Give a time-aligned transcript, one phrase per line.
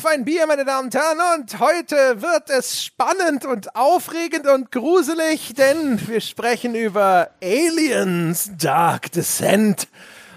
[0.00, 4.72] Auf ein Bier, meine Damen und Herren, und heute wird es spannend und aufregend und
[4.72, 9.88] gruselig, denn wir sprechen über Aliens Dark Descent.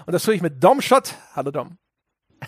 [0.04, 1.14] Und das tue ich mit Dom Schott.
[1.34, 1.78] Hallo Dom.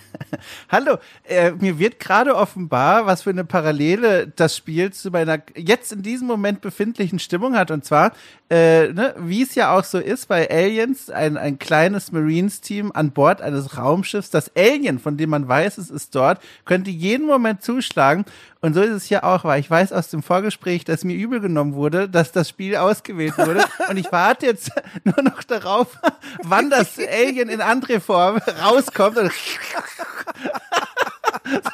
[0.69, 5.93] Hallo, äh, mir wird gerade offenbar, was für eine Parallele das Spiel zu meiner jetzt
[5.93, 7.71] in diesem Moment befindlichen Stimmung hat.
[7.71, 8.13] Und zwar,
[8.51, 13.13] äh, ne, wie es ja auch so ist bei Aliens, ein, ein kleines Marines-Team an
[13.13, 14.31] Bord eines Raumschiffs.
[14.31, 18.25] Das Alien, von dem man weiß, es ist dort, könnte jeden Moment zuschlagen.
[18.67, 21.39] Und so ist es hier auch, weil ich weiß aus dem Vorgespräch, dass mir übel
[21.39, 23.65] genommen wurde, dass das Spiel ausgewählt wurde.
[23.89, 24.73] Und ich warte jetzt
[25.05, 25.97] nur noch darauf,
[26.43, 29.19] wann das Alien in andere Form rauskommt.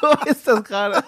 [0.01, 1.03] So ist das gerade.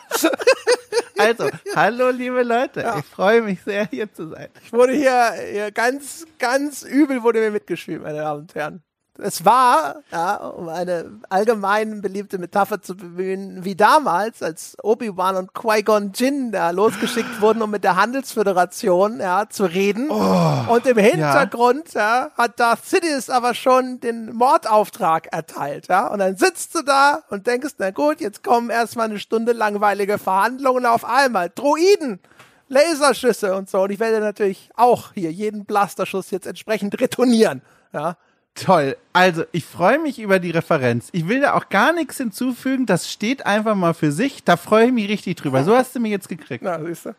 [1.20, 2.98] Also, hallo liebe Leute, ja.
[2.98, 4.48] ich freue mich sehr hier zu sein.
[4.64, 8.82] Ich wurde hier, hier ganz, ganz übel wurde mir mitgeschrieben, meine Damen und Herren.
[9.18, 15.54] Es war, ja, um eine allgemein beliebte Metapher zu bemühen, wie damals, als Obi-Wan und
[15.54, 20.10] Qui-Gon Jinn da losgeschickt wurden, um mit der Handelsföderation ja, zu reden.
[20.10, 22.26] Oh, und im Hintergrund ja.
[22.26, 22.32] ja.
[22.38, 25.88] hat Darth Sidious aber schon den Mordauftrag erteilt.
[25.88, 26.08] Ja?
[26.08, 30.18] Und dann sitzt du da und denkst, na gut, jetzt kommen erstmal eine Stunde langweilige
[30.18, 31.50] Verhandlungen auf einmal.
[31.54, 32.20] Droiden!
[32.68, 33.82] Laserschüsse und so.
[33.82, 37.62] Und ich werde natürlich auch hier jeden Blasterschuss jetzt entsprechend retournieren.
[37.94, 38.18] Ja,
[38.56, 38.96] Toll.
[39.12, 41.10] Also, ich freue mich über die Referenz.
[41.12, 42.86] Ich will da auch gar nichts hinzufügen.
[42.86, 44.46] Das steht einfach mal für sich.
[44.46, 45.66] Da freue ich mich richtig drüber.
[45.66, 46.64] So hast du mich jetzt gekriegt.
[46.64, 47.16] Na, siehst du.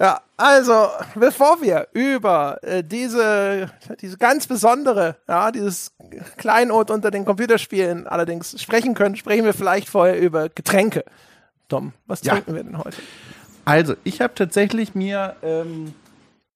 [0.00, 3.70] Ja, also, bevor wir über äh, diese,
[4.00, 5.92] diese ganz besondere, ja, dieses
[6.38, 11.04] Kleinod unter den Computerspielen allerdings sprechen können, sprechen wir vielleicht vorher über Getränke.
[11.68, 12.56] Tom, was trinken ja.
[12.56, 12.96] wir denn heute?
[13.64, 15.94] Also, ich habe tatsächlich mir ähm,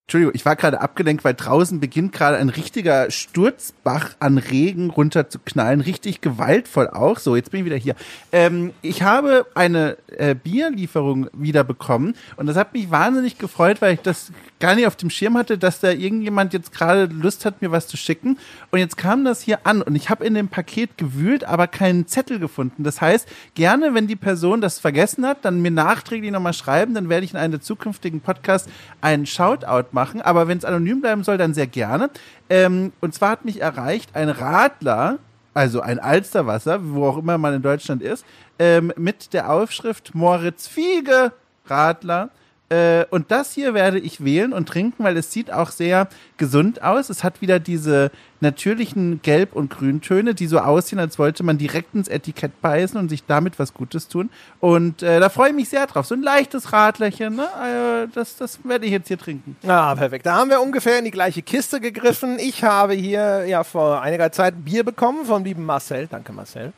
[0.07, 5.29] Entschuldigung, ich war gerade abgelenkt, weil draußen beginnt gerade ein richtiger Sturzbach an Regen runter
[5.29, 5.81] zu knallen.
[5.81, 7.19] Richtig gewaltvoll auch.
[7.19, 7.97] So, jetzt bin ich wieder hier.
[8.31, 13.95] Ähm, ich habe eine äh, Bierlieferung wieder bekommen und das hat mich wahnsinnig gefreut, weil
[13.95, 14.31] ich das
[14.61, 17.89] gar nicht auf dem Schirm hatte, dass da irgendjemand jetzt gerade Lust hat, mir was
[17.89, 18.39] zu schicken.
[18.71, 22.07] Und jetzt kam das hier an und ich habe in dem Paket gewühlt, aber keinen
[22.07, 22.85] Zettel gefunden.
[22.85, 27.09] Das heißt, gerne, wenn die Person das vergessen hat, dann mir nachträglich nochmal schreiben, dann
[27.09, 28.69] werde ich in einem zukünftigen Podcast
[29.01, 32.11] einen Shoutout machen, aber wenn es anonym bleiben soll, dann sehr gerne.
[32.51, 35.19] Ähm, und zwar hat mich erreicht ein Radler,
[35.55, 38.27] also ein Alsterwasser, wo auch immer man in Deutschland ist,
[38.59, 41.33] ähm, mit der Aufschrift Moritz Fiege
[41.65, 42.29] Radler
[42.69, 46.83] äh, und das hier werde ich wählen und trinken, weil es sieht auch sehr gesund
[46.83, 47.11] aus.
[47.11, 48.11] Es hat wieder diese
[48.41, 53.09] natürlichen Gelb- und Grüntöne, die so aussehen, als wollte man direkt ins Etikett beißen und
[53.09, 54.31] sich damit was Gutes tun.
[54.59, 56.07] Und äh, da freue ich mich sehr drauf.
[56.07, 57.45] So ein leichtes Radlerchen, ne?
[57.45, 59.57] Äh, das, das werde ich jetzt hier trinken.
[59.67, 60.27] Ah, perfekt.
[60.27, 62.39] Da haben wir ungefähr in die gleiche Kiste gegriffen.
[62.41, 66.09] Ich habe hier ja vor einiger Zeit Bier bekommen vom lieben Marcel.
[66.09, 66.73] Danke, Marcel.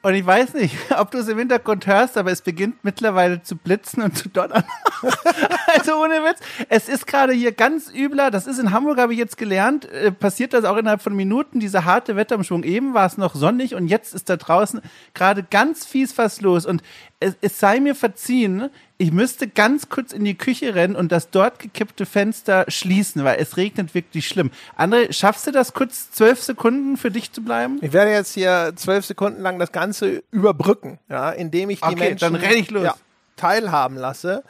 [0.00, 3.54] Und ich weiß nicht, ob du es im Hintergrund hörst, aber es beginnt mittlerweile zu
[3.54, 4.64] blitzen und zu donnern.
[5.74, 6.38] also ohne Witz.
[6.70, 8.30] Es ist gerade hier ganz übler.
[8.30, 9.84] Das ist in Hamburg, habe ich jetzt gelernt.
[9.92, 11.60] Äh, passiert das auch innerhalb von Minuten.
[11.60, 12.64] Dieser harte Wetterumschwung.
[12.64, 14.80] Eben war es noch sonnig und jetzt ist da draußen
[15.12, 16.64] gerade ganz fies was los.
[16.64, 16.82] Und
[17.20, 21.30] es, es sei mir verziehen, ich müsste ganz kurz in die Küche rennen und das
[21.30, 24.50] dort gekippte Fenster schließen, weil es regnet wirklich schlimm.
[24.76, 27.78] André, schaffst du das kurz zwölf Sekunden für dich zu bleiben?
[27.80, 32.10] Ich werde jetzt hier zwölf Sekunden lang das Ganze überbrücken, ja, indem ich die okay,
[32.10, 32.84] Menschen dann renn ich los.
[32.84, 32.94] Ja,
[33.36, 34.42] teilhaben lasse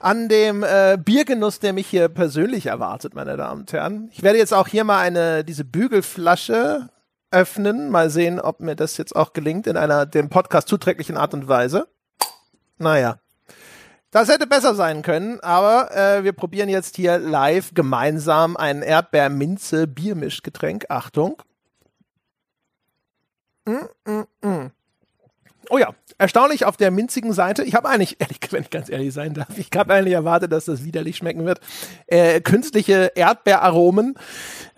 [0.00, 4.08] an dem äh, Biergenuss, der mich hier persönlich erwartet, meine Damen und Herren.
[4.12, 6.88] Ich werde jetzt auch hier mal eine diese Bügelflasche
[7.30, 11.34] öffnen, mal sehen, ob mir das jetzt auch gelingt in einer dem Podcast zuträglichen Art
[11.34, 11.88] und Weise.
[12.78, 13.18] Naja,
[14.10, 20.86] das hätte besser sein können, aber äh, wir probieren jetzt hier live gemeinsam ein Erdbeer-Minze-Biermischgetränk.
[20.88, 21.42] Achtung.
[23.66, 24.70] Mm, mm, mm.
[25.70, 27.62] Oh ja, erstaunlich auf der minzigen Seite.
[27.64, 30.64] Ich habe eigentlich, ehrlich, wenn ich ganz ehrlich sein darf, ich habe eigentlich erwartet, dass
[30.64, 31.60] das widerlich schmecken wird.
[32.06, 34.14] Äh, künstliche Erdbeeraromen.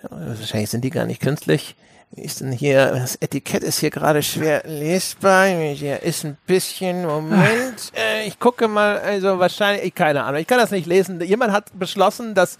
[0.08, 1.76] Wahrscheinlich sind die gar nicht künstlich.
[2.12, 5.46] Wie ist denn hier, das Etikett ist hier gerade schwer lesbar.
[5.46, 10.58] Hier ist ein bisschen, Moment, äh, ich gucke mal, also wahrscheinlich, keine Ahnung, ich kann
[10.58, 11.20] das nicht lesen.
[11.20, 12.58] Jemand hat beschlossen, dass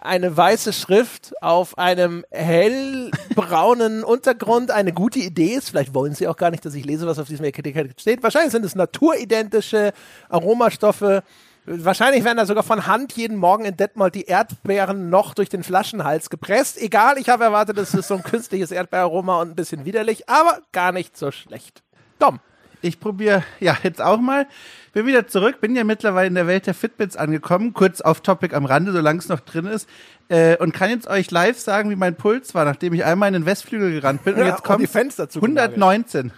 [0.00, 5.70] eine weiße Schrift auf einem hellbraunen Untergrund eine gute Idee ist.
[5.70, 8.22] Vielleicht wollen sie auch gar nicht, dass ich lese, was auf diesem Etikett steht.
[8.22, 9.92] Wahrscheinlich sind es naturidentische
[10.28, 11.24] Aromastoffe.
[11.68, 15.64] Wahrscheinlich werden da sogar von Hand jeden Morgen in Detmold die Erdbeeren noch durch den
[15.64, 16.80] Flaschenhals gepresst.
[16.80, 20.60] Egal, ich habe erwartet, es ist so ein künstliches Erdbeeraroma und ein bisschen widerlich, aber
[20.70, 21.82] gar nicht so schlecht.
[22.20, 22.38] Dom.
[22.82, 24.46] Ich probiere ja jetzt auch mal.
[24.92, 28.54] Bin wieder zurück, bin ja mittlerweile in der Welt der Fitbits angekommen, kurz auf Topic
[28.54, 29.88] am Rande, solange es noch drin ist.
[30.28, 33.32] Äh, und kann jetzt euch live sagen, wie mein Puls war, nachdem ich einmal in
[33.32, 34.34] den Westflügel gerannt bin.
[34.34, 36.32] Und Ja, jetzt kommt die Fenster 119.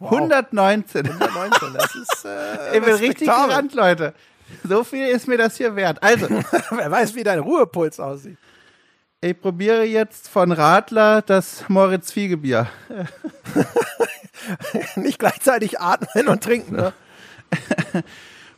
[0.00, 1.06] 119.
[1.06, 4.14] 119, das ist äh, Ich bin richtig gerannt, Leute.
[4.68, 6.02] So viel ist mir das hier wert.
[6.02, 6.28] Also,
[6.70, 8.38] Wer weiß, wie dein Ruhepuls aussieht.
[9.20, 12.68] ich probiere jetzt von Radler das Moritz Fiegebier.
[14.96, 16.76] Nicht gleichzeitig atmen und trinken.
[16.76, 16.92] Ne?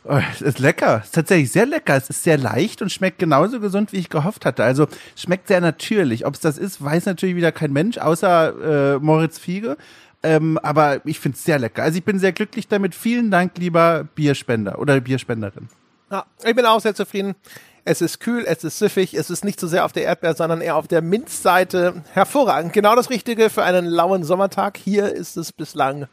[0.05, 0.99] Oh, es ist lecker.
[0.99, 1.95] Es ist tatsächlich sehr lecker.
[1.95, 4.63] Es ist sehr leicht und schmeckt genauso gesund, wie ich gehofft hatte.
[4.63, 6.25] Also schmeckt sehr natürlich.
[6.25, 9.77] Ob es das ist, weiß natürlich wieder kein Mensch, außer äh, Moritz Fiege.
[10.21, 11.83] Ähm, aber ich finde es sehr lecker.
[11.83, 12.95] Also ich bin sehr glücklich damit.
[12.95, 15.69] Vielen Dank, lieber Bierspender oder Bierspenderin.
[16.13, 17.33] Ja, ich bin auch sehr zufrieden.
[17.85, 20.61] Es ist kühl, es ist süffig, es ist nicht so sehr auf der Erdbeer, sondern
[20.61, 22.03] eher auf der Minzseite.
[22.13, 22.71] Hervorragend.
[22.71, 24.77] Genau das Richtige für einen lauen Sommertag.
[24.77, 26.07] Hier ist es bislang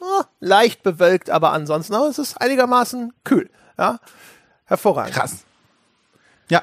[0.00, 3.50] ah, leicht bewölkt, aber ansonsten aber es ist einigermaßen kühl.
[3.76, 3.98] Ja,
[4.66, 5.14] hervorragend.
[5.14, 5.44] Krass.
[6.48, 6.62] Ja,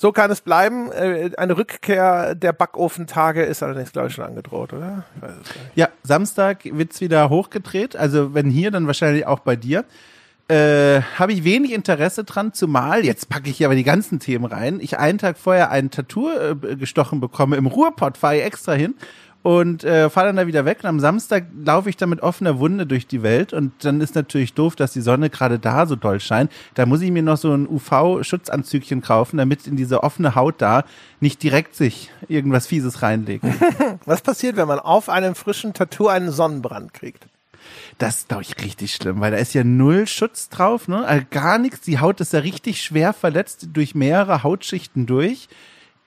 [0.00, 0.90] So kann es bleiben.
[0.92, 5.04] Äh, Eine Rückkehr der Backofentage ist allerdings, glaube ich, schon angedroht, oder?
[5.20, 5.30] Es.
[5.74, 7.96] Ja, Samstag wird's wieder hochgedreht.
[7.96, 9.84] Also wenn hier, dann wahrscheinlich auch bei dir.
[10.50, 14.46] Äh, Habe ich wenig Interesse dran, zumal, jetzt packe ich hier aber die ganzen Themen
[14.46, 18.72] rein, ich einen Tag vorher ein Tattoo äh, gestochen bekomme im Ruhrpott, fahre ich extra
[18.72, 18.96] hin
[19.42, 20.78] und äh, fahre dann da wieder weg.
[20.82, 24.16] Und am Samstag laufe ich dann mit offener Wunde durch die Welt und dann ist
[24.16, 26.50] natürlich doof, dass die Sonne gerade da so doll scheint.
[26.74, 30.82] Da muss ich mir noch so ein UV-Schutzanzügchen kaufen, damit in diese offene Haut da
[31.20, 33.44] nicht direkt sich irgendwas Fieses reinlegt.
[34.04, 37.28] Was passiert, wenn man auf einem frischen Tattoo einen Sonnenbrand kriegt?
[37.98, 41.04] Das ist, glaube ich, richtig schlimm, weil da ist ja null Schutz drauf, ne?
[41.04, 41.80] Also gar nichts.
[41.80, 45.48] Die Haut ist ja richtig schwer verletzt durch mehrere Hautschichten durch.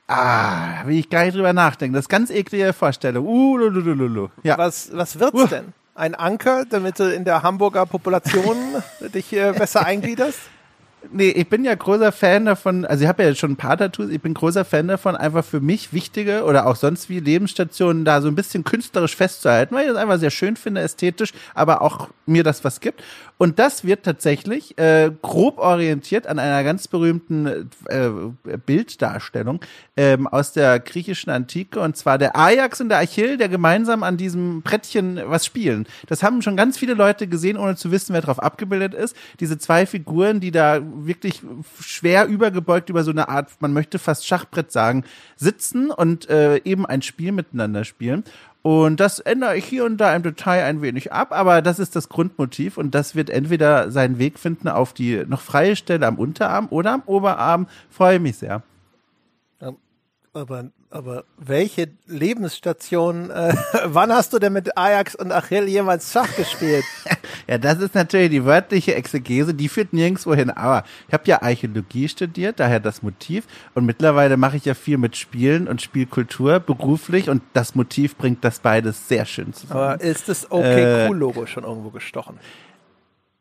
[0.08, 1.94] Ah, will ich gar nicht drüber nachdenken.
[1.94, 3.26] Das ist ganz eklige Vorstellung.
[3.26, 4.30] Uh, lulululu.
[4.44, 4.58] Ja.
[4.58, 5.48] Was, was wird's Uah.
[5.48, 5.74] denn?
[5.96, 8.58] Ein Anker, damit du in der Hamburger Population
[9.14, 10.40] dich äh, besser eingliederst?
[11.12, 14.10] Nee, ich bin ja großer Fan davon, also ich habe ja schon ein paar Tattoos,
[14.10, 18.22] ich bin großer Fan davon, einfach für mich wichtige oder auch sonst wie Lebensstationen da
[18.22, 22.10] so ein bisschen künstlerisch festzuhalten, weil ich das einfach sehr schön finde, ästhetisch, aber auch
[22.26, 23.04] mir das was gibt.
[23.44, 28.10] Und das wird tatsächlich äh, grob orientiert an einer ganz berühmten äh,
[28.66, 29.60] Bilddarstellung
[29.98, 34.16] ähm, aus der griechischen Antike, und zwar der Ajax und der Achill, der gemeinsam an
[34.16, 35.88] diesem Brettchen was spielen.
[36.08, 39.14] Das haben schon ganz viele Leute gesehen, ohne zu wissen, wer drauf abgebildet ist.
[39.42, 41.42] Diese zwei Figuren, die da wirklich
[41.82, 45.04] schwer übergebeugt über so eine Art, man möchte fast Schachbrett sagen,
[45.36, 48.24] sitzen und äh, eben ein Spiel miteinander spielen.
[48.64, 51.98] Und das ändere ich hier und da im Detail ein wenig ab, aber das ist
[51.98, 56.18] das Grundmotiv und das wird entweder seinen Weg finden auf die noch freie Stelle am
[56.18, 57.68] Unterarm oder am Oberarm.
[57.90, 58.64] Freue mich sehr.
[60.34, 63.54] Aber, aber welche Lebensstation, äh,
[63.86, 66.86] wann hast du denn mit Ajax und Achill jemals Schach gespielt?
[67.46, 70.50] Ja, das ist natürlich die wörtliche Exegese, die führt nirgendwo hin.
[70.50, 73.46] Aber ich habe ja Archäologie studiert, daher das Motiv.
[73.74, 78.46] Und mittlerweile mache ich ja viel mit Spielen und Spielkultur beruflich und das Motiv bringt
[78.46, 79.82] das beides sehr schön zusammen.
[79.82, 82.40] Aber ist das OK Äh, Cool Logo schon irgendwo gestochen?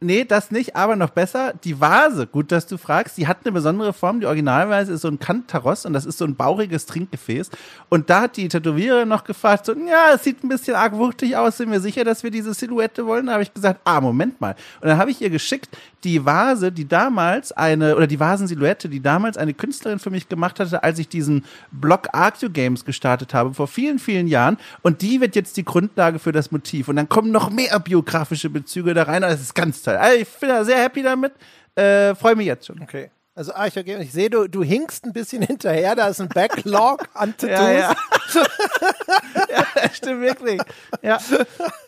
[0.02, 3.52] Nee, das nicht, aber noch besser, die Vase, gut, dass du fragst, die hat eine
[3.52, 7.50] besondere Form, die Originalweise ist so ein Kantaros und das ist so ein bauchiges Trinkgefäß
[7.88, 11.36] und da hat die Tätowiererin noch gefragt, so, ja, es sieht ein bisschen arg wuchtig
[11.36, 13.26] aus, sind wir sicher, dass wir diese Silhouette wollen?
[13.26, 14.56] Da habe ich gesagt, ah, Moment mal.
[14.80, 15.68] Und dann habe ich ihr geschickt,
[16.04, 20.60] die Vase, die damals eine, oder die Vasensilhouette, die damals eine Künstlerin für mich gemacht
[20.60, 25.20] hatte, als ich diesen Blog Arctio Games gestartet habe, vor vielen, vielen Jahren und die
[25.20, 29.04] wird jetzt die Grundlage für das Motiv und dann kommen noch mehr biografische Bezüge da
[29.04, 29.96] rein, das ist ganz toll.
[29.96, 31.32] Also ich bin da sehr happy damit,
[31.74, 32.80] äh, freue mich jetzt schon.
[32.82, 33.10] Okay.
[33.34, 37.34] Also Archäologie, ich sehe, du, du hinkst ein bisschen hinterher, da ist ein Backlog an
[37.36, 37.58] Tattoos.
[37.58, 37.94] Ja, ja.
[39.50, 40.60] ja, stimmt wirklich.
[41.02, 41.18] Ja.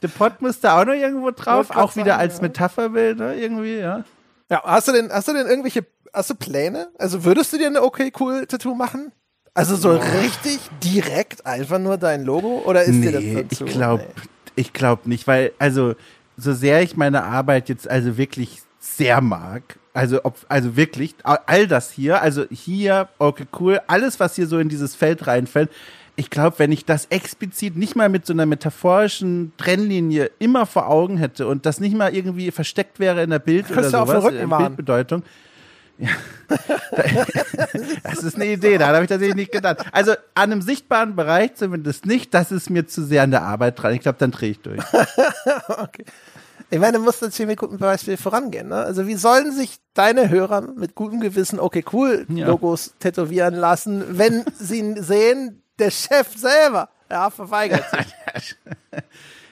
[0.02, 2.42] Der Pott muss da auch noch irgendwo drauf, auch wieder sagen, als ja.
[2.42, 4.04] Metapherbild, ne, irgendwie, ja.
[4.50, 6.88] Ja, hast du denn, hast du denn irgendwelche, hast du Pläne?
[6.98, 9.12] Also würdest du dir eine okay cool Tattoo machen?
[9.54, 13.64] Also so richtig direkt einfach nur dein Logo oder ist dir das Nee, dann ich
[13.64, 14.22] glaube Nee.
[14.56, 15.94] ich glaub nicht, weil, also,
[16.36, 19.62] so sehr ich meine Arbeit jetzt also wirklich sehr mag,
[19.92, 24.58] also, ob, also wirklich, all das hier, also hier, okay, cool, alles, was hier so
[24.58, 25.70] in dieses Feld reinfällt,
[26.16, 30.88] ich glaube, wenn ich das explizit nicht mal mit so einer metaphorischen Trennlinie immer vor
[30.88, 34.10] Augen hätte und das nicht mal irgendwie versteckt wäre in der Bild oder auf sowas,
[34.10, 34.64] den Rücken äh, malen.
[34.66, 35.22] Bildbedeutung,
[38.02, 39.84] das ist eine Idee, da habe ich tatsächlich nicht gedacht.
[39.92, 43.80] Also an einem sichtbaren Bereich zumindest nicht, das ist mir zu sehr an der Arbeit
[43.80, 43.94] dran.
[43.94, 44.80] Ich glaube, dann drehe ich durch.
[45.68, 46.04] okay.
[46.70, 48.68] Ich meine, du musst natürlich mit gutem Beispiel vorangehen.
[48.68, 48.76] Ne?
[48.76, 52.92] Also wie sollen sich deine Hörer mit gutem Gewissen okay cool Logos ja.
[53.00, 58.56] tätowieren lassen, wenn sie sehen, der Chef selber ja, verweigert sich.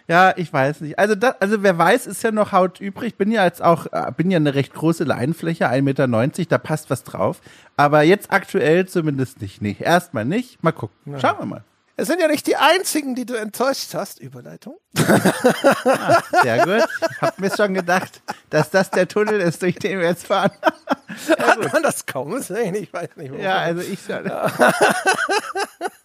[0.09, 0.99] Ja, ich weiß nicht.
[0.99, 3.17] Also, das, also wer weiß, ist ja noch Haut übrig.
[3.17, 6.07] Bin ja jetzt auch, äh, bin ja eine recht große Leinfläche, 1,90 Meter,
[6.49, 7.41] da passt was drauf.
[7.77, 9.63] Aber jetzt aktuell zumindest nicht.
[9.63, 10.63] Nee, erstmal nicht.
[10.63, 11.19] Mal gucken.
[11.19, 11.65] Schauen wir mal.
[11.97, 14.19] Es sind ja nicht die einzigen, die du enttäuscht hast.
[14.19, 14.79] Überleitung.
[14.99, 16.89] Ah, sehr gut.
[17.11, 20.53] Ich hab mir schon gedacht, dass das der Tunnel ist, durch den wir jetzt fahren.
[21.39, 22.75] Hat man das kaum sehen?
[22.75, 23.35] Ich weiß nicht.
[23.35, 24.25] Ja, also ich schon.
[24.25, 24.51] Ja.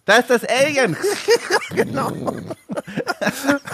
[0.04, 0.96] Da ist das Alien.
[1.70, 2.12] genau.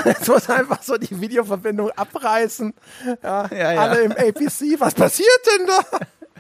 [0.04, 2.74] Jetzt muss einfach so die Videoverbindung abreißen.
[3.22, 3.80] Ja, ja, ja.
[3.80, 4.78] Alle im APC.
[4.78, 5.28] Was passiert
[5.58, 5.98] denn da?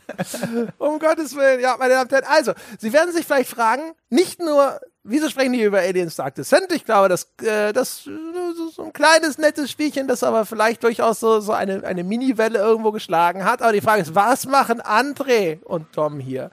[0.78, 1.60] um Gottes Willen.
[1.60, 2.24] Ja, meine Damen und Herren.
[2.26, 6.72] Also, Sie werden sich vielleicht fragen, nicht nur, wieso sprechen die über Aliens Dark Descent?
[6.72, 11.40] Ich glaube, das, äh, das so ein kleines, nettes Spielchen, das aber vielleicht durchaus so,
[11.40, 13.62] so eine, eine Mini-Welle irgendwo geschlagen hat.
[13.62, 16.50] Aber die Frage ist, was machen André und Tom hier?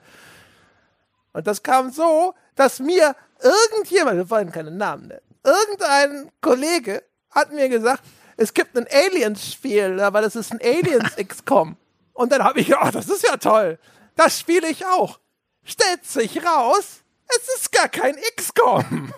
[1.32, 7.52] Und das kam so, dass mir irgendjemand, wir wollen keinen Namen nennen, irgendein Kollege hat
[7.52, 8.02] mir gesagt,
[8.36, 11.76] es gibt ein Aliens-Spiel, aber das ist ein Aliens XCOM.
[12.12, 13.78] Und dann habe ich gedacht, oh, das ist ja toll.
[14.16, 15.18] Das spiele ich auch.
[15.64, 19.14] Stellt sich raus, es ist gar kein XCOM.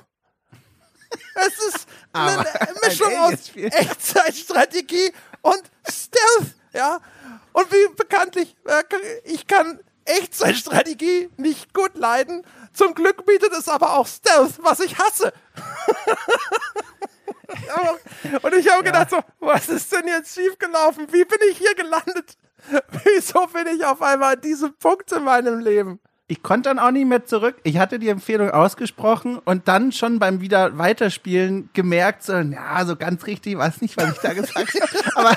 [1.34, 2.44] Es ist eine
[2.82, 7.00] Mischung ein aus Echtzeitstrategie und Stealth, ja.
[7.52, 8.82] Und wie bekanntlich, äh,
[9.24, 12.44] ich kann Echtzeitstrategie nicht gut leiden.
[12.72, 15.32] Zum Glück bietet es aber auch Stealth, was ich hasse.
[18.42, 21.12] und ich habe gedacht so, was ist denn jetzt schiefgelaufen?
[21.12, 22.36] Wie bin ich hier gelandet?
[23.04, 26.00] Wieso bin ich auf einmal an diesem Punkt in meinem Leben?
[26.26, 27.56] Ich konnte dann auch nicht mehr zurück.
[27.64, 32.96] Ich hatte die Empfehlung ausgesprochen und dann schon beim wieder weiterspielen gemerkt, so, ja, so
[32.96, 35.10] ganz richtig weiß nicht, was ich da gesagt habe.
[35.16, 35.36] aber,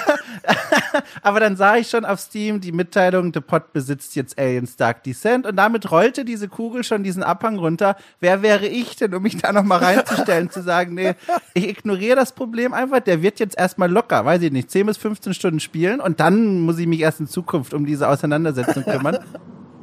[1.23, 5.03] aber dann sah ich schon auf Steam die Mitteilung, The Pod besitzt jetzt Aliens Dark
[5.03, 7.97] Descent und damit rollte diese Kugel schon diesen Abhang runter.
[8.21, 11.15] Wer wäre ich denn, um mich da nochmal reinzustellen, zu sagen, nee,
[11.53, 14.95] ich ignoriere das Problem einfach, der wird jetzt erstmal locker, weiß ich nicht, 10 bis
[14.95, 19.19] 15 Stunden spielen und dann muss ich mich erst in Zukunft um diese Auseinandersetzung kümmern.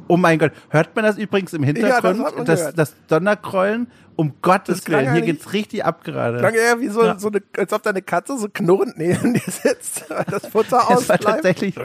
[0.07, 2.19] Oh mein Gott, hört man das übrigens im Hintergrund?
[2.19, 3.87] Ja, das, das, das, Donnerkrollen?
[4.17, 6.37] Um Gottes Willen, hier geht's richtig ab gerade.
[6.39, 7.19] Klang eher wie so, ja.
[7.19, 11.23] so eine, als ob deine Katze so knurrend neben dir sitzt, das Futter ausbleibt.
[11.23, 11.75] Das war tatsächlich,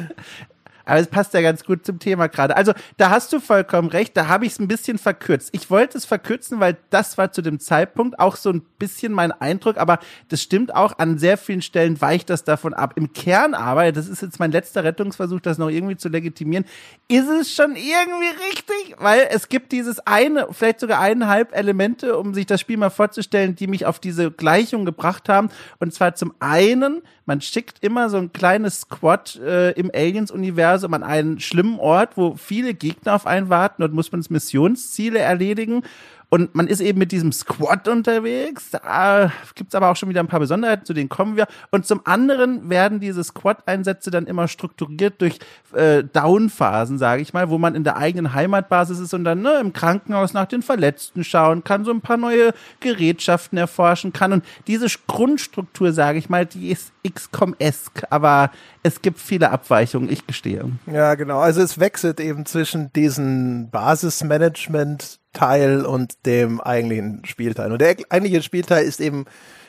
[0.86, 2.56] aber es passt ja ganz gut zum Thema gerade.
[2.56, 5.50] Also da hast du vollkommen recht, da habe ich es ein bisschen verkürzt.
[5.52, 9.32] Ich wollte es verkürzen, weil das war zu dem Zeitpunkt auch so ein bisschen mein
[9.32, 12.94] Eindruck, aber das stimmt auch, an sehr vielen Stellen weicht das davon ab.
[12.96, 16.64] Im Kern aber, das ist jetzt mein letzter Rettungsversuch, das noch irgendwie zu legitimieren,
[17.08, 22.32] ist es schon irgendwie richtig, weil es gibt dieses eine, vielleicht sogar eineinhalb Elemente, um
[22.32, 25.50] sich das Spiel mal vorzustellen, die mich auf diese Gleichung gebracht haben.
[25.80, 30.94] Und zwar zum einen, man schickt immer so ein kleines Squad äh, im Aliens-Universum Universum
[30.94, 33.82] an einen schlimmen Ort, wo viele Gegner auf einen warten.
[33.82, 35.82] Dort muss man Missionsziele erledigen.
[36.28, 38.70] Und man ist eben mit diesem Squad unterwegs.
[38.70, 41.46] Da gibt's aber auch schon wieder ein paar Besonderheiten, zu denen kommen wir.
[41.70, 45.38] Und zum anderen werden diese Squad-Einsätze dann immer strukturiert durch
[45.72, 49.60] äh, Down-Phasen, sage ich mal, wo man in der eigenen Heimatbasis ist und dann ne,
[49.60, 54.32] im Krankenhaus nach den Verletzten schauen kann, so ein paar neue Gerätschaften erforschen kann.
[54.32, 58.50] Und diese Grundstruktur, sage ich mal, die ist XCOM-esque, aber
[58.82, 60.70] es gibt viele Abweichungen, ich gestehe.
[60.86, 61.38] Ja, genau.
[61.38, 67.70] Also es wechselt eben zwischen diesen Basismanagement Teil und dem eigentlichen Spielteil.
[67.70, 69.26] Und der eigentliche Spielteil ist eben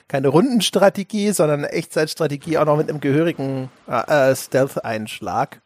[0.08, 5.62] keine Rundenstrategie, sondern eine Echtzeitstrategie, auch noch mit einem gehörigen äh, äh Stealth-Einschlag.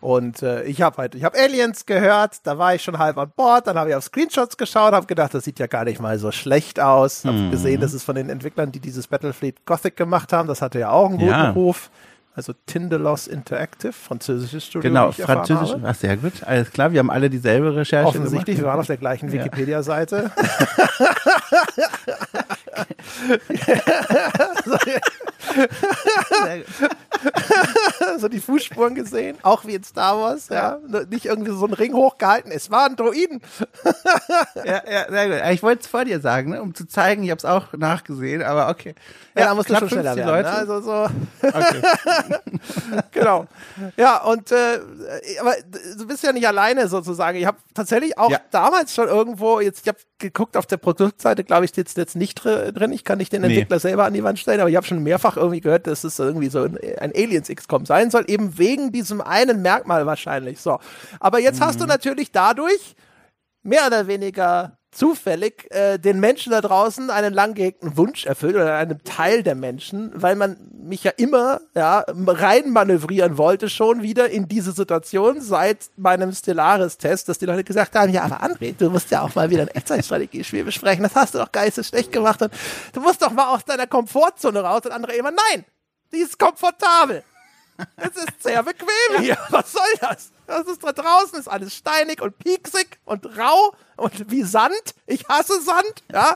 [0.00, 3.30] Und äh, ich habe halt, ich habe Aliens gehört, da war ich schon halb an
[3.36, 6.18] Bord, dann habe ich auf Screenshots geschaut, habe gedacht, das sieht ja gar nicht mal
[6.18, 7.24] so schlecht aus.
[7.24, 7.50] Habe mhm.
[7.50, 10.90] gesehen, das ist von den Entwicklern, die dieses Battlefleet Gothic gemacht haben, das hatte ja
[10.90, 11.50] auch einen guten ja.
[11.50, 11.90] Ruf
[12.34, 14.88] also Tindelos Interactive, französisches Studio.
[14.88, 15.76] Genau, französisch.
[15.82, 16.32] Ach, sehr gut.
[16.44, 18.58] Alles klar, wir haben alle dieselbe Recherche Offensichtlich, gemacht.
[18.58, 20.30] wir waren auf der gleichen Wikipedia-Seite.
[28.18, 30.78] so die Fußspuren gesehen, auch wie in Star Wars, ja.
[30.90, 31.00] ja.
[31.10, 33.40] Nicht irgendwie so einen Ring hochgehalten, es waren Droiden.
[34.64, 35.38] ja, ja, sehr gut.
[35.52, 38.42] Ich wollte es vor dir sagen, ne, um zu zeigen, ich habe es auch nachgesehen,
[38.42, 38.94] aber okay.
[39.34, 40.28] Ja, ja da musst du schon schneller werden.
[40.28, 40.48] Leute.
[40.48, 40.54] Ne?
[40.54, 41.08] Also so.
[41.42, 41.82] Okay.
[43.12, 43.46] genau.
[43.96, 44.80] Ja, und äh,
[45.40, 45.54] aber
[45.96, 47.38] du bist ja nicht alleine sozusagen.
[47.38, 48.40] Ich habe tatsächlich auch ja.
[48.50, 52.44] damals schon irgendwo, jetzt ich habe geguckt auf der Produktseite, glaube ich, steht jetzt nicht
[52.44, 52.92] drin.
[52.92, 53.80] Ich kann nicht den Entwickler nee.
[53.80, 56.48] selber an die Wand stellen, aber ich habe schon mehrfach irgendwie gehört, dass es irgendwie
[56.48, 60.60] so ein ein Aliens XCOM sein soll, eben wegen diesem einen Merkmal wahrscheinlich.
[60.60, 60.78] So.
[61.18, 61.64] Aber jetzt mhm.
[61.64, 61.90] hast du mhm.
[61.90, 62.94] natürlich dadurch
[63.62, 68.76] mehr oder weniger zufällig äh, den Menschen da draußen einen lang gehegten Wunsch erfüllt oder
[68.76, 74.30] einem Teil der Menschen, weil man mich ja immer ja rein manövrieren wollte schon wieder
[74.30, 78.90] in diese Situation seit meinem Stellaris-Test, dass die Leute gesagt haben, ja, aber André, du
[78.90, 82.42] musst ja auch mal wieder ein Echtzeitstrategiespiel besprechen, das hast du doch geistes schlecht gemacht
[82.42, 82.52] und
[82.92, 85.64] du musst doch mal aus deiner Komfortzone raus und andere immer, nein,
[86.12, 87.22] die ist komfortabel.
[87.96, 89.38] Es ist sehr bequem hier.
[89.50, 90.30] Was soll das?
[90.50, 94.94] Das ist da draußen, ist alles steinig und pieksig und rau und wie Sand.
[95.06, 96.34] Ich hasse Sand, ja.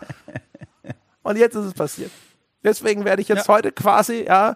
[1.25, 2.13] Und jetzt ist es passiert.
[2.63, 3.55] Deswegen werde ich jetzt ja.
[3.55, 4.55] heute quasi, ja,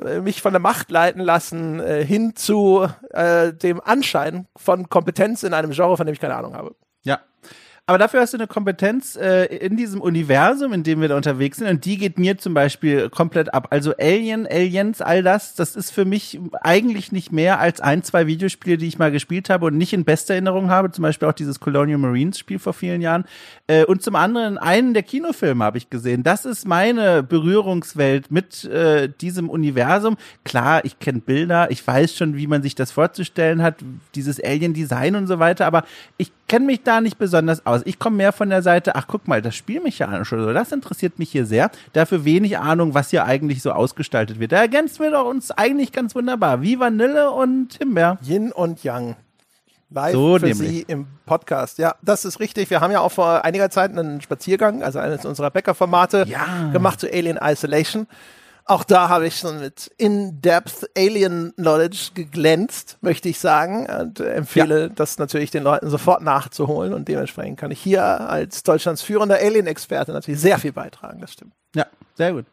[0.00, 5.42] äh, mich von der Macht leiten lassen, äh, hin zu äh, dem Anschein von Kompetenz
[5.42, 6.76] in einem Genre, von dem ich keine Ahnung habe.
[7.02, 7.18] Ja,
[7.86, 11.58] aber dafür hast du eine Kompetenz äh, in diesem Universum, in dem wir da unterwegs
[11.58, 11.68] sind.
[11.68, 13.68] Und die geht mir zum Beispiel komplett ab.
[13.70, 18.26] Also Alien, Aliens, all das, das ist für mich eigentlich nicht mehr als ein, zwei
[18.26, 20.90] Videospiele, die ich mal gespielt habe und nicht in bester Erinnerung habe.
[20.92, 23.24] Zum Beispiel auch dieses Colonial Marines Spiel vor vielen Jahren.
[23.66, 26.22] Äh, und zum anderen einen der Kinofilme habe ich gesehen.
[26.22, 30.16] Das ist meine Berührungswelt mit äh, diesem Universum.
[30.44, 33.76] Klar, ich kenne Bilder, ich weiß schon, wie man sich das vorzustellen hat,
[34.14, 35.84] dieses Alien-Design und so weiter, aber
[36.18, 37.79] ich kenne mich da nicht besonders aus.
[37.84, 41.18] Ich komme mehr von der Seite, ach guck mal, das Spielmechanisch oder so, das interessiert
[41.18, 41.70] mich hier sehr.
[41.92, 44.52] Dafür wenig Ahnung, was hier eigentlich so ausgestaltet wird.
[44.52, 46.62] Da ergänzen wir doch uns eigentlich ganz wunderbar.
[46.62, 48.18] Wie Vanille und Himbeer.
[48.22, 49.16] Yin und Yang.
[49.92, 50.68] Live so für nämlich.
[50.70, 51.78] Sie im Podcast.
[51.78, 52.70] Ja, das ist richtig.
[52.70, 56.70] Wir haben ja auch vor einiger Zeit einen Spaziergang, also eines unserer Bäcker-Formate ja.
[56.72, 58.06] gemacht zu Alien Isolation.
[58.70, 63.88] Auch da habe ich schon mit In-Depth Alien Knowledge geglänzt, möchte ich sagen.
[63.90, 64.88] Und empfehle ja.
[64.90, 66.94] das natürlich den Leuten sofort nachzuholen.
[66.94, 71.20] Und dementsprechend kann ich hier als Deutschlands führender Alien-Experte natürlich sehr viel beitragen.
[71.20, 71.52] Das stimmt.
[71.74, 72.44] Ja, sehr gut.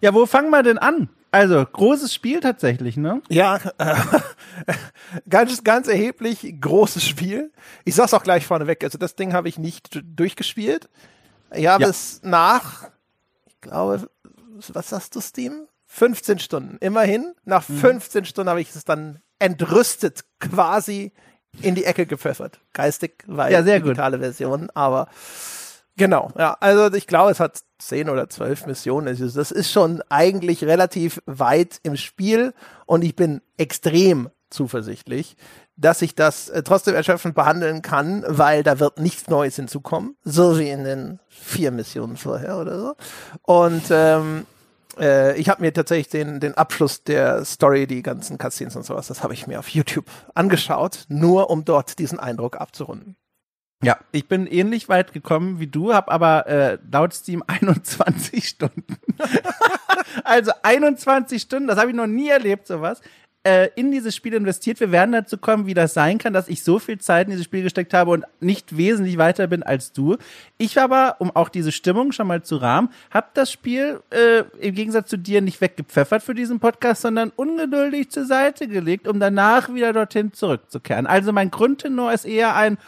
[0.00, 1.08] Ja, wo fangen wir denn an?
[1.32, 3.20] Also, großes Spiel tatsächlich, ne?
[3.28, 3.96] Ja, äh,
[5.28, 7.50] ganz, ganz erheblich großes Spiel.
[7.84, 8.84] Ich sag's auch gleich vorneweg.
[8.84, 10.88] Also, das Ding habe ich nicht durchgespielt.
[11.52, 11.88] Ich habe ja.
[11.88, 12.88] es nach,
[13.46, 14.08] ich glaube,
[14.72, 15.66] was sagst du, Steam?
[15.86, 16.78] 15 Stunden.
[16.80, 18.24] Immerhin, nach 15 mhm.
[18.24, 21.12] Stunden habe ich es dann entrüstet quasi
[21.62, 22.60] in die Ecke gepfeffert.
[22.72, 24.24] Geistig, weil ja, sehr digitale gut.
[24.24, 25.08] Version, aber
[25.96, 29.08] genau, ja, also ich glaube, es hat 10 oder 12 Missionen.
[29.08, 32.52] Also das ist schon eigentlich relativ weit im Spiel
[32.84, 35.36] und ich bin extrem zuversichtlich,
[35.76, 40.58] dass ich das äh, trotzdem erschöpfend behandeln kann, weil da wird nichts Neues hinzukommen, so
[40.58, 42.96] wie in den vier Missionen vorher oder so.
[43.42, 44.46] Und ähm,
[44.98, 49.06] äh, ich habe mir tatsächlich den, den Abschluss der Story, die ganzen Cutscenes und sowas,
[49.06, 53.16] das habe ich mir auf YouTube angeschaut, nur um dort diesen Eindruck abzurunden.
[53.82, 58.96] Ja, ich bin ähnlich weit gekommen wie du, habe aber äh, laut Steam 21 Stunden.
[60.24, 63.02] also 21 Stunden, das habe ich noch nie erlebt, sowas
[63.46, 64.80] äh, in dieses Spiel investiert.
[64.80, 67.44] Wir werden dazu kommen, wie das sein kann, dass ich so viel Zeit in dieses
[67.44, 70.16] Spiel gesteckt habe und nicht wesentlich weiter bin als du.
[70.58, 74.74] Ich aber, um auch diese Stimmung schon mal zu rahmen, habe das Spiel äh, im
[74.74, 79.72] Gegensatz zu dir nicht weggepfeffert für diesen Podcast, sondern ungeduldig zur Seite gelegt, um danach
[79.72, 81.06] wieder dorthin zurückzukehren.
[81.06, 82.78] Also mein Grundtenor ist eher ein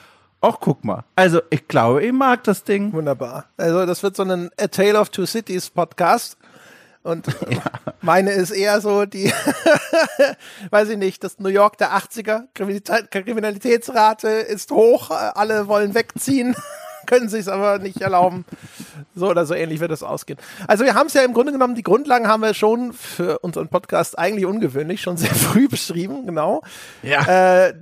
[0.41, 1.03] Ach, guck mal.
[1.17, 2.93] Also, ich glaube, ich mag das Ding.
[2.93, 3.47] Wunderbar.
[3.57, 6.39] Also, das wird so ein A Tale of Two Cities Podcast.
[7.09, 7.63] Und ja.
[8.03, 9.33] meine ist eher so die,
[10.71, 16.55] weiß ich nicht, das New York der 80er, Kriminalitätsrate ist hoch, alle wollen wegziehen
[17.07, 18.45] können sich aber nicht erlauben.
[19.15, 20.39] So oder so ähnlich wird es ausgehen.
[20.67, 23.69] Also wir haben es ja im Grunde genommen, die Grundlagen haben wir schon für unseren
[23.69, 26.61] Podcast eigentlich ungewöhnlich, schon sehr früh beschrieben, genau.
[27.03, 27.23] Ja.
[27.23, 27.75] Äh,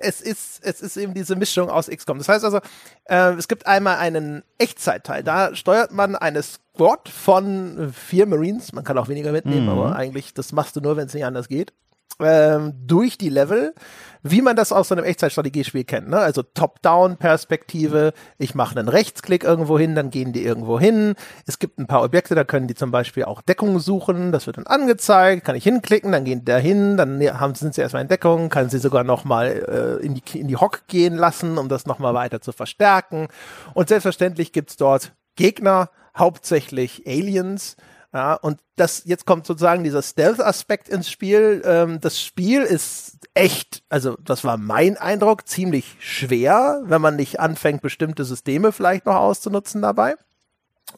[0.00, 2.18] es ist, es ist eben diese Mischung aus XCOM.
[2.18, 2.60] Das heißt also,
[3.04, 5.22] äh, es gibt einmal einen Echtzeitteil.
[5.22, 6.42] Da steuert man eine
[6.74, 8.72] Squad von vier Marines.
[8.72, 9.68] Man kann auch weniger mitnehmen, mhm.
[9.70, 11.72] aber eigentlich, das machst du nur, wenn es nicht anders geht
[12.20, 13.74] ähm, durch die Level,
[14.22, 16.08] wie man das aus so einem Echtzeitstrategiespiel kennt.
[16.08, 16.18] Ne?
[16.18, 21.14] Also Top-Down-Perspektive, ich mache einen Rechtsklick irgendwo hin, dann gehen die irgendwo hin.
[21.46, 24.56] Es gibt ein paar Objekte, da können die zum Beispiel auch Deckung suchen, das wird
[24.56, 28.02] dann angezeigt, kann ich hinklicken, dann gehen die da hin, dann haben, sind sie erstmal
[28.02, 31.68] in Deckung, kann sie sogar nochmal äh, in, die, in die Hock gehen lassen, um
[31.68, 33.28] das nochmal weiter zu verstärken.
[33.74, 37.76] Und selbstverständlich gibt's dort Gegner, hauptsächlich Aliens,
[38.14, 41.62] ja, und das, jetzt kommt sozusagen dieser Stealth-Aspekt ins Spiel.
[41.64, 47.40] Ähm, das Spiel ist echt, also das war mein Eindruck, ziemlich schwer, wenn man nicht
[47.40, 50.14] anfängt, bestimmte Systeme vielleicht noch auszunutzen dabei.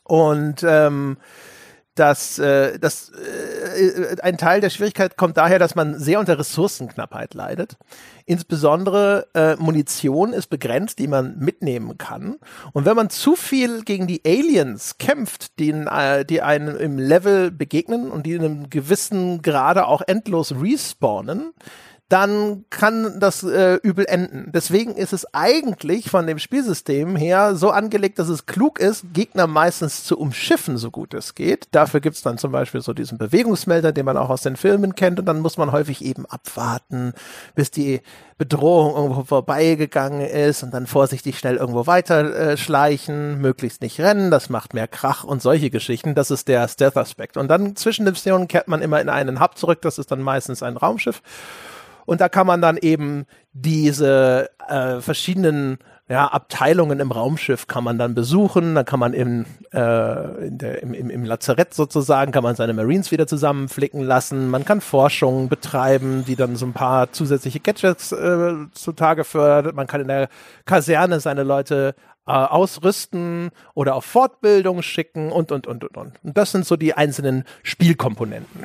[0.03, 1.17] Und ähm,
[1.97, 7.35] dass äh, das äh, ein Teil der Schwierigkeit kommt daher, dass man sehr unter Ressourcenknappheit
[7.35, 7.77] leidet.
[8.27, 12.37] Insbesondere äh, Munition ist begrenzt, die man mitnehmen kann.
[12.73, 17.51] Und wenn man zu viel gegen die Aliens kämpft, die, äh, die einem im Level
[17.51, 21.53] begegnen und die in einem gewissen Grade auch endlos respawnen,
[22.09, 24.51] dann kann das äh, übel enden.
[24.55, 29.49] Deswegen ist es eigentlich von dem Spielsystem her so angelegt, dass es klug ist, Gegner
[29.49, 31.67] meistens zu umschiffen, so gut es geht.
[31.73, 35.19] Dafür gibt's dann zum Beispiel so diesen Bewegungsmelder, den man auch aus den Filmen kennt,
[35.19, 37.13] und dann muss man häufig eben abwarten,
[37.57, 38.01] bis die
[38.39, 44.31] Bedrohung irgendwo vorbeigegangen ist und dann vorsichtig schnell irgendwo weiter äh, schleichen, möglichst nicht rennen,
[44.31, 46.15] das macht mehr Krach und solche Geschichten.
[46.15, 47.37] Das ist der Stealth-Aspekt.
[47.37, 50.21] Und dann zwischen den Missionen kehrt man immer in einen Hub zurück, das ist dann
[50.21, 51.21] meistens ein Raumschiff.
[52.07, 57.99] Und da kann man dann eben diese äh, verschiedenen ja, Abteilungen im Raumschiff kann man
[57.99, 62.55] dann besuchen, da kann man im, äh, der, im, im, im Lazarett sozusagen, kann man
[62.55, 67.59] seine Marines wieder zusammenflicken lassen, man kann Forschung betreiben, die dann so ein paar zusätzliche
[67.59, 70.29] Gadgets äh, zutage fördert, man kann in der
[70.65, 76.13] Kaserne seine Leute äh, ausrüsten oder auf Fortbildung schicken und, und, und, und, und.
[76.23, 78.65] Und das sind so die einzelnen Spielkomponenten.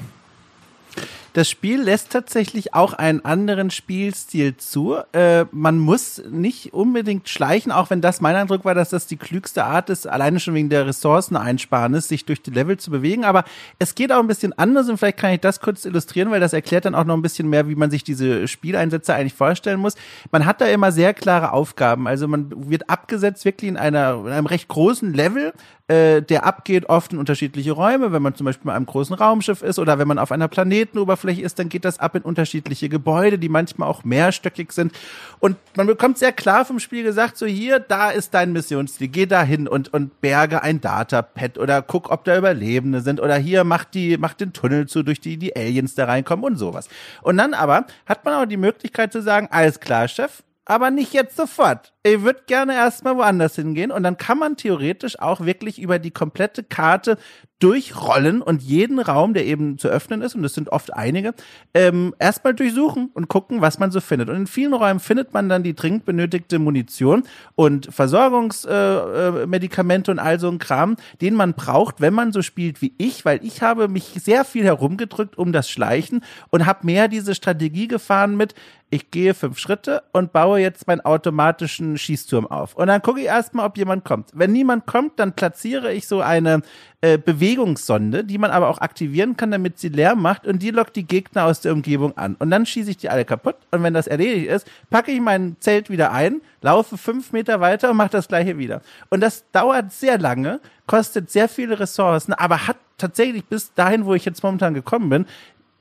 [1.34, 4.98] Das Spiel lässt tatsächlich auch einen anderen Spielstil zu.
[5.14, 9.16] Äh, man muss nicht unbedingt schleichen, auch wenn das mein Eindruck war, dass das die
[9.16, 13.24] klügste Art ist, alleine schon wegen der Ressourceneinsparnis, sich durch die Level zu bewegen.
[13.24, 13.46] Aber
[13.80, 16.52] es geht auch ein bisschen anders und vielleicht kann ich das kurz illustrieren, weil das
[16.52, 19.96] erklärt dann auch noch ein bisschen mehr, wie man sich diese Spieleinsätze eigentlich vorstellen muss.
[20.32, 22.08] Man hat da immer sehr klare Aufgaben.
[22.08, 25.54] Also man wird abgesetzt wirklich in, einer, in einem recht großen Level
[25.92, 28.14] äh, der abgeht oft in unterschiedliche Räume.
[28.14, 31.21] Wenn man zum Beispiel bei einem großen Raumschiff ist oder wenn man auf einer Planetenoberfläche
[31.30, 34.94] ist, dann geht das ab in unterschiedliche Gebäude, die manchmal auch mehrstöckig sind.
[35.40, 39.26] Und man bekommt sehr klar vom Spiel gesagt, so hier, da ist dein Missionsziel, geh
[39.26, 43.64] da hin und, und berge ein Datapad oder guck, ob da Überlebende sind oder hier,
[43.64, 46.90] mach die, mach den Tunnel zu, durch die die Aliens da reinkommen und sowas.
[47.22, 51.14] Und dann aber hat man auch die Möglichkeit zu sagen, alles klar, Chef, aber nicht
[51.14, 51.94] jetzt sofort.
[52.04, 56.12] Ich würde gerne erstmal woanders hingehen und dann kann man theoretisch auch wirklich über die
[56.12, 57.18] komplette Karte
[57.62, 61.34] durchrollen und jeden Raum, der eben zu öffnen ist, und das sind oft einige,
[61.74, 64.28] ähm, erstmal durchsuchen und gucken, was man so findet.
[64.30, 67.24] Und in vielen Räumen findet man dann die dringend benötigte Munition
[67.56, 72.42] und Versorgungsmedikamente äh, äh, und all so ein Kram, den man braucht, wenn man so
[72.42, 76.86] spielt wie ich, weil ich habe mich sehr viel herumgedrückt um das Schleichen und habe
[76.86, 78.56] mehr diese Strategie gefahren mit,
[78.94, 82.76] ich gehe fünf Schritte und baue jetzt meinen automatischen Schießturm auf.
[82.76, 84.32] Und dann gucke ich erstmal, ob jemand kommt.
[84.34, 86.62] Wenn niemand kommt, dann platziere ich so eine
[87.02, 90.96] äh, Bewegungssonde, die man aber auch aktivieren kann, damit sie leer macht und die lockt
[90.96, 92.36] die Gegner aus der Umgebung an.
[92.36, 95.58] Und dann schieße ich die alle kaputt und wenn das erledigt ist, packe ich mein
[95.60, 98.82] Zelt wieder ein, laufe fünf Meter weiter und mache das gleiche wieder.
[99.10, 104.14] Und das dauert sehr lange, kostet sehr viele Ressourcen, aber hat tatsächlich bis dahin, wo
[104.14, 105.26] ich jetzt momentan gekommen bin,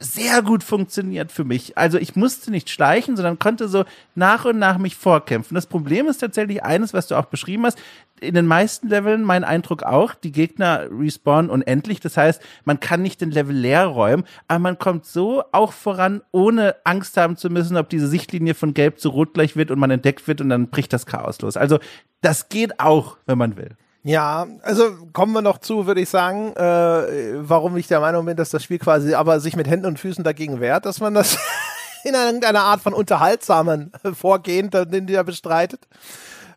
[0.00, 1.76] sehr gut funktioniert für mich.
[1.76, 3.84] Also ich musste nicht schleichen, sondern konnte so
[4.14, 5.54] nach und nach mich vorkämpfen.
[5.54, 7.78] Das Problem ist tatsächlich eines, was du auch beschrieben hast.
[8.18, 12.00] In den meisten Leveln mein Eindruck auch, die Gegner respawnen unendlich.
[12.00, 16.22] Das heißt, man kann nicht den Level leer räumen, aber man kommt so auch voran,
[16.32, 19.78] ohne Angst haben zu müssen, ob diese Sichtlinie von gelb zu rot gleich wird und
[19.78, 21.58] man entdeckt wird und dann bricht das Chaos los.
[21.58, 21.78] Also
[22.22, 23.76] das geht auch, wenn man will.
[24.02, 28.36] Ja, also kommen wir noch zu, würde ich sagen, äh, warum ich der Meinung bin,
[28.36, 31.38] dass das Spiel quasi aber sich mit Händen und Füßen dagegen wehrt, dass man das
[32.04, 35.86] in irgendeiner Art von unterhaltsamen Vorgehen, den der bestreitet.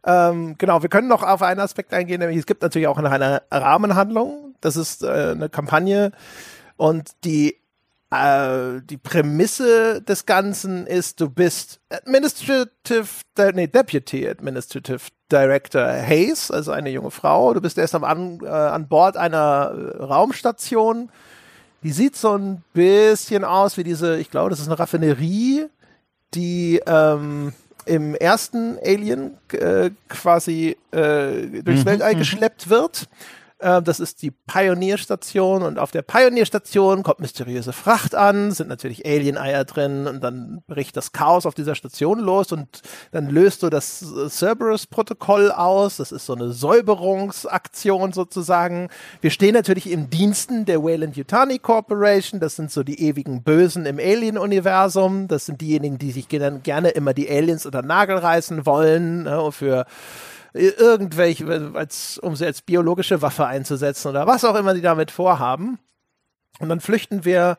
[0.06, 3.42] Ähm, genau, wir können noch auf einen Aspekt eingehen, nämlich es gibt natürlich auch eine
[3.52, 4.56] Rahmenhandlung.
[4.62, 6.12] Das ist äh, eine Kampagne
[6.78, 7.58] und die
[8.14, 13.08] äh, die Prämisse des Ganzen ist, du bist Administrative,
[13.54, 15.02] nee, Deputy Administrative
[15.34, 17.54] Director Hayes, also eine junge Frau.
[17.54, 21.10] Du bist erst am, an, äh, an Bord einer äh, Raumstation.
[21.82, 25.66] Die sieht so ein bisschen aus wie diese, ich glaube, das ist eine Raffinerie,
[26.34, 27.52] die ähm,
[27.86, 32.20] im ersten Alien äh, quasi äh, durchs mhm, Weltall mhm.
[32.20, 33.10] geschleppt wird.
[33.64, 39.06] Äh, das ist die Pioneerstation und auf der Pioneerstation kommt mysteriöse Fracht an, sind natürlich
[39.06, 43.70] Alien-Eier drin und dann bricht das Chaos auf dieser Station los und dann löst du
[43.70, 45.98] das Cerberus-Protokoll aus.
[45.98, 48.90] Das ist so eine Säuberungsaktion sozusagen.
[49.22, 52.42] Wir stehen natürlich im Diensten der Wayland Yutani Corporation.
[52.42, 55.30] Das sind so die ewigen Bösen im Alien-Universum.
[55.30, 59.86] Das sind diejenigen, die sich gerne immer die Aliens unter Nagel reißen wollen ne, für
[60.54, 65.80] irgendwelche, als, um sie als biologische Waffe einzusetzen oder was auch immer die damit vorhaben.
[66.60, 67.58] Und dann flüchten wir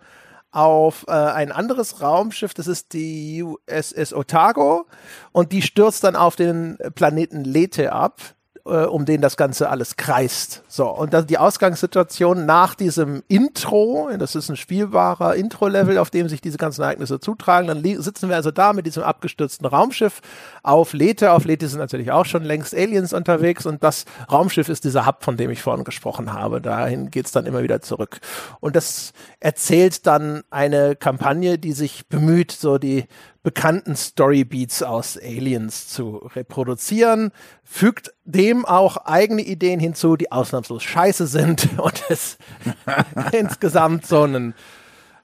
[0.53, 4.87] auf äh, ein anderes Raumschiff, das ist die USS Otago
[5.33, 8.21] und die stürzt dann auf den Planeten Lethe ab.
[8.67, 10.63] Äh, um den das Ganze alles kreist.
[10.69, 16.29] So, und dann die Ausgangssituation nach diesem Intro, das ist ein spielbarer Intro-Level, auf dem
[16.29, 17.69] sich diese ganzen Ereignisse zutragen.
[17.69, 20.21] Dann sitzen wir also da mit diesem abgestürzten Raumschiff
[20.63, 21.33] auf Lethe.
[21.33, 25.23] Auf Lethe sind natürlich auch schon längst Aliens unterwegs und das Raumschiff ist dieser Hub,
[25.23, 26.61] von dem ich vorhin gesprochen habe.
[26.61, 28.21] Dahin geht's dann immer wieder zurück.
[28.61, 33.05] Und das erzählt dann eine Kampagne, die sich bemüht, so die
[33.45, 37.31] bekannten Storybeats aus Aliens zu reproduzieren,
[37.63, 42.39] fügt dem auch eigene Ideen hinzu, die ausnahmslos scheiße sind und es
[43.33, 44.55] insgesamt so einen,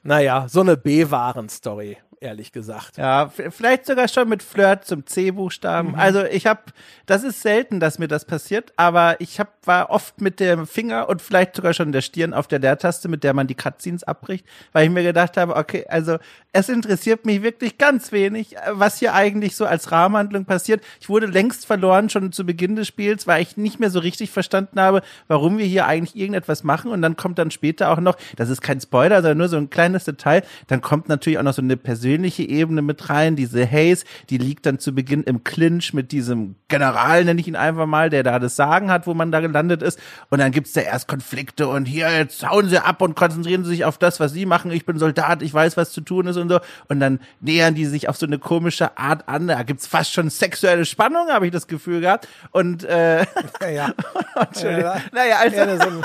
[0.04, 2.98] naja, so eine B-Waren-Story ehrlich gesagt.
[2.98, 5.92] Ja, vielleicht sogar schon mit Flirt zum C-Buchstaben.
[5.92, 5.94] Mhm.
[5.98, 6.61] Also ich habe,
[7.06, 11.09] das ist selten, dass mir das passiert, aber ich hab, war oft mit dem Finger
[11.09, 14.44] und vielleicht sogar schon der Stirn auf der Leertaste, mit der man die Cutscenes abbricht,
[14.72, 16.18] weil ich mir gedacht habe, okay, also
[16.52, 20.83] es interessiert mich wirklich ganz wenig, was hier eigentlich so als Rahmenhandlung passiert.
[21.00, 24.30] Ich wurde längst verloren schon zu Beginn des Spiels, weil ich nicht mehr so richtig
[24.30, 28.16] verstanden habe, warum wir hier eigentlich irgendetwas machen und dann kommt dann später auch noch,
[28.37, 31.54] das ist kein Spoiler, sondern nur so ein kleines Detail, dann kommt natürlich auch noch
[31.54, 33.37] so eine persönliche persönliche Ebene mit rein.
[33.37, 37.55] Diese Haze, die liegt dann zu Beginn im Clinch mit diesem General, nenne ich ihn
[37.55, 39.96] einfach mal, der da das Sagen hat, wo man da gelandet ist.
[40.29, 43.70] Und dann gibt's da erst Konflikte und hier, jetzt hauen sie ab und konzentrieren sie
[43.70, 44.73] sich auf das, was sie machen.
[44.73, 46.59] Ich bin Soldat, ich weiß, was zu tun ist und so.
[46.88, 49.46] Und dann nähern die sich auf so eine komische Art an.
[49.46, 52.27] Da gibt's fast schon sexuelle Spannung, habe ich das Gefühl gehabt.
[52.51, 53.20] Und äh,
[53.73, 53.94] ja,
[54.61, 55.01] ja.
[55.12, 56.03] Naja, also ja,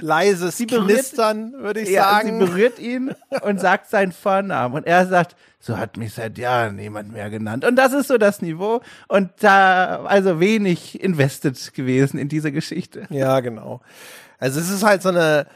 [0.00, 2.40] leises sie berührt, Knistern, würde ich ja, sagen.
[2.40, 4.74] Sie berührt ihn und sagt seinen Vornamen.
[4.74, 7.64] Und er sagt, so hat mich seit Jahren niemand mehr genannt.
[7.64, 8.80] Und das ist so das Niveau.
[9.08, 13.06] Und da, also wenig invested gewesen in diese Geschichte.
[13.10, 13.80] Ja, genau.
[14.38, 15.46] Also es ist halt so eine,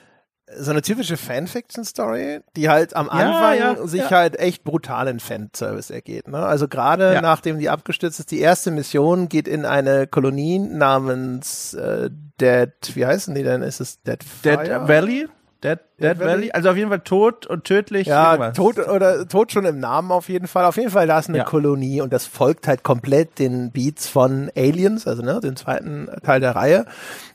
[0.59, 4.11] so eine typische Fanfiction-Story, die halt am Anfang ja, ja, sich ja.
[4.11, 6.29] halt echt brutalen Fanservice ergeht.
[6.29, 6.39] Ne?
[6.39, 12.11] Also gerade nachdem die abgestürzt ist, die erste Mission geht in eine Kolonie namens äh,
[12.41, 13.63] Dead, wie heißen die denn?
[13.63, 14.59] Ist es Dead Fire?
[14.59, 15.29] Dead Valley?
[15.63, 16.33] Dead, Dead, Dead Valley?
[16.33, 16.53] Valley?
[16.53, 18.09] Also auf jeden Fall tot und tödlich.
[18.09, 18.57] Ja, irgendwas.
[18.57, 20.65] tot oder tot schon im Namen auf jeden Fall.
[20.65, 24.51] Auf jeden Fall, da ist eine Kolonie und das folgt halt komplett den Beats von
[24.57, 26.87] Aliens, also ne, den zweiten Teil der Reihe.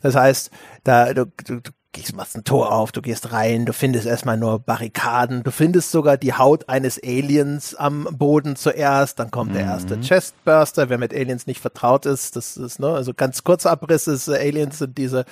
[0.01, 0.51] Das heißt,
[0.83, 4.37] da du, du, du gehst, machst ein Tor auf, du gehst rein, du findest erstmal
[4.37, 9.55] nur Barrikaden, du findest sogar die Haut eines Aliens am Boden zuerst, dann kommt mhm.
[9.55, 13.71] der erste Chestburster, wer mit Aliens nicht vertraut ist, das ist, ne, also ganz kurzer
[13.71, 15.25] Abriss ist, Aliens sind diese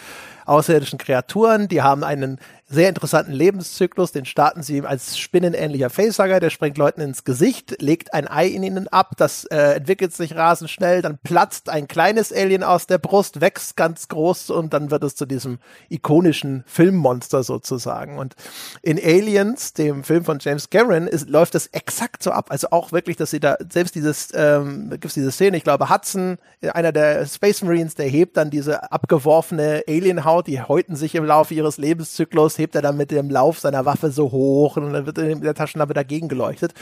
[0.45, 6.49] außerirdischen Kreaturen, die haben einen sehr interessanten Lebenszyklus, den starten sie als spinnenähnlicher Facehugger, der
[6.49, 10.71] springt Leuten ins Gesicht, legt ein Ei in ihnen ab, das äh, entwickelt sich rasend
[10.71, 15.03] schnell, dann platzt ein kleines Alien aus der Brust, wächst ganz groß und dann wird
[15.03, 18.17] es zu diesem ikonischen Filmmonster sozusagen.
[18.17, 18.35] Und
[18.81, 22.47] in Aliens, dem Film von James Cameron, ist, läuft das exakt so ab.
[22.49, 25.91] Also auch wirklich, dass sie da, selbst dieses, ähm, gibt es diese Szene, ich glaube,
[25.91, 26.39] Hudson,
[26.73, 31.53] einer der Space Marines, der hebt dann diese abgeworfene Alienhaut, die häuten sich im Laufe
[31.53, 35.05] ihres Lebenszyklus Schluss hebt er dann mit dem Lauf seiner Waffe so hoch und dann
[35.05, 36.73] wird in der Taschenlampe dagegen geleuchtet.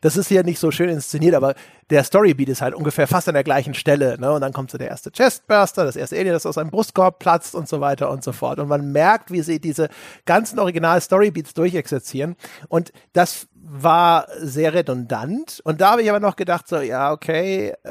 [0.00, 1.54] Das ist hier nicht so schön inszeniert, aber
[1.90, 4.18] der Storybeat ist halt ungefähr fast an der gleichen Stelle.
[4.18, 4.32] Ne?
[4.32, 7.54] Und dann kommt so der erste Chestburster, das erste Alien, das aus seinem Brustkorb platzt
[7.54, 8.58] und so weiter und so fort.
[8.58, 9.88] Und man merkt, wie sie diese
[10.26, 12.36] ganzen Original-Storybeats durchexerzieren.
[12.68, 15.60] Und das war sehr redundant.
[15.64, 17.90] Und da habe ich aber noch gedacht, so, ja, okay, äh,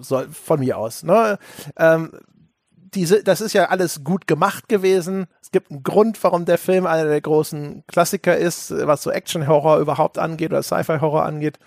[0.00, 1.02] soll, von mir aus.
[1.02, 1.38] Ne?
[1.76, 2.10] Ähm,
[2.94, 5.26] diese, das ist ja alles gut gemacht gewesen.
[5.42, 9.78] Es gibt einen Grund, warum der Film einer der großen Klassiker ist, was so Action-Horror
[9.78, 11.58] überhaupt angeht oder Sci-Fi-Horror angeht.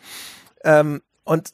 [0.63, 1.52] Ähm, und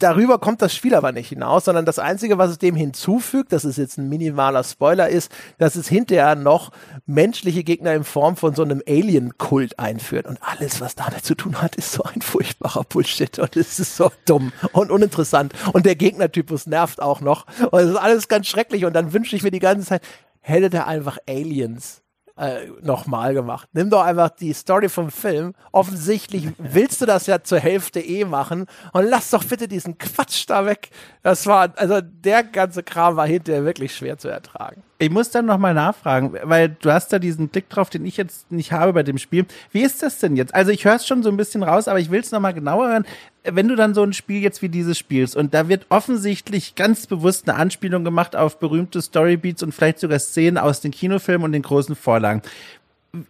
[0.00, 3.64] darüber kommt das Spiel aber nicht hinaus, sondern das Einzige, was es dem hinzufügt, das
[3.64, 6.72] ist jetzt ein minimaler Spoiler ist, dass es hinterher noch
[7.06, 10.26] menschliche Gegner in Form von so einem Alien-Kult einführt.
[10.26, 13.96] Und alles, was damit zu tun hat, ist so ein furchtbarer Bullshit und es ist
[13.96, 15.52] so dumm und uninteressant.
[15.72, 17.46] Und der Gegnertypus nervt auch noch.
[17.70, 18.84] Und es ist alles ganz schrecklich.
[18.84, 20.02] Und dann wünsche ich mir die ganze Zeit,
[20.40, 22.02] hätte der einfach Aliens
[22.40, 23.68] äh, nochmal gemacht.
[23.72, 25.52] Nimm doch einfach die Story vom Film.
[25.72, 30.44] Offensichtlich willst du das ja zur Hälfte eh machen und lass doch bitte diesen Quatsch
[30.48, 30.88] da weg.
[31.22, 34.82] Das war, also der ganze Kram war hinterher wirklich schwer zu ertragen.
[35.02, 38.52] Ich muss dann nochmal nachfragen, weil du hast da diesen Blick drauf, den ich jetzt
[38.52, 39.46] nicht habe bei dem Spiel.
[39.72, 40.54] Wie ist das denn jetzt?
[40.54, 42.88] Also ich höre es schon so ein bisschen raus, aber ich will es nochmal genauer
[42.88, 43.06] hören.
[43.44, 47.06] Wenn du dann so ein Spiel jetzt wie dieses spielst und da wird offensichtlich ganz
[47.06, 51.52] bewusst eine Anspielung gemacht auf berühmte Storybeats und vielleicht sogar Szenen aus den Kinofilmen und
[51.52, 52.42] den großen Vorlagen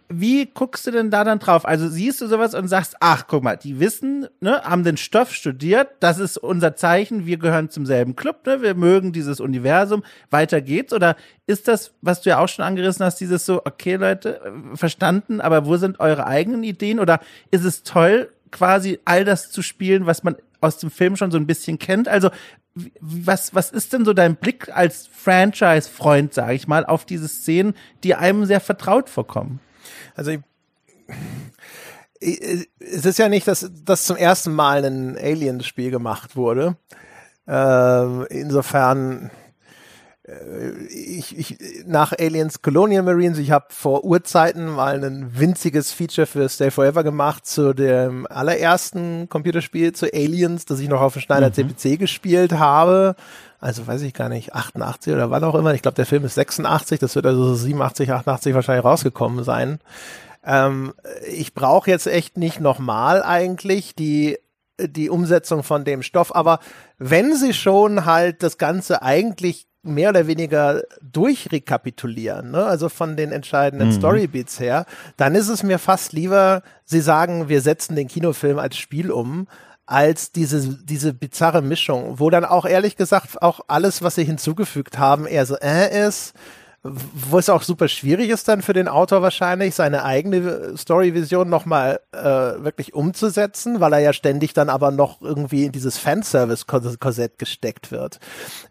[0.09, 1.65] wie guckst du denn da dann drauf?
[1.65, 5.33] Also siehst du sowas und sagst, ach, guck mal, die wissen, ne, haben den Stoff
[5.33, 10.03] studiert, das ist unser Zeichen, wir gehören zum selben Club, ne, wir mögen dieses Universum,
[10.29, 10.93] weiter geht's?
[10.93, 11.15] Oder
[11.47, 14.39] ist das, was du ja auch schon angerissen hast, dieses so, okay, Leute,
[14.75, 16.99] verstanden, aber wo sind eure eigenen Ideen?
[16.99, 21.31] Oder ist es toll, quasi all das zu spielen, was man aus dem Film schon
[21.31, 22.07] so ein bisschen kennt?
[22.07, 22.29] Also
[22.99, 27.73] was, was ist denn so dein Blick als Franchise-Freund, sage ich mal, auf diese Szenen,
[28.03, 29.59] die einem sehr vertraut vorkommen?
[30.15, 30.39] Also ich,
[32.19, 36.77] es ist ja nicht, dass das zum ersten Mal ein Aliens-Spiel gemacht wurde.
[37.47, 39.31] Ähm, insofern
[40.89, 46.47] ich, ich, nach Aliens Colonial Marines, ich habe vor Urzeiten mal ein winziges Feature für
[46.47, 51.49] Stay Forever gemacht zu dem allerersten Computerspiel zu Aliens, das ich noch auf dem Schneider
[51.49, 51.75] mhm.
[51.75, 53.15] CPC gespielt habe.
[53.59, 55.73] Also weiß ich gar nicht, 88 oder wann auch immer.
[55.73, 59.79] Ich glaube, der Film ist 86, das wird also so 87, 88 wahrscheinlich rausgekommen sein.
[60.43, 60.93] Ähm,
[61.29, 64.37] ich brauche jetzt echt nicht nochmal eigentlich die
[64.79, 66.59] die Umsetzung von dem Stoff, aber
[66.97, 72.65] wenn sie schon halt das Ganze eigentlich mehr oder weniger durchrekapitulieren, ne?
[72.65, 73.93] also von den entscheidenden mhm.
[73.93, 74.85] Storybeats her,
[75.17, 79.47] dann ist es mir fast lieber, sie sagen, wir setzen den Kinofilm als Spiel um,
[79.87, 84.99] als diese, diese bizarre Mischung, wo dann auch ehrlich gesagt auch alles, was sie hinzugefügt
[84.99, 86.33] haben, eher so äh ist,
[86.83, 91.99] wo es auch super schwierig ist dann für den Autor wahrscheinlich, seine eigene Storyvision nochmal
[92.11, 97.91] äh, wirklich umzusetzen, weil er ja ständig dann aber noch irgendwie in dieses Fanservice-Korsett gesteckt
[97.91, 98.19] wird.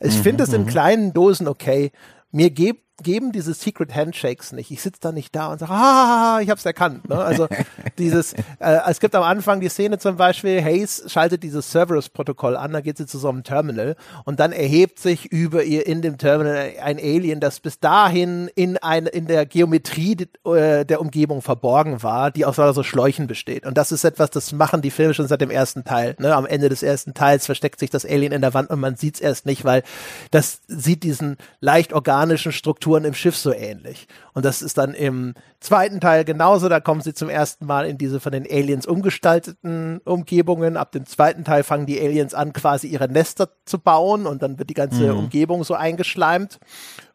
[0.00, 0.66] Ich mhm, finde es in mhm.
[0.66, 1.92] kleinen Dosen okay.
[2.32, 4.70] Mir gibt geben diese Secret Handshakes nicht.
[4.70, 7.08] Ich sitze da nicht da und sage, ah, ich habe es erkannt.
[7.08, 7.16] Ne?
[7.16, 7.48] Also
[7.98, 12.72] dieses, äh, es gibt am Anfang die Szene zum Beispiel, Hayes schaltet dieses Cerberus-Protokoll an,
[12.72, 16.18] da geht sie zu so einem Terminal und dann erhebt sich über ihr in dem
[16.18, 22.02] Terminal ein Alien, das bis dahin in, ein, in der Geometrie äh, der Umgebung verborgen
[22.02, 23.64] war, die aus so Schläuchen besteht.
[23.66, 26.14] Und das ist etwas, das machen die Filme schon seit dem ersten Teil.
[26.18, 26.34] Ne?
[26.34, 29.14] Am Ende des ersten Teils versteckt sich das Alien in der Wand und man sieht
[29.14, 29.82] es erst nicht, weil
[30.30, 34.08] das sieht diesen leicht organischen Strukturen Strukturen im Schiff so ähnlich.
[34.34, 36.68] Und das ist dann im zweiten Teil genauso.
[36.68, 40.76] Da kommen sie zum ersten Mal in diese von den Aliens umgestalteten Umgebungen.
[40.76, 44.58] Ab dem zweiten Teil fangen die Aliens an, quasi ihre Nester zu bauen und dann
[44.58, 45.18] wird die ganze mhm.
[45.18, 46.58] Umgebung so eingeschleimt.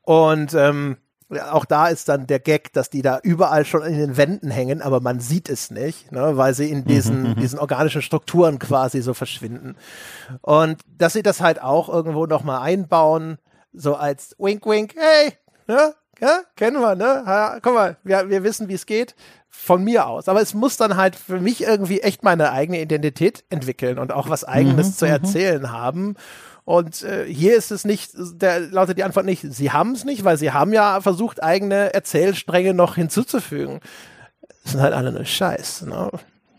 [0.02, 0.98] Und ähm,
[1.52, 4.82] auch da ist dann der Gag, dass die da überall schon in den Wänden hängen,
[4.82, 7.36] aber man sieht es nicht, ne, weil sie in mhm, diesen, mhm.
[7.36, 9.76] diesen organischen Strukturen quasi so verschwinden.
[10.42, 13.40] Und dass sie das halt auch irgendwo nochmal einbauen,
[13.74, 15.34] so als Wink, Wink, hey,
[15.68, 15.94] ne?
[16.22, 17.24] Ja, kennen wir, ne?
[17.26, 19.16] Ja, guck mal, wir, wir wissen, wie es geht.
[19.50, 20.30] Von mir aus.
[20.30, 24.30] Aber es muss dann halt für mich irgendwie echt meine eigene Identität entwickeln und auch
[24.30, 25.12] was Eigenes mhm, zu mhm.
[25.12, 26.16] erzählen haben.
[26.66, 30.24] Und äh, hier ist es nicht, der lautet die Antwort nicht, sie haben es nicht,
[30.24, 33.82] weil sie haben ja versucht, eigene Erzählstränge noch hinzuzufügen.
[34.64, 35.84] Das sind halt alle nur Scheiß.
[35.84, 36.10] Ne?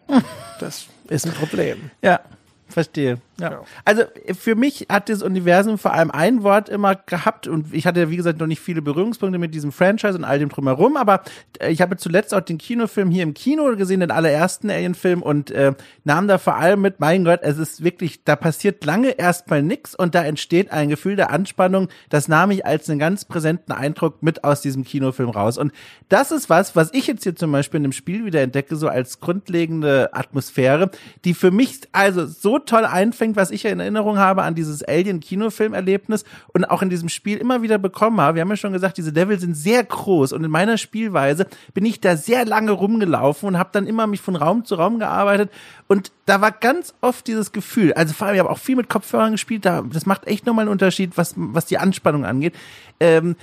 [0.61, 1.91] Das ist ein Problem.
[2.01, 2.21] Ja,
[2.69, 3.19] verstehe.
[3.39, 3.63] Ja.
[3.85, 4.03] Also
[4.39, 8.17] für mich hat das Universum vor allem ein Wort immer gehabt und ich hatte, wie
[8.17, 11.23] gesagt, noch nicht viele Berührungspunkte mit diesem Franchise und all dem drumherum, aber
[11.59, 15.51] äh, ich habe zuletzt auch den Kinofilm hier im Kino gesehen, den allerersten Alien-Film und
[15.51, 19.63] äh, nahm da vor allem mit, mein Gott, es ist wirklich, da passiert lange erstmal
[19.63, 23.73] nix und da entsteht ein Gefühl der Anspannung, das nahm ich als einen ganz präsenten
[23.73, 25.59] Eindruck mit aus diesem Kinofilm raus.
[25.59, 25.73] Und
[26.09, 28.89] das ist was, was ich jetzt hier zum Beispiel in dem Spiel wieder entdecke, so
[28.89, 30.91] als grundlegende Atmosphäre,
[31.25, 34.83] die für mich also so toll einfängt, anfängt, was ich in Erinnerung habe an dieses
[34.83, 38.37] Alien-Kinofilm-Erlebnis und auch in diesem Spiel immer wieder bekommen habe.
[38.37, 41.85] Wir haben ja schon gesagt, diese Level sind sehr groß und in meiner Spielweise bin
[41.85, 45.51] ich da sehr lange rumgelaufen und habe dann immer mich von Raum zu Raum gearbeitet
[45.89, 48.89] und da war ganz oft dieses Gefühl, also vor allem, ich habe auch viel mit
[48.89, 52.55] Kopfhörern gespielt, da, das macht echt nochmal einen Unterschied, was, was die Anspannung angeht.
[53.01, 53.37] Ähm,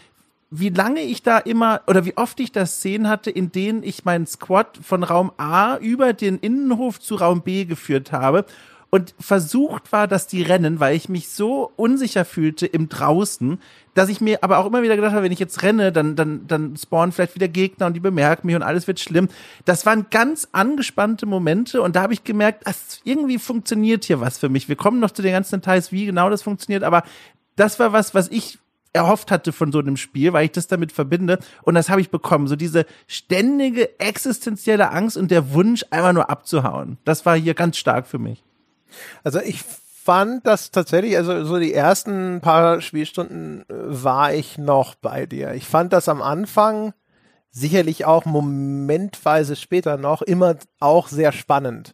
[0.56, 4.06] wie lange ich da immer oder wie oft ich da Szenen hatte, in denen ich
[4.06, 8.46] meinen Squad von Raum A über den Innenhof zu Raum B geführt habe
[8.94, 13.58] und versucht war, dass die rennen, weil ich mich so unsicher fühlte im Draußen,
[13.96, 16.46] dass ich mir aber auch immer wieder gedacht habe, wenn ich jetzt renne, dann, dann,
[16.46, 19.30] dann spawnen vielleicht wieder Gegner und die bemerken mich und alles wird schlimm.
[19.66, 24.38] Das waren ganz angespannte Momente und da habe ich gemerkt, dass irgendwie funktioniert hier was
[24.38, 24.70] für mich.
[24.70, 27.02] Wir kommen noch zu den ganzen Details, wie genau das funktioniert, aber
[27.56, 28.60] das war was, was ich
[28.94, 31.40] erhofft hatte von so einem Spiel, weil ich das damit verbinde.
[31.64, 32.46] Und das habe ich bekommen.
[32.46, 37.00] So diese ständige existenzielle Angst und der Wunsch, einfach nur abzuhauen.
[37.06, 38.44] Das war hier ganz stark für mich.
[39.24, 39.64] Also ich
[40.04, 45.54] fand das tatsächlich, also so die ersten paar Spielstunden äh, war ich noch bei dir.
[45.54, 46.94] Ich fand das am Anfang
[47.52, 51.94] sicherlich auch momentweise später noch immer auch sehr spannend.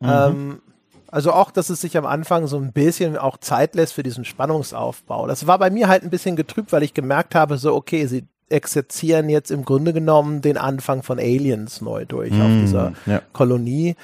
[0.00, 0.08] Mhm.
[0.08, 0.62] Ähm,
[1.08, 4.24] also auch, dass es sich am Anfang so ein bisschen auch Zeit lässt für diesen
[4.24, 5.26] Spannungsaufbau.
[5.26, 8.24] Das war bei mir halt ein bisschen getrübt, weil ich gemerkt habe, so okay, sie
[8.48, 13.22] exerzieren jetzt im Grunde genommen den Anfang von Aliens neu durch mhm, auf dieser ja.
[13.32, 13.96] Kolonie.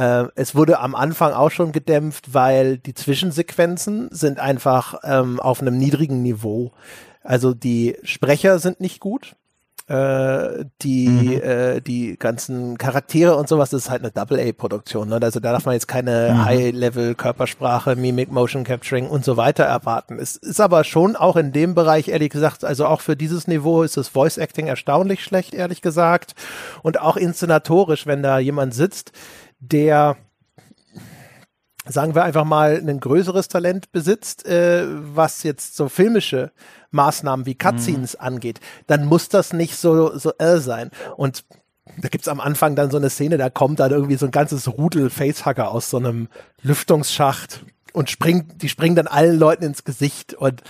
[0.00, 5.60] Äh, es wurde am Anfang auch schon gedämpft, weil die Zwischensequenzen sind einfach ähm, auf
[5.60, 6.72] einem niedrigen Niveau.
[7.22, 9.36] Also die Sprecher sind nicht gut.
[9.90, 11.42] äh, die, mhm.
[11.42, 15.08] äh, die ganzen Charaktere und sowas, das ist halt eine Double-A-Produktion.
[15.08, 15.18] Ne?
[15.20, 16.44] Also da darf man jetzt keine mhm.
[16.44, 20.20] High-Level-Körpersprache, Mimik, Motion Capturing und so weiter erwarten.
[20.20, 23.82] Es ist aber schon auch in dem Bereich, ehrlich gesagt, also auch für dieses Niveau
[23.82, 26.36] ist das Voice-Acting erstaunlich schlecht, ehrlich gesagt.
[26.84, 29.10] Und auch inszenatorisch, wenn da jemand sitzt,
[29.60, 30.16] der
[31.86, 36.52] sagen wir einfach mal, ein größeres Talent besitzt, äh, was jetzt so filmische
[36.90, 38.26] Maßnahmen wie Cutscenes mhm.
[38.26, 40.90] angeht, dann muss das nicht so, so äh sein.
[41.16, 41.44] Und
[41.98, 44.68] da gibt's am Anfang dann so eine Szene, da kommt dann irgendwie so ein ganzes
[44.68, 46.28] Rudel Facehacker aus so einem
[46.62, 50.62] Lüftungsschacht und springt, die springen dann allen Leuten ins Gesicht und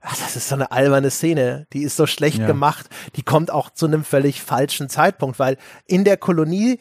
[0.00, 2.46] ach, das ist so eine alberne Szene, die ist so schlecht ja.
[2.46, 5.56] gemacht, die kommt auch zu einem völlig falschen Zeitpunkt, weil
[5.86, 6.78] in der Kolonie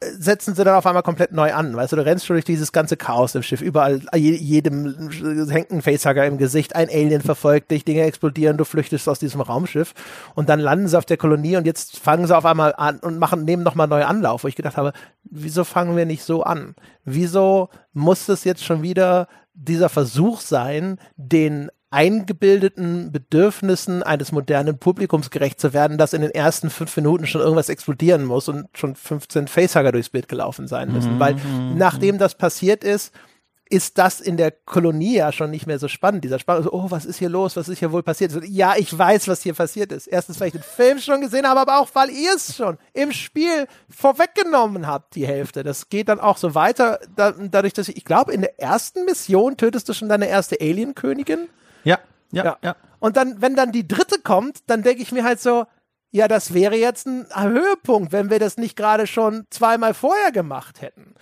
[0.00, 1.74] setzen sie dann auf einmal komplett neu an.
[1.74, 3.60] Weißt du, du rennst schon durch dieses ganze Chaos im Schiff.
[3.60, 5.10] Überall, jedem
[5.50, 9.40] hängt ein Facehugger im Gesicht, ein Alien verfolgt dich, Dinge explodieren, du flüchtest aus diesem
[9.40, 9.94] Raumschiff
[10.34, 13.18] und dann landen sie auf der Kolonie und jetzt fangen sie auf einmal an und
[13.18, 14.92] machen, nehmen nochmal neu Anlauf, wo ich gedacht habe,
[15.24, 16.76] wieso fangen wir nicht so an?
[17.04, 25.30] Wieso muss es jetzt schon wieder dieser Versuch sein, den eingebildeten Bedürfnissen eines modernen Publikums
[25.30, 28.96] gerecht zu werden, dass in den ersten fünf Minuten schon irgendwas explodieren muss und schon
[28.96, 31.14] 15 Facehugger durchs Bild gelaufen sein müssen.
[31.14, 31.20] Mhm.
[31.20, 31.36] Weil
[31.76, 33.12] nachdem das passiert ist,
[33.72, 36.24] ist das in der Kolonie ja schon nicht mehr so spannend.
[36.24, 37.56] Dieser Spannung, oh, was ist hier los?
[37.56, 38.32] Was ist hier wohl passiert?
[38.46, 40.06] Ja, ich weiß, was hier passiert ist.
[40.06, 43.12] Erstens, weil ich den Film schon gesehen habe, aber auch, weil ihr es schon im
[43.12, 45.62] Spiel vorweggenommen habt, die Hälfte.
[45.62, 49.06] Das geht dann auch so weiter, da, dadurch, dass ich, ich glaube, in der ersten
[49.06, 51.48] Mission tötest du schon deine erste Alien-Königin.
[51.84, 51.98] Ja,
[52.30, 52.76] ja, ja, ja.
[52.98, 55.66] Und dann, wenn dann die dritte kommt, dann denke ich mir halt so,
[56.10, 60.82] ja, das wäre jetzt ein Höhepunkt, wenn wir das nicht gerade schon zweimal vorher gemacht
[60.82, 61.14] hätten.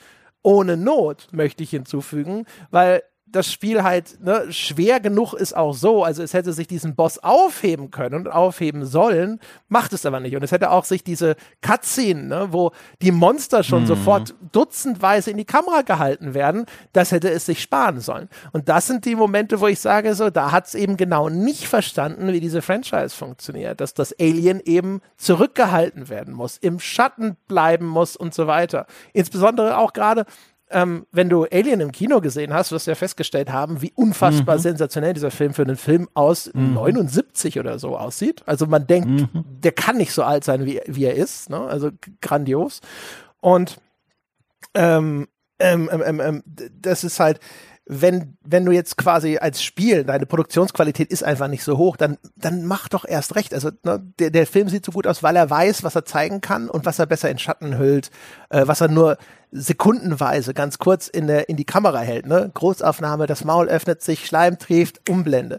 [0.43, 3.03] Ohne Not, möchte ich hinzufügen, weil
[3.33, 7.19] das Spiel halt ne, schwer genug ist auch so, also es hätte sich diesen Boss
[7.19, 10.37] aufheben können und aufheben sollen, macht es aber nicht.
[10.37, 12.73] Und es hätte auch sich diese Cutscene, ne, wo
[13.03, 13.87] die Monster schon mhm.
[13.87, 18.29] sofort dutzendweise in die Kamera gehalten werden, das hätte es sich sparen sollen.
[18.53, 21.69] Und das sind die Momente, wo ich sage, so, da hat es eben genau nicht
[21.69, 27.87] verstanden, wie diese Franchise funktioniert, dass das Alien eben zurückgehalten werden muss, im Schatten bleiben
[27.87, 28.87] muss und so weiter.
[29.13, 30.27] Insbesondere auch gerade,
[30.71, 34.57] ähm, wenn du Alien im Kino gesehen hast, wirst du ja festgestellt haben, wie unfassbar
[34.57, 34.61] mhm.
[34.61, 36.75] sensationell dieser Film für einen Film aus mhm.
[36.75, 38.43] 79 oder so aussieht.
[38.47, 39.45] Also man denkt, mhm.
[39.45, 41.51] der kann nicht so alt sein, wie, wie er ist.
[41.51, 41.61] Ne?
[41.61, 41.91] Also
[42.21, 42.81] grandios.
[43.41, 43.81] Und
[44.75, 45.27] ähm,
[45.59, 46.43] ähm, ähm, ähm, ähm
[46.81, 47.41] das ist halt,
[47.93, 52.19] wenn, wenn du jetzt quasi als Spiel, deine Produktionsqualität ist einfach nicht so hoch, dann,
[52.37, 53.53] dann mach doch erst recht.
[53.53, 56.41] Also ne, der, der Film sieht so gut aus, weil er weiß, was er zeigen
[56.41, 58.13] kann und was er besser in Schatten hüllt,
[58.51, 59.19] äh, was er nur
[59.53, 62.27] sekundenweise ganz kurz in, der, in die Kamera hält.
[62.27, 62.51] Ne?
[62.55, 65.59] Großaufnahme, das Maul öffnet sich, Schleim trieft, Umblende.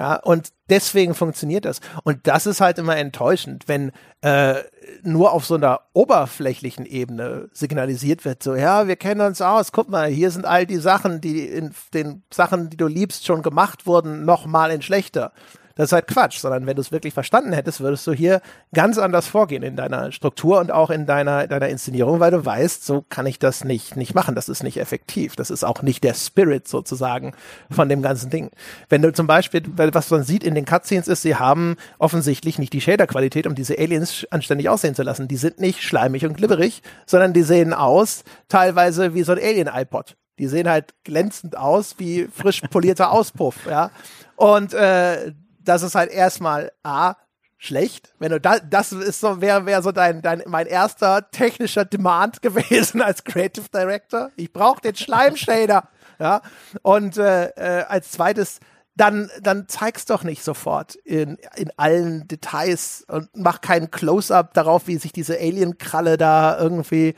[0.00, 1.80] Ja, und deswegen funktioniert das.
[2.04, 4.54] Und das ist halt immer enttäuschend, wenn äh,
[5.02, 9.90] nur auf so einer oberflächlichen Ebene signalisiert wird, so, ja, wir kennen uns aus, guck
[9.90, 13.86] mal, hier sind all die Sachen, die in den Sachen, die du liebst, schon gemacht
[13.86, 15.32] wurden, nochmal in schlechter.
[15.74, 18.40] Das ist halt Quatsch, sondern wenn du es wirklich verstanden hättest, würdest du hier
[18.74, 22.84] ganz anders vorgehen in deiner Struktur und auch in deiner, deiner Inszenierung, weil du weißt,
[22.84, 24.34] so kann ich das nicht, nicht machen.
[24.34, 25.36] Das ist nicht effektiv.
[25.36, 27.32] Das ist auch nicht der Spirit sozusagen
[27.70, 28.50] von dem ganzen Ding.
[28.88, 32.72] Wenn du zum Beispiel, was man sieht in den Cutscenes ist, sie haben offensichtlich nicht
[32.72, 35.28] die Shader-Qualität, um diese Aliens anständig aussehen zu lassen.
[35.28, 40.16] Die sind nicht schleimig und glibberig, sondern die sehen aus teilweise wie so ein Alien-iPod.
[40.38, 43.90] Die sehen halt glänzend aus wie frisch polierter Auspuff, ja.
[44.36, 45.32] Und äh,
[45.62, 47.16] das ist halt erstmal A,
[47.60, 48.14] schlecht.
[48.18, 52.42] Wenn du da, das ist so, wäre wär so dein, dein, mein erster technischer Demand
[52.42, 54.30] gewesen als Creative Director.
[54.36, 55.88] Ich brauche den Schleimshader.
[56.18, 56.40] ja.
[56.82, 58.60] Und äh, äh, als zweites,
[58.96, 64.86] dann, dann zeig's doch nicht sofort in, in allen Details und mach keinen Close-up darauf,
[64.86, 67.14] wie sich diese Alien-Kralle da irgendwie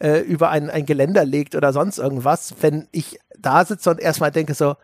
[0.00, 2.56] äh, über ein, ein Geländer legt oder sonst irgendwas.
[2.60, 4.74] Wenn ich da sitze und erstmal denke so,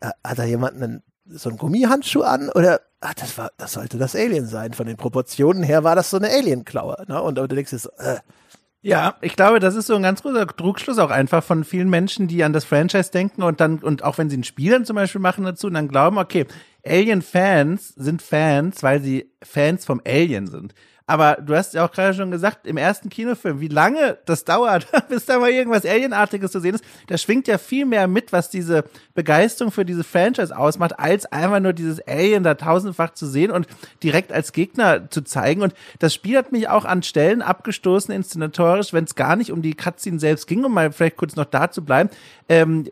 [0.00, 4.16] hat da jemand einen so ein Gummihandschuh an oder ach, das war, das sollte das
[4.16, 4.72] Alien sein.
[4.72, 7.04] Von den Proportionen her war das so eine Alien-Klaue.
[7.08, 7.22] Ne?
[7.22, 8.18] Und, und du denkst so, äh.
[8.80, 12.28] Ja, ich glaube, das ist so ein ganz großer Trugschluss auch einfach von vielen Menschen,
[12.28, 14.94] die an das Franchise denken und dann, und auch wenn sie ein Spiel dann zum
[14.94, 16.46] Beispiel machen dazu und dann glauben, okay,
[16.86, 20.74] Alien-Fans sind Fans, weil sie Fans vom Alien sind.
[21.08, 24.86] Aber du hast ja auch gerade schon gesagt, im ersten Kinofilm, wie lange das dauert,
[25.08, 28.50] bis da mal irgendwas Alienartiges zu sehen ist, da schwingt ja viel mehr mit, was
[28.50, 28.84] diese
[29.14, 33.66] Begeisterung für diese Franchise ausmacht, als einfach nur dieses Alien da tausendfach zu sehen und
[34.02, 35.62] direkt als Gegner zu zeigen.
[35.62, 39.62] Und das Spiel hat mich auch an Stellen abgestoßen, inszenatorisch, wenn es gar nicht um
[39.62, 42.10] die Cutscene selbst ging, um mal vielleicht kurz noch da zu bleiben.
[42.50, 42.84] Ähm,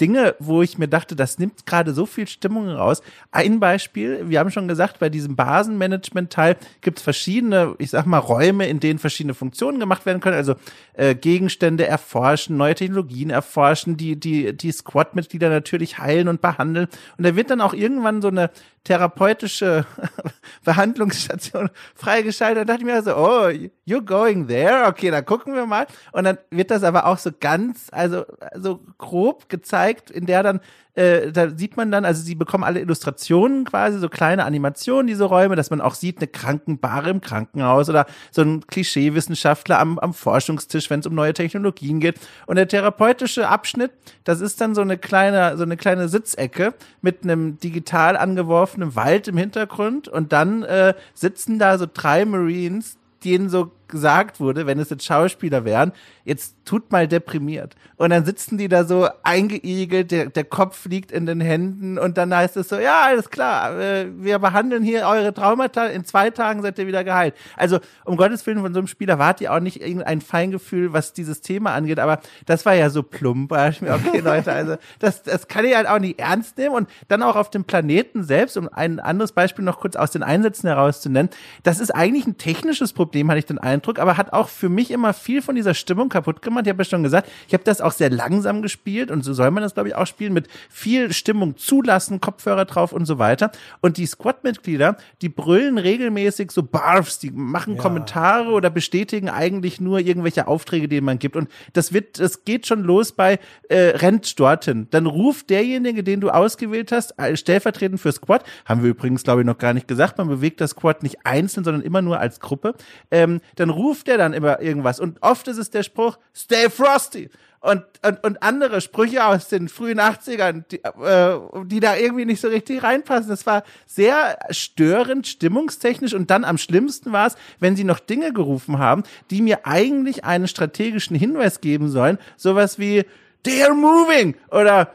[0.00, 3.02] Dinge, wo ich mir dachte, das nimmt gerade so viel Stimmung raus.
[3.30, 8.18] Ein Beispiel, wir haben schon gesagt, bei diesem Basenmanagement-Teil gibt es verschiedene, ich sag mal,
[8.18, 10.36] Räume, in denen verschiedene Funktionen gemacht werden können.
[10.36, 10.54] Also
[10.94, 16.88] äh, Gegenstände erforschen, neue Technologien erforschen, die, die, die Squad-Mitglieder natürlich heilen und behandeln.
[17.16, 18.50] Und da wird dann auch irgendwann so eine
[18.84, 19.86] therapeutische
[20.64, 22.62] Behandlungsstation freigeschaltet.
[22.62, 23.48] Da dachte ich mir also, oh,
[23.86, 24.86] you're going there?
[24.86, 25.86] Okay, dann gucken wir mal.
[26.12, 28.24] Und dann wird das aber auch so ganz, also
[28.54, 30.60] so grob gezeigt, in der dann
[30.98, 35.24] äh, da sieht man dann, also sie bekommen alle Illustrationen quasi, so kleine Animationen, diese
[35.24, 40.12] Räume, dass man auch sieht, eine Krankenbare im Krankenhaus oder so ein Klischeewissenschaftler am, am
[40.12, 42.18] Forschungstisch, wenn es um neue Technologien geht.
[42.46, 43.92] Und der therapeutische Abschnitt,
[44.24, 49.28] das ist dann so eine kleine, so eine kleine Sitzecke mit einem digital angeworfenen Wald
[49.28, 54.78] im Hintergrund und dann äh, sitzen da so drei Marines, denen so gesagt wurde, wenn
[54.78, 55.92] es jetzt Schauspieler wären,
[56.24, 57.74] jetzt tut mal deprimiert.
[57.96, 62.18] Und dann sitzen die da so eingeigelt, der, der Kopf liegt in den Händen und
[62.18, 66.30] dann heißt es so, ja, alles klar, äh, wir behandeln hier eure Traumata, in zwei
[66.30, 67.34] Tagen seid ihr wieder geheilt.
[67.56, 71.14] Also um Gottes Willen von so einem Spiel erwartet ihr auch nicht irgendein Feingefühl, was
[71.14, 73.52] dieses Thema angeht, aber das war ja so plump.
[73.52, 77.36] Okay, Leute, also das, das kann ich halt auch nicht ernst nehmen und dann auch
[77.36, 81.30] auf dem Planeten selbst, um ein anderes Beispiel noch kurz aus den Einsätzen herauszunennen,
[81.62, 83.58] das ist eigentlich ein technisches Problem, hatte ich den
[83.98, 86.66] aber hat auch für mich immer viel von dieser Stimmung kaputt gemacht.
[86.66, 89.50] Ich habe ja schon gesagt, ich habe das auch sehr langsam gespielt und so soll
[89.50, 93.50] man das, glaube ich, auch spielen, mit viel Stimmung zulassen, Kopfhörer drauf und so weiter.
[93.80, 97.82] Und die Squad-Mitglieder, die brüllen regelmäßig so Barfs, die machen ja.
[97.82, 101.36] Kommentare oder bestätigen eigentlich nur irgendwelche Aufträge, die man gibt.
[101.36, 104.88] Und das wird, das geht schon los bei äh, rennt dorthin.
[104.90, 109.46] Dann ruft derjenige, den du ausgewählt hast, stellvertretend für Squad, haben wir übrigens, glaube ich,
[109.46, 112.74] noch gar nicht gesagt, man bewegt das Squad nicht einzeln, sondern immer nur als Gruppe.
[113.10, 115.00] Ähm, dann ruft der dann immer irgendwas.
[115.00, 117.30] Und oft ist es der Spruch, Stay Frosty.
[117.60, 122.40] Und, und, und andere Sprüche aus den frühen 80ern, die, äh, die da irgendwie nicht
[122.40, 123.28] so richtig reinpassen.
[123.28, 126.14] Das war sehr störend, stimmungstechnisch.
[126.14, 130.24] Und dann am schlimmsten war es, wenn sie noch Dinge gerufen haben, die mir eigentlich
[130.24, 132.18] einen strategischen Hinweis geben sollen.
[132.36, 133.04] Sowas wie,
[133.44, 134.92] they're moving oder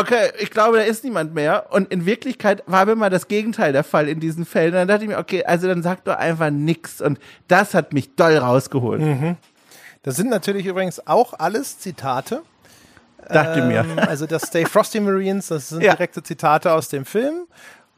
[0.00, 1.66] okay, ich glaube, da ist niemand mehr.
[1.70, 4.72] Und in Wirklichkeit war immer das Gegenteil der Fall in diesen Fällen.
[4.72, 7.00] Und dann dachte ich mir, okay, also dann sag doch einfach nix.
[7.00, 9.00] Und das hat mich doll rausgeholt.
[9.00, 9.36] Mhm.
[10.02, 12.42] Das sind natürlich übrigens auch alles Zitate.
[13.28, 14.08] Dachte ähm, mir.
[14.08, 15.94] Also das Stay Frosty Marines, das sind ja.
[15.94, 17.46] direkte Zitate aus dem Film.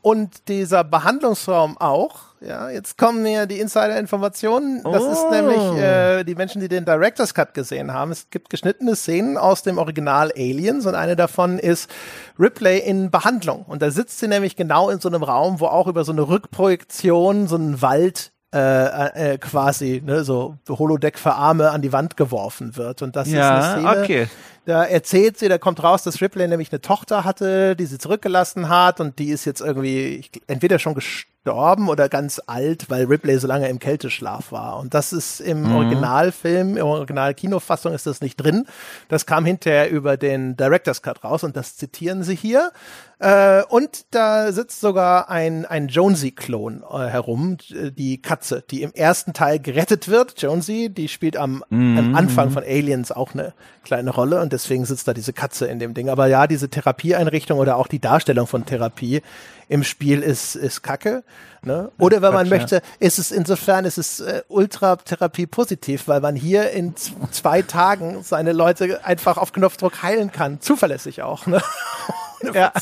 [0.02, 2.30] Und dieser Behandlungsraum auch.
[2.40, 4.82] Ja, jetzt kommen mir die Insider-Informationen.
[4.82, 5.12] Das oh.
[5.12, 8.10] ist nämlich äh, die Menschen, die den Director's Cut gesehen haben.
[8.10, 11.90] Es gibt geschnittene Szenen aus dem Original Aliens und eine davon ist
[12.38, 13.66] Ripley in Behandlung.
[13.68, 16.26] Und da sitzt sie nämlich genau in so einem Raum, wo auch über so eine
[16.26, 22.16] Rückprojektion so ein Wald äh, äh, quasi ne, so Holodeck für Arme an die Wand
[22.16, 23.02] geworfen wird.
[23.02, 24.28] Und das ja, ist eine Szene, okay.
[24.66, 28.68] Da erzählt sie, da kommt raus, dass Ripley nämlich eine Tochter hatte, die sie zurückgelassen
[28.68, 33.46] hat und die ist jetzt irgendwie entweder schon gestorben oder ganz alt, weil Ripley so
[33.46, 34.78] lange im Kälteschlaf war.
[34.78, 35.74] Und das ist im mhm.
[35.74, 38.66] Originalfilm, im Original-Kinofassung ist das nicht drin.
[39.08, 42.72] Das kam hinterher über den Director's Cut raus und das zitieren sie hier.
[43.20, 49.32] Äh, und da sitzt sogar ein, ein Jonesy-Klon äh, herum, die Katze, die im ersten
[49.32, 50.40] Teil gerettet wird.
[50.40, 53.52] Jonesy, die spielt am, mm am Anfang von Aliens auch eine
[53.84, 56.08] kleine Rolle und deswegen sitzt da diese Katze in dem Ding.
[56.08, 59.22] Aber ja, diese Therapieeinrichtung oder auch die Darstellung von Therapie
[59.68, 61.22] im Spiel ist, ist kacke.
[61.62, 61.92] Ne?
[61.98, 66.34] Oder wenn man Quatsch, möchte, ist es insofern ist es äh, Ultra-Therapie positiv, weil man
[66.34, 70.60] hier in zwei Tagen seine Leute einfach auf Knopfdruck heilen kann.
[70.60, 71.46] Zuverlässig auch.
[71.46, 71.62] Ne?
[72.54, 72.72] ja,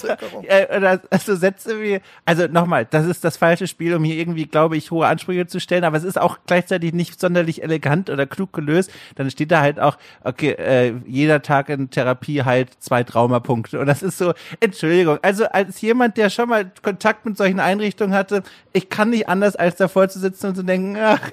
[0.47, 4.77] äh, also Sätze wie, also nochmal, das ist das falsche Spiel, um hier irgendwie, glaube
[4.77, 8.53] ich, hohe Ansprüche zu stellen, aber es ist auch gleichzeitig nicht sonderlich elegant oder klug
[8.53, 8.91] gelöst.
[9.17, 13.81] Dann steht da halt auch, okay, äh, jeder Tag in Therapie halt zwei Traumapunkte.
[13.81, 18.15] Und das ist so, Entschuldigung, also als jemand, der schon mal Kontakt mit solchen Einrichtungen
[18.15, 18.43] hatte,
[18.73, 21.31] ich kann nicht anders, als davor zu sitzen und zu denken, ach,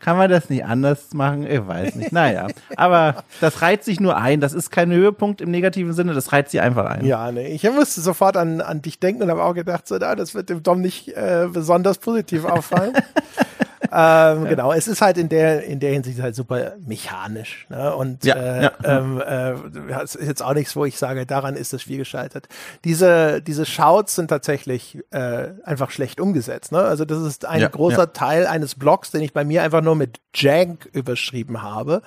[0.00, 1.46] kann man das nicht anders machen?
[1.46, 2.12] Ich weiß nicht.
[2.12, 4.40] Naja, aber das reiht sich nur ein.
[4.40, 7.04] Das ist kein Höhepunkt im negativen Sinne, das reiht sich einfach ein.
[7.04, 10.14] Ja, nee, ich musste sofort an, an dich denken und habe auch gedacht, so, na,
[10.14, 12.94] das wird dem Dom nicht äh, besonders positiv auffallen.
[13.92, 17.66] ähm, genau, es ist halt in der, in der Hinsicht halt super mechanisch.
[17.68, 17.94] Ne?
[17.94, 18.72] Und Ja, äh, ja.
[18.82, 19.54] Ähm, äh,
[19.88, 22.48] das ist jetzt auch nichts, wo ich sage, daran ist das Spiel gescheitert.
[22.84, 26.72] Diese, diese Shouts sind tatsächlich äh, einfach schlecht umgesetzt.
[26.72, 26.80] Ne?
[26.80, 28.06] Also das ist ein Ja, großer ja.
[28.06, 32.02] Teil eines Blogs, den ich bei mir einfach nur mit Jank überschrieben habe.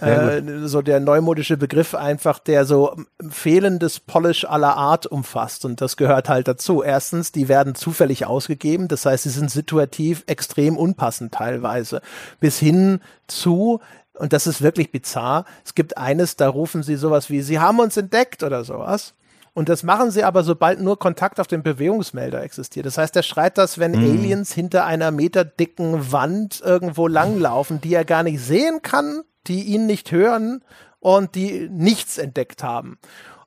[0.00, 2.96] Äh, so der neumodische Begriff einfach, der so
[3.28, 5.64] fehlendes Polish aller Art umfasst.
[5.64, 6.82] Und das gehört halt dazu.
[6.82, 8.88] Erstens, die werden zufällig ausgegeben.
[8.88, 12.00] Das heißt, sie sind situativ extrem unpassend teilweise.
[12.40, 13.80] Bis hin zu,
[14.14, 17.80] und das ist wirklich bizarr, es gibt eines, da rufen sie sowas wie, sie haben
[17.80, 19.14] uns entdeckt oder sowas.
[19.52, 22.86] Und das machen sie aber, sobald nur Kontakt auf dem Bewegungsmelder existiert.
[22.86, 28.04] Das heißt, er schreit das, wenn Aliens hinter einer meterdicken Wand irgendwo langlaufen, die er
[28.04, 30.64] gar nicht sehen kann, die ihn nicht hören
[30.98, 32.98] und die nichts entdeckt haben.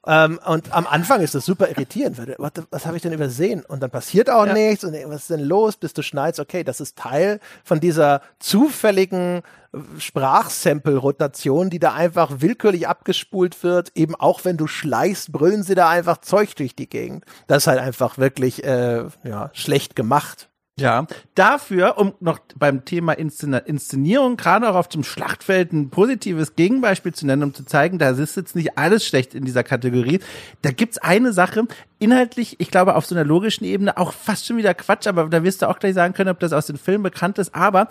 [0.05, 2.17] Ähm, und am Anfang ist das super irritierend.
[2.17, 3.63] weil Was, was habe ich denn übersehen?
[3.65, 4.83] Und dann passiert auch nichts.
[4.83, 5.77] Und was ist denn los?
[5.77, 12.41] Bis du schnallst, okay, das ist Teil von dieser zufälligen äh, Sprachsample-Rotation, die da einfach
[12.41, 13.91] willkürlich abgespult wird.
[13.95, 17.23] Eben auch wenn du schleichst, brüllen sie da einfach Zeug durch die Gegend.
[17.47, 20.49] Das ist halt einfach wirklich äh, ja, schlecht gemacht.
[20.79, 21.05] Ja,
[21.35, 27.13] dafür, um noch beim Thema Inszen Inszenierung, gerade auch auf dem Schlachtfeld ein positives Gegenbeispiel
[27.13, 30.19] zu nennen, um zu zeigen, da ist jetzt nicht alles schlecht in dieser Kategorie.
[30.63, 31.67] Da gibt's eine Sache,
[31.99, 35.43] inhaltlich, ich glaube, auf so einer logischen Ebene auch fast schon wieder Quatsch, aber da
[35.43, 37.87] wirst du auch gleich sagen können, ob das aus den Filmen bekannt ist, aber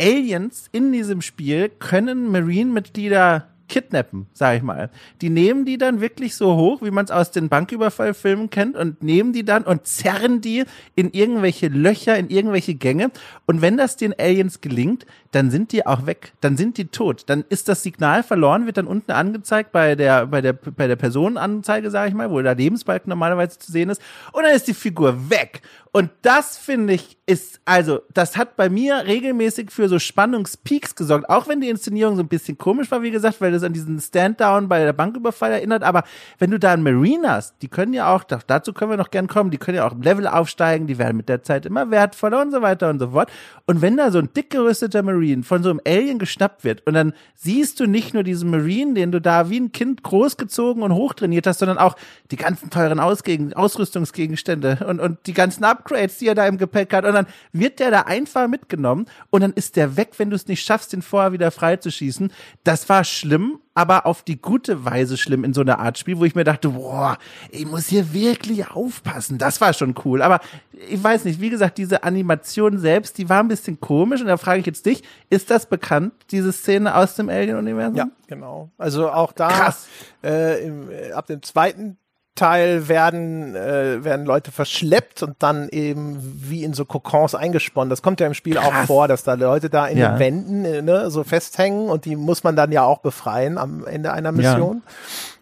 [0.00, 4.90] Aliens in diesem Spiel können Marine-Mitglieder kidnappen, sag ich mal.
[5.20, 9.02] Die nehmen die dann wirklich so hoch, wie man es aus den Banküberfallfilmen kennt und
[9.02, 10.64] nehmen die dann und zerren die
[10.94, 13.10] in irgendwelche Löcher, in irgendwelche Gänge.
[13.46, 17.24] Und wenn das den Aliens gelingt, dann sind die auch weg, dann sind die tot,
[17.26, 20.96] dann ist das Signal verloren, wird dann unten angezeigt bei der bei der bei der
[20.96, 24.00] Personenanzeige, sag ich mal, wo der Lebensbalken normalerweise zu sehen ist.
[24.32, 25.62] Und dann ist die Figur weg
[25.96, 31.28] und das finde ich ist, also, das hat bei mir regelmäßig für so Spannungspeaks gesorgt.
[31.28, 33.98] Auch wenn die Inszenierung so ein bisschen komisch war, wie gesagt, weil das an diesen
[34.00, 35.82] Stand-Down bei der Banküberfall erinnert.
[35.82, 36.04] Aber
[36.38, 39.26] wenn du da einen Marine hast, die können ja auch, dazu können wir noch gern
[39.26, 42.42] kommen, die können ja auch im Level aufsteigen, die werden mit der Zeit immer wertvoller
[42.42, 43.28] und so weiter und so fort.
[43.66, 46.94] Und wenn da so ein dick gerüsteter Marine von so einem Alien geschnappt wird und
[46.94, 50.94] dann siehst du nicht nur diesen Marine, den du da wie ein Kind großgezogen und
[50.94, 51.96] hochtrainiert hast, sondern auch
[52.30, 56.92] die ganzen teuren Ausgegen Ausrüstungsgegenstände und, und die ganzen Upgrades, die er da im Gepäck
[56.92, 57.04] hat.
[57.04, 60.46] Und dann wird der da einfach mitgenommen und dann ist der weg, wenn du es
[60.46, 62.32] nicht schaffst, den vorher wieder freizuschießen.
[62.64, 66.24] Das war schlimm, aber auf die gute Weise schlimm in so einer Art Spiel, wo
[66.24, 67.18] ich mir dachte, boah,
[67.50, 69.38] ich muss hier wirklich aufpassen.
[69.38, 70.22] Das war schon cool.
[70.22, 70.40] Aber
[70.88, 74.20] ich weiß nicht, wie gesagt, diese Animation selbst, die war ein bisschen komisch.
[74.20, 77.96] Und da frage ich jetzt dich, ist das bekannt, diese Szene aus dem Alien-Universum?
[77.96, 78.70] Ja, genau.
[78.78, 79.88] Also auch da Krass.
[80.22, 81.98] Äh, im, äh, ab dem zweiten
[82.36, 87.90] Teil werden, äh, werden Leute verschleppt und dann eben wie in so Kokons eingesponnen.
[87.90, 88.86] Das kommt ja im Spiel auch Krass.
[88.86, 90.10] vor, dass da Leute da in Ja.
[90.12, 93.84] den Wänden äh, ne, so festhängen und die muss man dann ja auch befreien am
[93.86, 94.82] Ende einer Mission.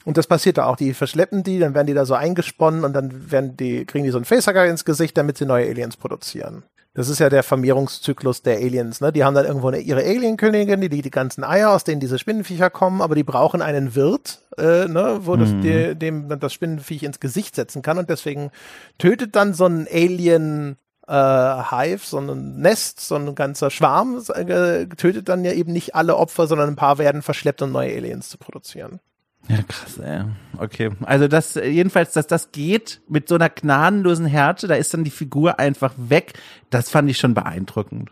[0.07, 0.77] Und das passiert da auch.
[0.77, 4.11] Die verschleppen die, dann werden die da so eingesponnen und dann werden die, kriegen die
[4.11, 6.63] so einen Facehacker ins Gesicht, damit sie neue Aliens produzieren.
[6.95, 9.13] Das ist ja der Vermehrungszyklus der Aliens, ne?
[9.13, 12.21] Die haben dann irgendwo eine, ihre Alienkönigin, die legt die ganzen Eier, aus denen diese
[12.21, 16.53] Spinnenviecher kommen, aber die brauchen einen Wirt, äh, ne, wo das, der, dem dann das
[16.53, 18.53] Spinnenviech ins Gesicht setzen kann und deswegen
[18.99, 20.77] tötet dann so ein Alien
[21.09, 25.97] äh, Hive, so ein Nest, so ein ganzer Schwarm, äh, tötet dann ja eben nicht
[25.97, 29.01] alle Opfer, sondern ein paar werden verschleppt, um neue Aliens zu produzieren.
[29.49, 30.23] Ja, krass, ey.
[30.59, 30.91] Okay.
[31.03, 35.11] Also das, jedenfalls, dass das geht mit so einer gnadenlosen Härte, da ist dann die
[35.11, 36.33] Figur einfach weg.
[36.71, 38.11] Das fand ich schon beeindruckend.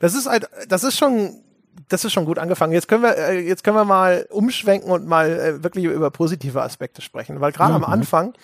[0.00, 1.42] Das ist halt, das ist schon,
[1.88, 2.72] das ist schon gut angefangen.
[2.72, 6.62] Jetzt können wir, äh, jetzt können wir mal umschwenken und mal äh, wirklich über positive
[6.62, 8.34] Aspekte sprechen, weil gerade am Anfang,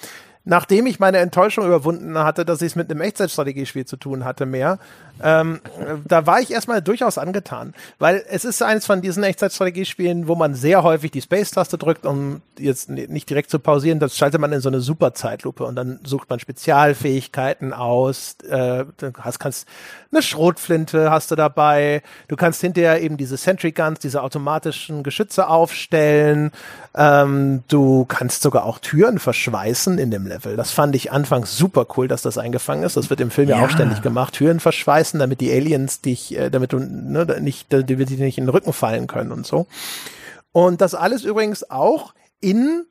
[0.45, 4.47] nachdem ich meine Enttäuschung überwunden hatte, dass ich es mit einem Echtzeitstrategiespiel zu tun hatte
[4.47, 4.78] mehr,
[5.23, 10.29] ähm, äh, da war ich erstmal durchaus angetan, weil es ist eines von diesen Echtzeitstrategiespielen,
[10.29, 14.41] wo man sehr häufig die Space-Taste drückt, um jetzt nicht direkt zu pausieren, das schaltet
[14.41, 19.39] man in so eine super Zeitlupe und dann sucht man Spezialfähigkeiten aus, äh, du hast,
[19.39, 19.66] kannst
[20.12, 25.49] eine Schrotflinte hast du dabei, du kannst hinterher eben diese Sentry Guns, diese automatischen Geschütze
[25.49, 26.51] aufstellen,
[26.95, 30.57] ähm, du kannst sogar auch Türen verschweißen in dem Level.
[30.57, 32.97] Das fand ich anfangs super cool, dass das eingefangen ist.
[32.97, 33.64] Das wird im Film ja, Ja.
[33.64, 34.35] auch ständig gemacht.
[34.35, 38.38] Türen verschweißen, damit die Aliens dich, äh, damit du ne, nicht, damit die dir nicht
[38.38, 39.66] in den Rücken fallen können und so.
[40.52, 42.86] Und das alles übrigens auch in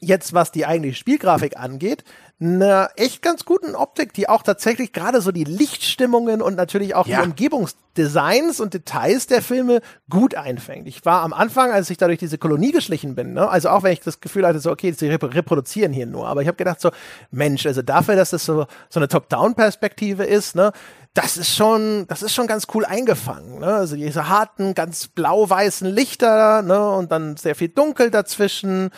[0.00, 2.04] jetzt was die eigentliche Spielgrafik angeht,
[2.40, 7.08] einer echt ganz guten Optik, die auch tatsächlich gerade so die Lichtstimmungen und natürlich auch
[7.08, 7.20] Ja.
[7.22, 10.86] die Umgebungsdesigns und Details der Filme gut einfängt.
[10.86, 13.82] Ich war am Anfang, als ich da durch diese Kolonie geschlichen bin, ne, also auch
[13.82, 16.56] wenn ich das Gefühl hatte, so okay, sie rep reproduzieren hier nur, aber ich habe
[16.56, 16.90] gedacht so,
[17.32, 20.70] Mensch, also dafür, dass das so so eine Top-Down-Perspektive ist, ne,
[21.14, 23.58] das ist schon, das ist schon ganz cool eingefangen.
[23.58, 23.66] Ne?
[23.66, 26.90] Also diese harten, ganz blau-weißen Lichter ne?
[26.90, 28.90] und dann sehr viel Dunkel dazwischen.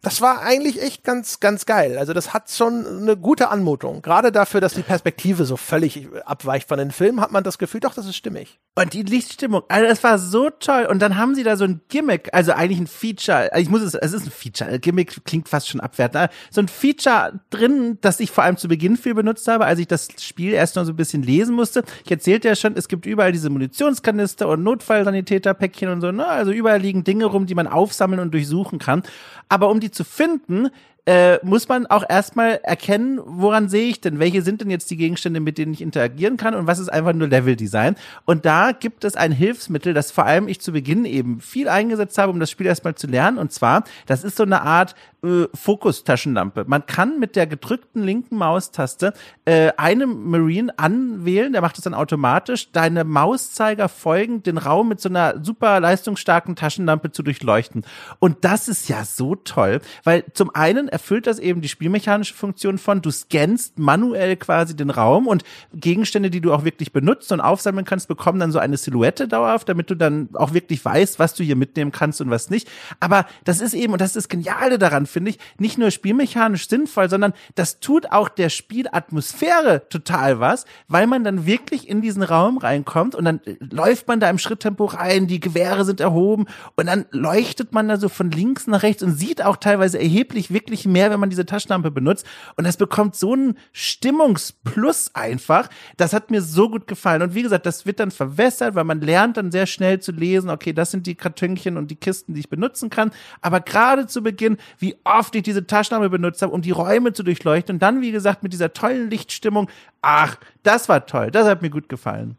[0.00, 1.98] Das war eigentlich echt ganz, ganz geil.
[1.98, 4.02] Also das hat schon eine gute Anmutung.
[4.02, 7.80] Gerade dafür, dass die Perspektive so völlig abweicht von den Filmen, hat man das Gefühl,
[7.80, 8.58] doch, das ist stimmig.
[8.74, 10.86] Und die Lichtstimmung, also das war so toll.
[10.86, 13.82] Und dann haben sie da so ein Gimmick, also eigentlich ein Feature, also ich muss
[13.82, 18.20] es, es ist ein Feature, Gimmick klingt fast schon abwertend, so ein Feature drin, das
[18.20, 20.92] ich vor allem zu Beginn viel benutzt habe, als ich das Spiel erst noch so
[20.92, 21.84] ein bisschen lesen musste.
[22.04, 26.26] Ich erzählte ja schon, es gibt überall diese Munitionskanister und Notfallsanitäterpäckchen und so, ne?
[26.26, 29.02] Also überall liegen Dinge rum, die man aufsammeln und durchsuchen kann.
[29.48, 30.68] Aber um die zu finden,
[31.08, 34.18] äh, muss man auch erstmal erkennen, woran sehe ich denn?
[34.18, 37.14] Welche sind denn jetzt die Gegenstände, mit denen ich interagieren kann und was ist einfach
[37.14, 37.96] nur Leveldesign?
[38.26, 42.18] Und da gibt es ein Hilfsmittel, das vor allem ich zu Beginn eben viel eingesetzt
[42.18, 43.38] habe, um das Spiel erstmal zu lernen.
[43.38, 44.94] Und zwar, das ist so eine Art
[45.24, 46.64] äh, Fokustaschenlampe.
[46.68, 49.14] Man kann mit der gedrückten linken Maustaste
[49.46, 55.00] äh, einem Marine anwählen, der macht es dann automatisch, deine Mauszeiger folgen, den Raum mit
[55.00, 57.84] so einer super leistungsstarken Taschenlampe zu durchleuchten.
[58.18, 62.76] Und das ist ja so toll, weil zum einen erfüllt das eben die spielmechanische Funktion
[62.76, 67.40] von, du scannst manuell quasi den Raum und Gegenstände, die du auch wirklich benutzt und
[67.40, 71.34] aufsammeln kannst, bekommen dann so eine Silhouette dauerhaft, damit du dann auch wirklich weißt, was
[71.34, 72.68] du hier mitnehmen kannst und was nicht.
[72.98, 76.68] Aber das ist eben, und das ist das Geniale daran, finde ich, nicht nur spielmechanisch
[76.68, 82.24] sinnvoll, sondern das tut auch der Spielatmosphäre total was, weil man dann wirklich in diesen
[82.24, 86.86] Raum reinkommt und dann läuft man da im Schritttempo rein, die Gewehre sind erhoben und
[86.86, 90.87] dann leuchtet man da so von links nach rechts und sieht auch teilweise erheblich wirklich
[90.88, 92.26] mehr, wenn man diese Taschenlampe benutzt.
[92.56, 95.68] Und das bekommt so einen Stimmungsplus einfach.
[95.96, 97.22] Das hat mir so gut gefallen.
[97.22, 100.50] Und wie gesagt, das wird dann verwässert, weil man lernt dann sehr schnell zu lesen,
[100.50, 103.10] okay, das sind die Kartönchen und die Kisten, die ich benutzen kann,
[103.40, 107.22] aber gerade zu Beginn, wie oft ich diese Taschenlampe benutzt habe, um die Räume zu
[107.22, 107.76] durchleuchten.
[107.76, 109.70] Und dann, wie gesagt, mit dieser tollen Lichtstimmung,
[110.02, 112.36] ach, das war toll, das hat mir gut gefallen.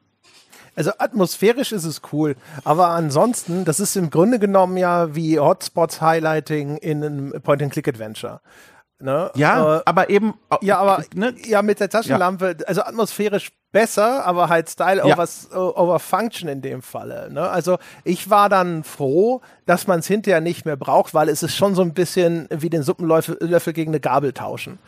[0.80, 6.00] Also atmosphärisch ist es cool, aber ansonsten, das ist im Grunde genommen ja wie Hotspots
[6.02, 8.40] Highlighting in einem Point-and-Click-Adventure.
[9.02, 9.30] Ne?
[9.36, 14.48] Ja, Äh, aber eben, ja, aber ne, ja mit der Taschenlampe, also atmosphärisch besser, aber
[14.50, 15.16] halt Style Ja.
[15.18, 17.30] over, over Function in dem Falle.
[17.32, 17.42] Ne?
[17.50, 21.56] Also ich war dann froh, dass man es hinterher nicht mehr braucht, weil es ist
[21.56, 24.80] schon so ein bisschen wie den Suppenlöffel Löffel gegen eine Gabel tauschen.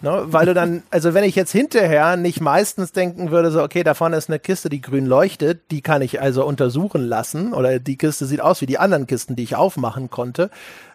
[0.00, 0.24] Ne?
[0.26, 3.94] Weil du dann, also wenn ich jetzt hinterher nicht meistens denken würde, so, okay, da
[3.94, 7.96] vorne ist eine Kiste, die grün leuchtet, die kann ich also untersuchen lassen, oder die
[7.96, 10.50] Kiste sieht aus wie die anderen Kisten, die ich aufmachen konnte,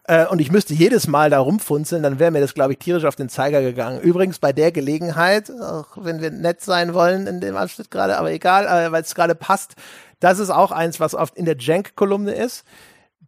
[0.06, 3.06] äh, und ich müsste jedes Mal da rumfunzeln, dann wäre mir das, glaube ich, tierisch
[3.06, 4.00] auf den Zeiger gegangen.
[4.00, 8.32] Übrigens bei der Gelegenheit, auch wenn wir nett sein wollen in dem Abschnitt gerade, aber
[8.32, 9.76] egal, äh, weil es gerade passt,
[10.22, 12.64] das ist auch eins, was oft in der Jank-Kolumne ist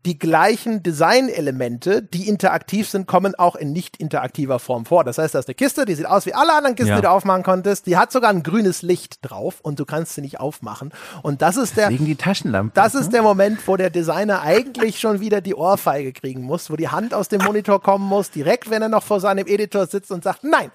[0.06, 5.03] die gleichen Designelemente, die interaktiv sind, kommen auch in nicht interaktiver Form vor.
[5.03, 6.95] Das heißt, da ist eine Kiste, die sieht aus wie alle anderen Kisten, Ja.
[6.97, 7.88] die du aufmachen konntest.
[7.88, 10.93] Die hat sogar ein grünes Licht drauf und du kannst sie nicht aufmachen.
[11.24, 12.72] Und das ist der, die Taschenlampe.
[12.76, 16.76] das ist der Moment, wo der Designer eigentlich schon wieder die Ohrfeige kriegen muss, wo
[16.76, 20.12] die Hand aus dem Monitor kommen muss, direkt, wenn er noch vor seinem Editor sitzt
[20.12, 20.72] und sagt, nein,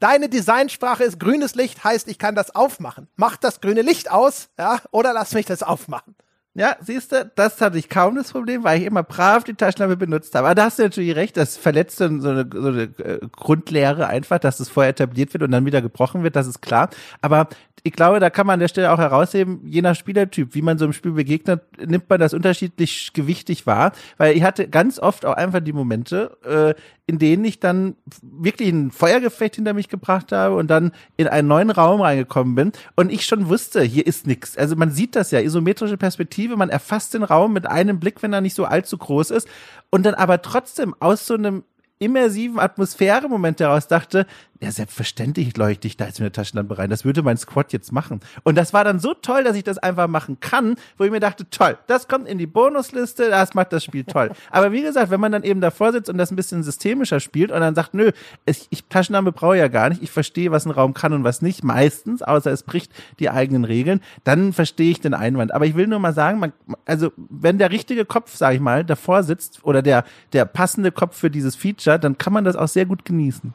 [0.00, 3.06] deine Designsprache ist grünes Licht, heißt, ich kann das aufmachen.
[3.16, 6.16] Mach das grüne Licht aus, ja, oder lass mich das aufmachen.
[6.54, 9.96] Ja, siehst du, das hatte ich kaum das Problem, weil ich immer brav die Taschenlampe
[9.96, 10.48] benutzt habe.
[10.48, 14.38] Aber da hast du natürlich recht, das verletzt so eine, so eine äh, Grundlehre einfach,
[14.38, 16.90] dass es vorher etabliert wird und dann wieder gebrochen wird, das ist klar.
[17.22, 17.48] Aber
[17.84, 20.76] ich glaube, da kann man an der Stelle auch herausheben, je nach Spielertyp, wie man
[20.76, 23.92] so im Spiel begegnet, nimmt man das unterschiedlich gewichtig wahr.
[24.18, 28.68] Weil ich hatte ganz oft auch einfach die Momente, äh, in denen ich dann wirklich
[28.68, 33.10] ein Feuergefecht hinter mich gebracht habe und dann in einen neuen Raum reingekommen bin und
[33.10, 34.56] ich schon wusste, hier ist nix.
[34.56, 38.32] Also man sieht das ja, isometrische Perspektive, man erfasst den Raum mit einem Blick, wenn
[38.32, 39.48] er nicht so allzu groß ist
[39.90, 41.64] und dann aber trotzdem aus so einem
[41.98, 44.26] immersiven Atmosphäre-Moment heraus dachte,
[44.62, 46.88] ja, selbstverständlich leuchte ich da jetzt mit der Taschenlampe rein.
[46.88, 48.20] Das würde mein Squad jetzt machen.
[48.44, 51.18] Und das war dann so toll, dass ich das einfach machen kann, wo ich mir
[51.18, 54.30] dachte, toll, das kommt in die Bonusliste, das macht das Spiel toll.
[54.52, 57.50] Aber wie gesagt, wenn man dann eben davor sitzt und das ein bisschen systemischer spielt
[57.50, 58.12] und dann sagt, nö,
[58.46, 61.42] ich, ich Taschenlampe brauche ja gar nicht, ich verstehe, was ein Raum kann und was
[61.42, 65.52] nicht, meistens, außer es bricht die eigenen Regeln, dann verstehe ich den Einwand.
[65.52, 66.52] Aber ich will nur mal sagen, man,
[66.84, 71.16] also wenn der richtige Kopf, sag ich mal, davor sitzt oder der, der passende Kopf
[71.16, 73.54] für dieses Feature, dann kann man das auch sehr gut genießen.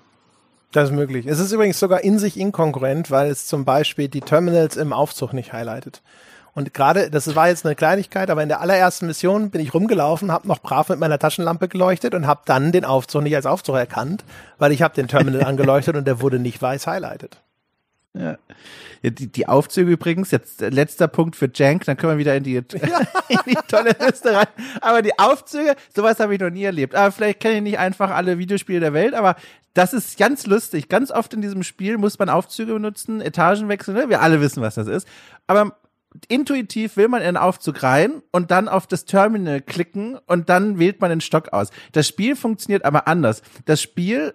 [0.71, 1.25] Das ist möglich.
[1.25, 5.33] Es ist übrigens sogar in sich inkongruent, weil es zum Beispiel die Terminals im Aufzug
[5.33, 6.01] nicht highlightet.
[6.53, 10.31] Und gerade, das war jetzt eine Kleinigkeit, aber in der allerersten Mission bin ich rumgelaufen,
[10.31, 13.75] habe noch brav mit meiner Taschenlampe geleuchtet und habe dann den Aufzug nicht als Aufzug
[13.75, 14.25] erkannt,
[14.57, 17.37] weil ich habe den Terminal angeleuchtet und der wurde nicht weiß highlighted.
[18.15, 18.37] Ja.
[19.03, 22.43] ja die, die Aufzüge übrigens, jetzt letzter Punkt für Jank, dann können wir wieder in
[22.43, 24.47] die, in die tolle Liste rein.
[24.81, 26.95] Aber die Aufzüge, sowas habe ich noch nie erlebt.
[26.95, 29.35] Aber vielleicht kenne ich nicht einfach alle Videospiele der Welt, aber
[29.77, 30.89] das ist ganz lustig.
[30.89, 34.09] Ganz oft in diesem Spiel muss man Aufzüge benutzen, Etagen wechseln, ne?
[34.09, 35.07] wir alle wissen, was das ist.
[35.45, 35.77] Aber
[36.29, 40.79] intuitiv will man in den Aufzug rein und dann auf das Terminal klicken und dann
[40.79, 41.69] wählt man den Stock aus.
[41.91, 43.43] Das Spiel funktioniert aber anders.
[43.65, 44.33] Das Spiel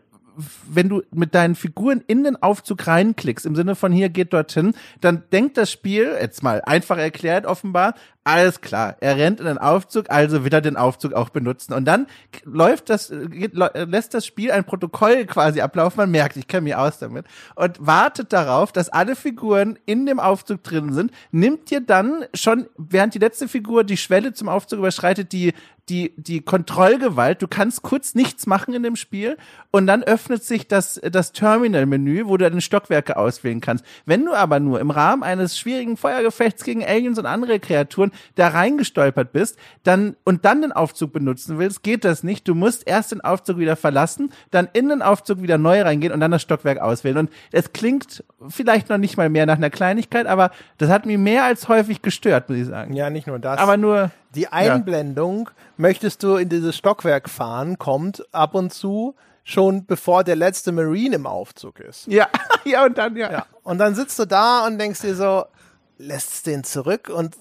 [0.69, 4.75] wenn du mit deinen Figuren in den Aufzug reinklickst, im Sinne von hier geht dorthin,
[5.01, 9.59] dann denkt das Spiel, jetzt mal einfach erklärt offenbar, alles klar, er rennt in den
[9.59, 11.73] Aufzug, also wird er den Aufzug auch benutzen.
[11.73, 12.07] Und dann
[12.45, 16.77] läuft das, geht, lässt das Spiel ein Protokoll quasi ablaufen, man merkt, ich kenne mich
[16.77, 17.27] aus damit,
[17.57, 22.67] und wartet darauf, dass alle Figuren in dem Aufzug drin sind, nimmt dir dann schon,
[22.77, 25.53] während die letzte Figur die Schwelle zum Aufzug überschreitet, die
[25.89, 27.43] die, die Kontrollgewalt.
[27.43, 29.37] Du kannst kurz nichts machen in dem Spiel
[29.71, 33.85] und dann öffnet sich das, das Terminal-Menü, wo du deine Stockwerke auswählen kannst.
[34.07, 38.49] Wenn du aber nur im Rahmen eines schwierigen Feuergefechts gegen Aliens und andere Kreaturen da
[38.49, 42.47] reingestolpert bist, dann und dann den Aufzug benutzen willst, geht das nicht.
[42.47, 46.21] Du musst erst den Aufzug wieder verlassen, dann in den Aufzug wieder neu reingehen und
[46.21, 47.19] dann das Stockwerk auswählen.
[47.19, 51.19] Und es klingt vielleicht noch nicht mal mehr nach einer Kleinigkeit, aber das hat mich
[51.19, 52.95] mehr als häufig gestört, muss ich sagen.
[52.95, 53.59] Ja, nicht nur das.
[53.59, 55.55] Aber nur die Einblendung, ja.
[55.77, 59.15] möchtest du in dieses Stockwerk fahren, kommt ab und zu
[59.45, 62.07] schon bevor der letzte Marine im Aufzug ist.
[62.07, 62.29] Ja,
[62.65, 63.31] ja und dann ja.
[63.31, 63.47] ja.
[63.63, 65.45] Und dann sitzt du da und denkst dir so,
[65.99, 67.37] lässt den zurück und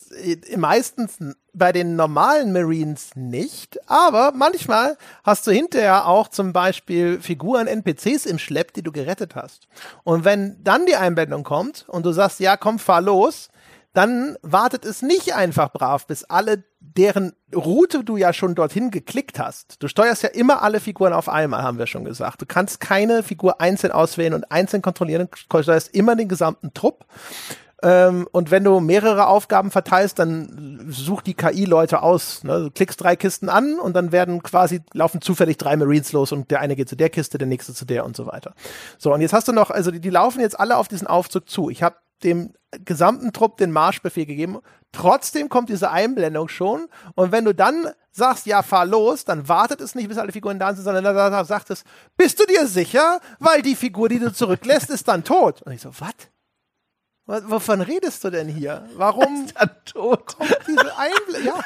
[0.55, 1.17] meistens
[1.53, 8.25] bei den normalen Marines nicht, aber manchmal hast du hinterher auch zum Beispiel Figuren, NPCs
[8.25, 9.67] im Schlepp, die du gerettet hast.
[10.03, 13.49] Und wenn dann die Einblendung kommt und du sagst, ja, komm, fahr los,
[13.93, 19.39] dann wartet es nicht einfach brav, bis alle deren Route du ja schon dorthin geklickt
[19.39, 19.81] hast.
[19.83, 22.41] Du steuerst ja immer alle Figuren auf einmal, haben wir schon gesagt.
[22.41, 27.05] Du kannst keine Figur einzeln auswählen und einzeln kontrollieren, du steuerst immer den gesamten Trupp.
[27.83, 32.43] Ähm, und wenn du mehrere Aufgaben verteilst, dann sucht die KI Leute aus.
[32.43, 32.65] Ne?
[32.65, 36.51] Du klickst drei Kisten an und dann werden quasi, laufen zufällig drei Marines los und
[36.51, 38.53] der eine geht zu der Kiste, der nächste zu der und so weiter.
[38.99, 41.49] So, und jetzt hast du noch, also die, die laufen jetzt alle auf diesen Aufzug
[41.49, 41.69] zu.
[41.69, 42.53] Ich habe dem
[42.85, 44.59] gesamten Trupp den Marschbefehl gegeben.
[44.91, 46.87] Trotzdem kommt diese Einblendung schon.
[47.15, 50.59] Und wenn du dann sagst, ja, fahr los, dann wartet es nicht, bis alle Figuren
[50.59, 51.83] da sind, sondern dann sagt es,
[52.17, 53.19] bist du dir sicher?
[53.39, 55.61] Weil die Figur, die du zurücklässt, ist dann tot.
[55.61, 57.43] Und ich so, was?
[57.49, 58.87] Wovon redest du denn hier?
[58.95, 60.35] Warum ist er tot?
[60.35, 61.55] kommt diese Einblendung?
[61.55, 61.63] Ja.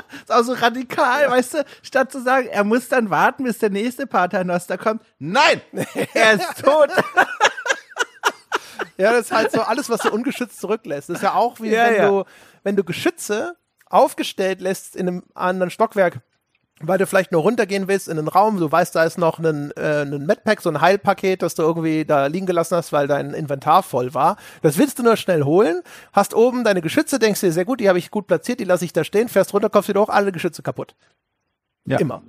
[0.22, 3.70] ist auch so radikal, weißt du, statt zu sagen, er muss dann warten, bis der
[3.70, 5.02] nächste Paternoster kommt.
[5.18, 5.60] Nein,
[6.14, 6.90] er ist tot.
[8.96, 11.08] ja, das ist halt so alles, was du ungeschützt zurücklässt.
[11.08, 12.08] Das ist ja auch wie ja, wenn ja.
[12.08, 12.24] du,
[12.62, 13.56] wenn du Geschütze
[13.86, 16.20] aufgestellt lässt in einem anderen Stockwerk
[16.82, 19.70] weil du vielleicht nur runtergehen willst in den Raum, du weißt, da ist noch ein,
[19.76, 23.34] äh, ein Medpack, so ein Heilpaket, das du irgendwie da liegen gelassen hast, weil dein
[23.34, 24.36] Inventar voll war.
[24.62, 27.88] Das willst du nur schnell holen, hast oben deine Geschütze, denkst dir, sehr gut, die
[27.88, 30.32] habe ich gut platziert, die lasse ich da stehen, fährst runter, kommst wieder hoch, alle
[30.32, 30.94] Geschütze kaputt.
[31.86, 31.98] Ja.
[31.98, 32.22] Immer.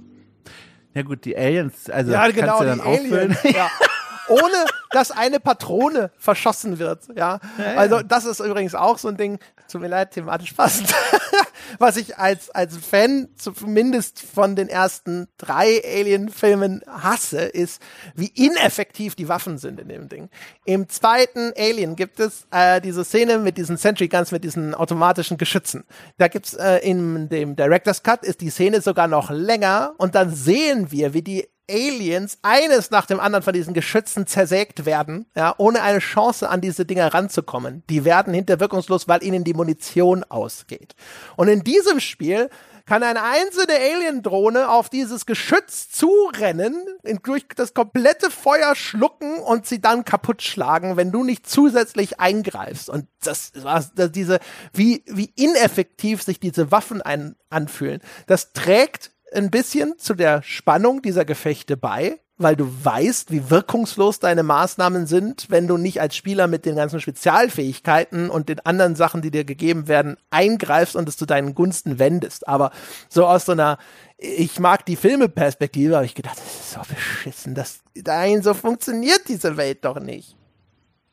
[0.94, 3.38] Ja gut, die Aliens, also ja, genau, kannst du dann auffüllen.
[3.44, 3.70] ja.
[4.28, 7.08] ohne dass eine Patrone verschossen wird.
[7.16, 7.78] Ja, ja, ja.
[7.78, 9.40] also das ist übrigens auch so ein Ding.
[9.72, 10.94] Tut mir leid, thematisch passend.
[11.80, 17.82] Was ich als als Fan zumindest von den ersten drei Alien-Filmen hasse, ist,
[18.16, 20.30] wie ineffektiv die Waffen sind in dem Ding.
[20.66, 25.38] Im zweiten Alien gibt es äh, diese Szene mit diesen Sentry Guns, mit diesen automatischen
[25.38, 25.86] Geschützen.
[26.18, 30.34] Da gibt's äh, in dem Director's Cut ist die Szene sogar noch länger und dann
[30.34, 35.56] sehen wir, wie die Aliens eines nach dem anderen von diesen Geschützen zersägt werden, ja,
[35.58, 37.84] ohne eine Chance an diese Dinger ranzukommen.
[37.90, 40.96] Die werden hinterwirkungslos, weil ihnen die Munition ausgeht.
[41.38, 42.50] Und in diesem Spiel
[42.86, 46.76] kann eine einzelne Alien-Drohne auf dieses Geschütz zurennen,
[47.24, 52.90] durch das komplette Feuer schlucken und sie dann kaputt schlagen, wenn du nicht zusätzlich eingreifst.
[52.90, 54.40] Und das war diese,
[54.74, 58.02] wie, wie ineffektiv sich diese Waffen ein, anfühlen.
[58.28, 64.20] Das trägt ein bisschen zu der Spannung dieser Gefechte bei, weil du weißt, wie wirkungslos
[64.20, 68.96] deine Maßnahmen sind, wenn du nicht als Spieler mit den ganzen Spezialfähigkeiten und den anderen
[68.96, 72.48] Sachen, die dir gegeben werden, eingreifst und es zu deinen Gunsten wendest.
[72.48, 72.72] Aber
[73.10, 73.78] so aus so einer,
[74.18, 79.22] ich mag die Filme-Perspektive, habe ich gedacht, das ist so beschissen, das, nein, so funktioniert
[79.28, 80.36] diese Welt doch nicht.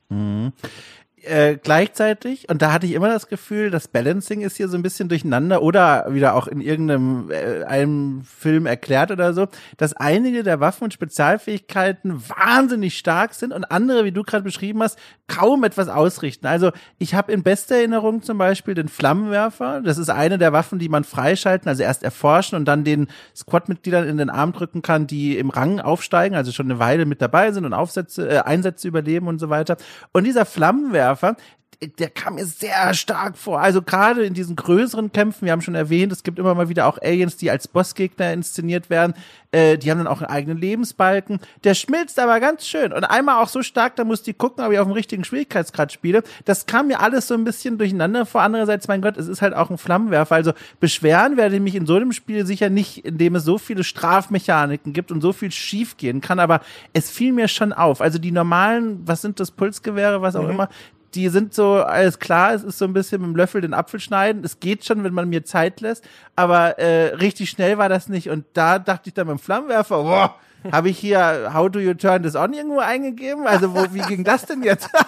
[0.09, 0.53] Mhm
[1.25, 4.83] äh, gleichzeitig, und da hatte ich immer das Gefühl, das Balancing ist hier so ein
[4.83, 9.47] bisschen durcheinander oder wieder auch in irgendeinem äh, einem Film erklärt oder so,
[9.77, 14.83] dass einige der Waffen und Spezialfähigkeiten wahnsinnig stark sind und andere, wie du gerade beschrieben
[14.83, 14.99] hast,
[15.29, 16.47] kaum etwas ausrichten.
[16.47, 19.81] Also ich habe in bester Erinnerung zum Beispiel den Flammenwerfer.
[19.83, 24.09] Das ist eine der Waffen, die man freischalten, also erst erforschen und dann den Squad-Mitgliedern
[24.09, 27.53] in den Arm drücken kann, die im Rang aufsteigen, also schon eine Weile mit dabei
[27.53, 29.77] sind und Aufsätze, äh, Einsätze überleben und so weiter.
[30.13, 31.10] Und dieser Flammenwerfer,
[31.99, 33.61] der kam mir sehr stark vor.
[33.61, 36.87] Also gerade in diesen größeren Kämpfen, wir haben schon erwähnt, es gibt immer mal wieder
[36.87, 39.15] auch Aliens, die als Bossgegner inszeniert werden.
[39.51, 41.41] Äh, die haben dann auch einen eigenen Lebensbalken.
[41.65, 42.93] Der schmilzt aber ganz schön.
[42.93, 45.91] Und einmal auch so stark, da musste ich gucken, ob ich auf dem richtigen Schwierigkeitsgrad
[45.91, 46.23] spiele.
[46.45, 48.43] Das kam mir alles so ein bisschen durcheinander vor.
[48.43, 50.35] Andererseits, mein Gott, es ist halt auch ein Flammenwerfer.
[50.35, 53.85] Also beschweren werde ich mich in so einem Spiel sicher nicht, indem es so viele
[53.85, 56.41] Strafmechaniken gibt und so viel schief gehen kann.
[56.41, 56.61] Aber
[56.93, 58.03] es fiel mir schon auf.
[58.03, 60.51] Also die normalen, was sind das, Pulsgewehre, was auch mhm.
[60.51, 60.69] immer,
[61.15, 64.01] die sind so, alles klar, es ist so ein bisschen mit dem Löffel den Apfel
[64.01, 64.45] schneiden.
[64.45, 66.05] Es geht schon, wenn man mir Zeit lässt,
[66.37, 68.31] aber äh, richtig schnell war das nicht.
[68.31, 70.37] Und da dachte ich dann beim Flammenwerfer, boah,
[70.73, 73.47] habe ich hier How do you turn this on irgendwo eingegeben?
[73.47, 74.89] Also wo, wie ging das denn jetzt?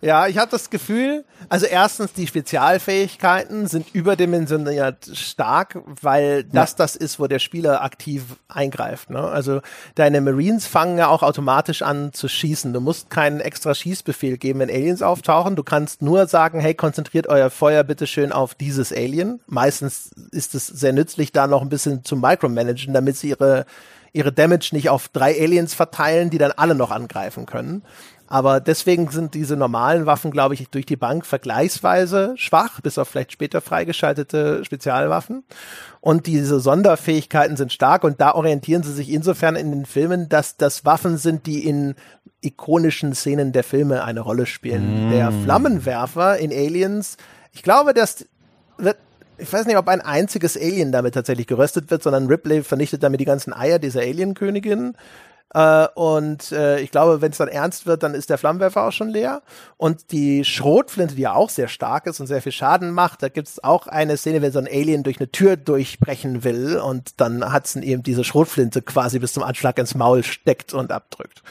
[0.00, 6.76] Ja, ich habe das Gefühl, also erstens, die Spezialfähigkeiten sind überdimensioniert stark, weil das ja.
[6.78, 9.10] das ist, wo der Spieler aktiv eingreift.
[9.10, 9.20] Ne?
[9.20, 9.60] Also
[9.94, 12.72] deine Marines fangen ja auch automatisch an zu schießen.
[12.72, 15.56] Du musst keinen extra Schießbefehl geben, wenn Aliens auftauchen.
[15.56, 19.40] Du kannst nur sagen, hey, konzentriert euer Feuer bitte schön auf dieses Alien.
[19.46, 23.66] Meistens ist es sehr nützlich, da noch ein bisschen zu micromanagen, damit sie ihre
[24.16, 27.82] ihre Damage nicht auf drei Aliens verteilen, die dann alle noch angreifen können.
[28.28, 33.08] Aber deswegen sind diese normalen Waffen, glaube ich, durch die Bank vergleichsweise schwach, bis auf
[33.08, 35.44] vielleicht später freigeschaltete Spezialwaffen.
[36.00, 40.56] Und diese Sonderfähigkeiten sind stark und da orientieren sie sich insofern in den Filmen, dass
[40.56, 41.94] das Waffen sind, die in
[42.40, 45.08] ikonischen Szenen der Filme eine Rolle spielen.
[45.08, 45.10] Mm.
[45.10, 47.16] Der Flammenwerfer in Aliens,
[47.52, 48.26] ich glaube, das
[48.78, 48.96] wird
[49.38, 53.20] ich weiß nicht, ob ein einziges Alien damit tatsächlich geröstet wird, sondern Ripley vernichtet damit
[53.20, 54.94] die ganzen Eier dieser Alienkönigin.
[55.54, 58.92] Äh, und äh, ich glaube, wenn es dann ernst wird, dann ist der Flammenwerfer auch
[58.92, 59.42] schon leer.
[59.76, 63.28] Und die Schrotflinte, die ja auch sehr stark ist und sehr viel Schaden macht, da
[63.28, 67.20] gibt es auch eine Szene, wenn so ein Alien durch eine Tür durchbrechen will und
[67.20, 71.42] dann hat es eben diese Schrotflinte quasi bis zum Anschlag ins Maul steckt und abdrückt.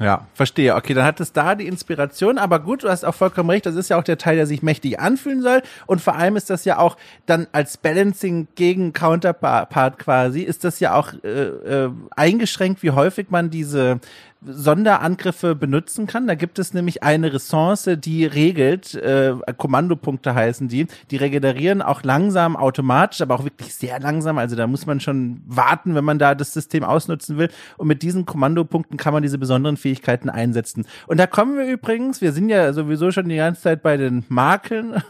[0.00, 0.74] Ja, verstehe.
[0.76, 3.74] Okay, dann hat es da die Inspiration, aber gut, du hast auch vollkommen recht, das
[3.74, 6.64] ist ja auch der Teil, der sich mächtig anfühlen soll und vor allem ist das
[6.64, 6.96] ja auch
[7.26, 13.26] dann als Balancing gegen Counterpart quasi, ist das ja auch äh, äh, eingeschränkt, wie häufig
[13.28, 14.00] man diese
[14.42, 16.26] Sonderangriffe benutzen kann.
[16.26, 22.02] Da gibt es nämlich eine Ressource, die regelt, äh, Kommandopunkte heißen die, die regenerieren auch
[22.02, 24.38] langsam automatisch, aber auch wirklich sehr langsam.
[24.38, 27.50] Also da muss man schon warten, wenn man da das System ausnutzen will.
[27.76, 30.86] Und mit diesen Kommandopunkten kann man diese besonderen Fähigkeiten einsetzen.
[31.06, 34.24] Und da kommen wir übrigens, wir sind ja sowieso schon die ganze Zeit bei den
[34.28, 35.02] Makeln,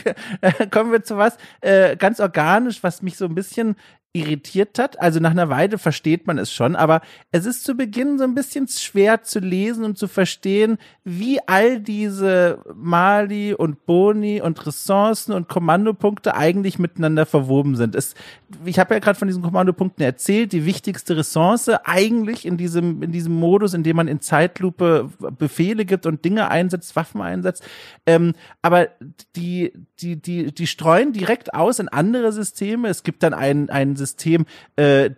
[0.70, 3.76] kommen wir zu was äh, ganz organisch, was mich so ein bisschen
[4.16, 5.00] irritiert hat.
[5.00, 7.00] Also nach einer Weile versteht man es schon, aber
[7.32, 11.80] es ist zu Beginn so ein bisschen schwer zu lesen und zu verstehen, wie all
[11.80, 17.94] diese Mali und Boni und Ressourcen und Kommandopunkte eigentlich miteinander verwoben sind.
[17.94, 18.14] Es,
[18.64, 23.12] ich habe ja gerade von diesen Kommandopunkten erzählt, die wichtigste Ressource eigentlich in diesem, in
[23.12, 27.64] diesem Modus, in dem man in Zeitlupe Befehle gibt und Dinge einsetzt, Waffen einsetzt.
[28.06, 28.88] Ähm, aber
[29.36, 32.88] die, die, die, die streuen direkt aus in andere Systeme.
[32.88, 35.10] Es gibt dann ein, ein System, System äh,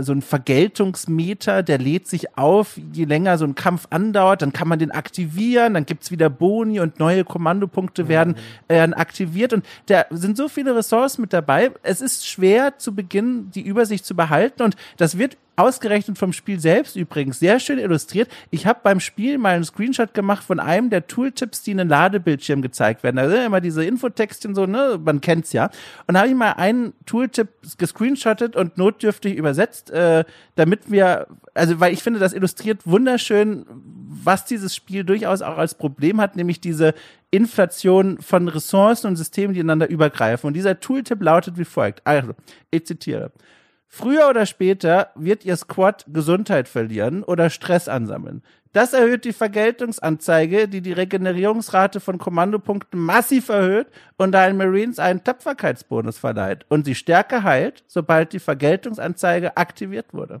[0.00, 4.68] so ein Vergeltungsmeter, der lädt sich auf, je länger so ein Kampf andauert, dann kann
[4.68, 8.36] man den aktivieren, dann gibt's wieder Boni und neue Kommandopunkte werden
[8.68, 11.72] äh, aktiviert und da sind so viele Ressourcen mit dabei.
[11.82, 16.58] Es ist schwer zu Beginn die Übersicht zu behalten und das wird Ausgerechnet vom Spiel
[16.58, 18.30] selbst übrigens, sehr schön illustriert.
[18.50, 21.90] Ich habe beim Spiel mal einen Screenshot gemacht von einem der Tooltips, die in den
[21.90, 23.18] Ladebildschirm gezeigt werden.
[23.18, 25.70] Also immer diese Infotextchen so, ne, man kennt's ja.
[26.06, 30.24] Und habe ich mal einen Tooltip gescreenshottet und notdürftig übersetzt, äh,
[30.54, 35.74] damit wir, also weil ich finde, das illustriert wunderschön, was dieses Spiel durchaus auch als
[35.74, 36.94] Problem hat, nämlich diese
[37.30, 40.48] Inflation von Ressourcen und Systemen, die ineinander übergreifen.
[40.48, 42.00] Und dieser Tooltip lautet wie folgt.
[42.06, 42.32] Also,
[42.70, 43.32] ich zitiere.
[43.94, 48.42] Früher oder später wird Ihr Squad Gesundheit verlieren oder Stress ansammeln.
[48.72, 55.22] Das erhöht die Vergeltungsanzeige, die die Regenerierungsrate von Kommandopunkten massiv erhöht und allen Marines einen
[55.22, 60.40] Tapferkeitsbonus verleiht und sie stärker heilt, sobald die Vergeltungsanzeige aktiviert wurde.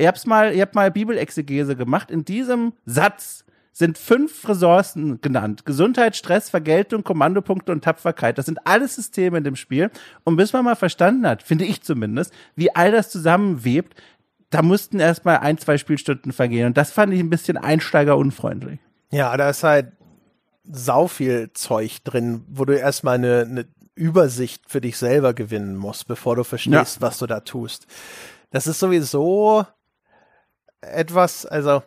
[0.00, 2.10] Ihr habt's mal, ihr habt mal Bibelexegese gemacht.
[2.10, 3.44] In diesem Satz
[3.78, 5.64] sind fünf Ressourcen genannt.
[5.64, 8.36] Gesundheit, Stress, Vergeltung, Kommandopunkte und Tapferkeit.
[8.36, 9.92] Das sind alles Systeme in dem Spiel.
[10.24, 13.94] Und bis man mal verstanden hat, finde ich zumindest, wie all das zusammenwebt,
[14.50, 16.66] da mussten erst mal ein, zwei Spielstunden vergehen.
[16.66, 18.80] Und das fand ich ein bisschen einsteigerunfreundlich.
[19.12, 19.92] Ja, da ist halt
[20.64, 26.08] sau viel Zeug drin, wo du erstmal eine, eine Übersicht für dich selber gewinnen musst,
[26.08, 27.02] bevor du verstehst, ja.
[27.02, 27.86] was du da tust.
[28.50, 29.64] Das ist sowieso
[30.80, 31.84] etwas, also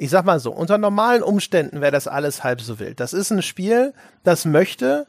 [0.00, 3.00] ich sag mal so, unter normalen Umständen wäre das alles halb so wild.
[3.00, 3.92] Das ist ein Spiel,
[4.24, 5.06] das möchte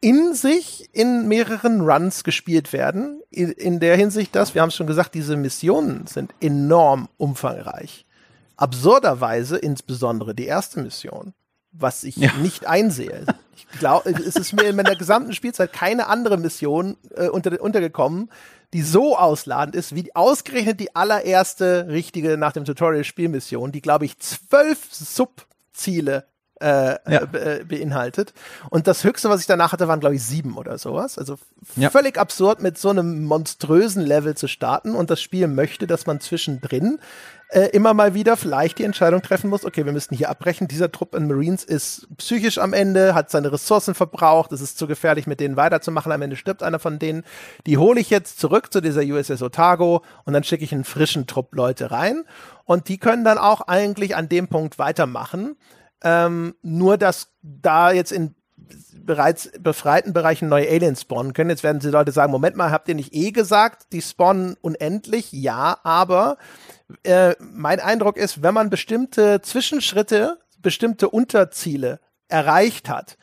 [0.00, 3.22] in sich in mehreren Runs gespielt werden.
[3.30, 8.06] In, in der Hinsicht, dass, wir haben es schon gesagt, diese Missionen sind enorm umfangreich.
[8.56, 11.32] Absurderweise insbesondere die erste Mission,
[11.78, 12.32] was ich ja.
[12.34, 13.24] nicht einsehe.
[13.56, 18.30] Ich glaube, es ist mir in meiner gesamten Spielzeit keine andere Mission äh, unter, untergekommen,
[18.72, 24.04] die so ausladend ist, wie ausgerechnet die allererste richtige nach dem Tutorial Spielmission, die glaube
[24.04, 26.26] ich zwölf Subziele
[26.60, 27.22] äh, ja.
[27.32, 28.32] äh, beinhaltet.
[28.70, 31.18] Und das höchste, was ich danach hatte, waren, glaube ich, sieben oder sowas.
[31.18, 31.36] Also
[31.76, 31.90] ja.
[31.90, 34.94] völlig absurd, mit so einem monströsen Level zu starten.
[34.94, 36.98] Und das Spiel möchte, dass man zwischendrin
[37.50, 40.68] äh, immer mal wieder vielleicht die Entscheidung treffen muss, okay, wir müssen hier abbrechen.
[40.68, 44.86] Dieser Trupp an Marines ist psychisch am Ende, hat seine Ressourcen verbraucht, es ist zu
[44.86, 46.12] gefährlich, mit denen weiterzumachen.
[46.12, 47.24] Am Ende stirbt einer von denen.
[47.66, 51.26] Die hole ich jetzt zurück zu dieser USS Otago und dann schicke ich einen frischen
[51.26, 52.24] Trupp Leute rein.
[52.64, 55.56] Und die können dann auch eigentlich an dem Punkt weitermachen.
[56.02, 58.34] Ähm, nur, dass da jetzt in
[59.08, 61.50] bereits befreiten Bereichen neue Aliens spawnen können.
[61.50, 65.32] Jetzt werden die Leute sagen, Moment mal, habt ihr nicht eh gesagt, die spawnen unendlich?
[65.32, 66.36] Ja, aber
[67.04, 73.16] äh, mein Eindruck ist, wenn man bestimmte Zwischenschritte, bestimmte Unterziele erreicht hat,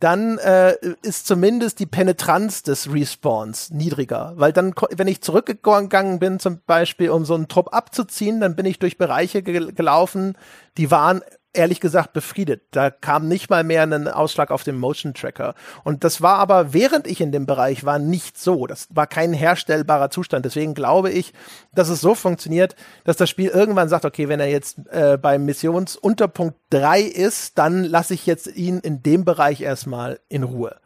[0.00, 4.34] dann äh, ist zumindest die Penetranz des Respawns niedriger.
[4.36, 8.66] Weil dann, wenn ich zurückgegangen bin, zum Beispiel, um so einen Trupp abzuziehen, dann bin
[8.66, 10.36] ich durch Bereiche ge gelaufen,
[10.76, 11.22] die waren
[11.52, 12.62] ehrlich gesagt befriedet.
[12.70, 15.54] Da kam nicht mal mehr ein Ausschlag auf dem Motion Tracker.
[15.84, 18.66] Und das war aber, während ich in dem Bereich war, nicht so.
[18.66, 20.44] Das war kein herstellbarer Zustand.
[20.44, 21.32] Deswegen glaube ich,
[21.74, 25.44] dass es so funktioniert, dass das Spiel irgendwann sagt, okay, wenn er jetzt äh, beim
[25.44, 30.76] Missionsunterpunkt 3 ist, dann lasse ich jetzt ihn in dem Bereich erstmal in Ruhe.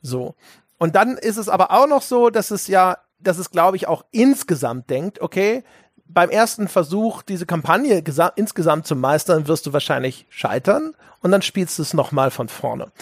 [0.00, 0.34] So.
[0.78, 3.88] Und dann ist es aber auch noch so, dass es ja, dass es, glaube ich,
[3.88, 5.64] auch insgesamt denkt, okay,
[6.06, 8.02] beim ersten Versuch, diese Kampagne
[8.36, 12.92] insgesamt zu meistern, wirst du wahrscheinlich scheitern und dann spielst du es nochmal von vorne.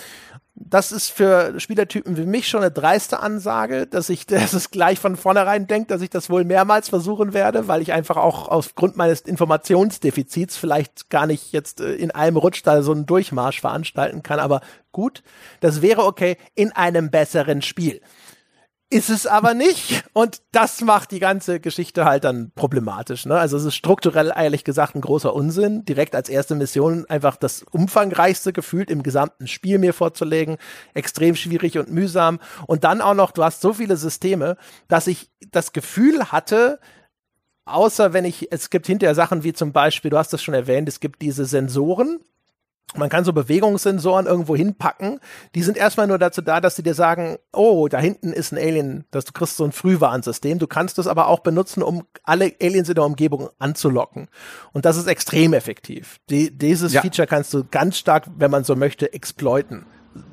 [0.55, 4.99] Das ist für Spielertypen wie mich schon eine dreiste Ansage, dass ich dass es gleich
[4.99, 8.97] von vornherein denkt, dass ich das wohl mehrmals versuchen werde, weil ich einfach auch aufgrund
[8.97, 14.23] meines Informationsdefizits vielleicht gar nicht jetzt äh, in einem Rutsch da so einen Durchmarsch veranstalten
[14.23, 14.39] kann.
[14.39, 14.61] Aber
[14.93, 15.23] gut,
[15.61, 18.01] das wäre okay in einem besseren Spiel.
[18.93, 20.05] Ist es aber nicht.
[20.13, 23.25] Und das macht die ganze Geschichte halt dann problematisch.
[23.25, 23.39] Ne?
[23.39, 27.63] Also es ist strukturell ehrlich gesagt ein großer Unsinn, direkt als erste Mission einfach das
[27.71, 30.59] umfangreichste gefühlt im gesamten Spiel mir vorzulegen.
[30.93, 32.39] Extrem schwierig und mühsam.
[32.67, 36.79] Und dann auch noch, du hast so viele Systeme, dass ich das Gefühl hatte,
[37.65, 40.87] außer wenn ich, es gibt hinterher Sachen wie zum Beispiel, du hast das schon erwähnt,
[40.87, 42.21] es gibt diese Sensoren,
[42.95, 45.21] man kann so Bewegungssensoren irgendwo hinpacken.
[45.55, 48.59] Die sind erstmal nur dazu da, dass sie dir sagen, oh, da hinten ist ein
[48.59, 50.59] Alien, dass du kriegst so ein Frühwarnsystem.
[50.59, 54.29] Du kannst es aber auch benutzen, um alle Aliens in der Umgebung anzulocken.
[54.73, 56.19] Und das ist extrem effektiv.
[56.29, 57.01] Die, dieses ja.
[57.01, 59.87] Feature kannst du ganz stark, wenn man so möchte, exploiten.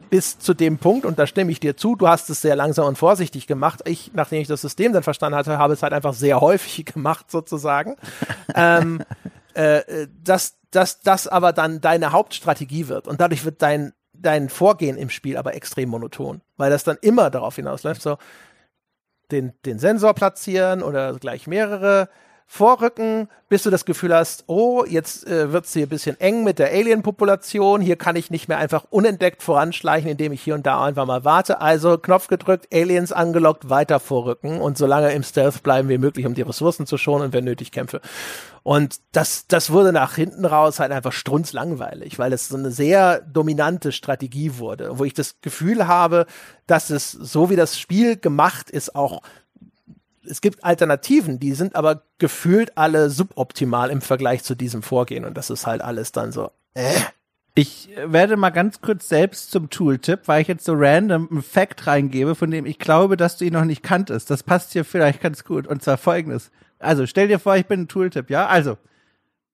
[0.09, 2.87] Bis zu dem Punkt, und da stimme ich dir zu, du hast es sehr langsam
[2.87, 3.81] und vorsichtig gemacht.
[3.85, 7.31] Ich, nachdem ich das System dann verstanden hatte, habe es halt einfach sehr häufig gemacht,
[7.31, 7.95] sozusagen.
[8.55, 9.03] ähm,
[9.53, 14.97] äh, dass, dass das aber dann deine Hauptstrategie wird und dadurch wird dein, dein Vorgehen
[14.97, 18.17] im Spiel aber extrem monoton, weil das dann immer darauf hinausläuft, so
[19.32, 22.09] den, den Sensor platzieren oder gleich mehrere,
[22.51, 26.57] vorrücken, bis du das Gefühl hast, oh, jetzt äh, wird hier ein bisschen eng mit
[26.57, 30.84] der Alien-Population, hier kann ich nicht mehr einfach unentdeckt voranschleichen, indem ich hier und da
[30.84, 31.61] einfach mal warte.
[31.61, 36.26] Also Knopf gedrückt, Aliens angelockt, weiter vorrücken und so lange im Stealth bleiben wie möglich,
[36.26, 38.01] um die Ressourcen zu schonen und wenn nötig kämpfe.
[38.64, 43.22] Und das, das wurde nach hinten raus halt einfach strunzlangweilig, weil es so eine sehr
[43.22, 46.26] dominante Strategie wurde, wo ich das Gefühl habe,
[46.68, 49.22] dass es so wie das Spiel gemacht ist, auch
[50.30, 55.36] es gibt Alternativen, die sind aber gefühlt alle suboptimal im Vergleich zu diesem Vorgehen und
[55.36, 56.51] das ist halt alles dann so.
[56.74, 56.99] Äh.
[57.55, 61.88] Ich werde mal ganz kurz selbst zum Tooltip, weil ich jetzt so random einen Fact
[61.88, 64.30] reingebe, von dem ich glaube, dass du ihn noch nicht kanntest.
[64.30, 65.68] Das passt hier vielleicht ganz gut.
[65.68, 66.51] Und zwar folgendes.
[66.80, 68.47] Also, stell dir vor, ich bin ein Tooltip, ja?
[68.47, 68.77] Also,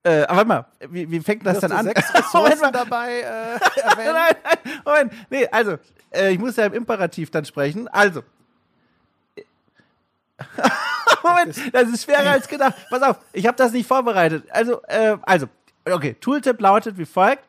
[0.04, 1.86] äh, aber warte mal, wie, wie fängt das dann an?
[1.86, 3.58] Sechs Ressourcen dabei äh,
[3.96, 4.34] nein, nein,
[4.84, 5.78] Moment, nee, also,
[6.12, 7.88] äh, ich muss ja im Imperativ dann sprechen.
[7.88, 8.22] Also,
[11.22, 12.74] Moment, das ist schwerer als gedacht.
[12.88, 14.44] Pass auf, ich habe das nicht vorbereitet.
[14.50, 15.46] Also, äh, also,
[15.84, 17.42] okay, Tooltip lautet wie folgt.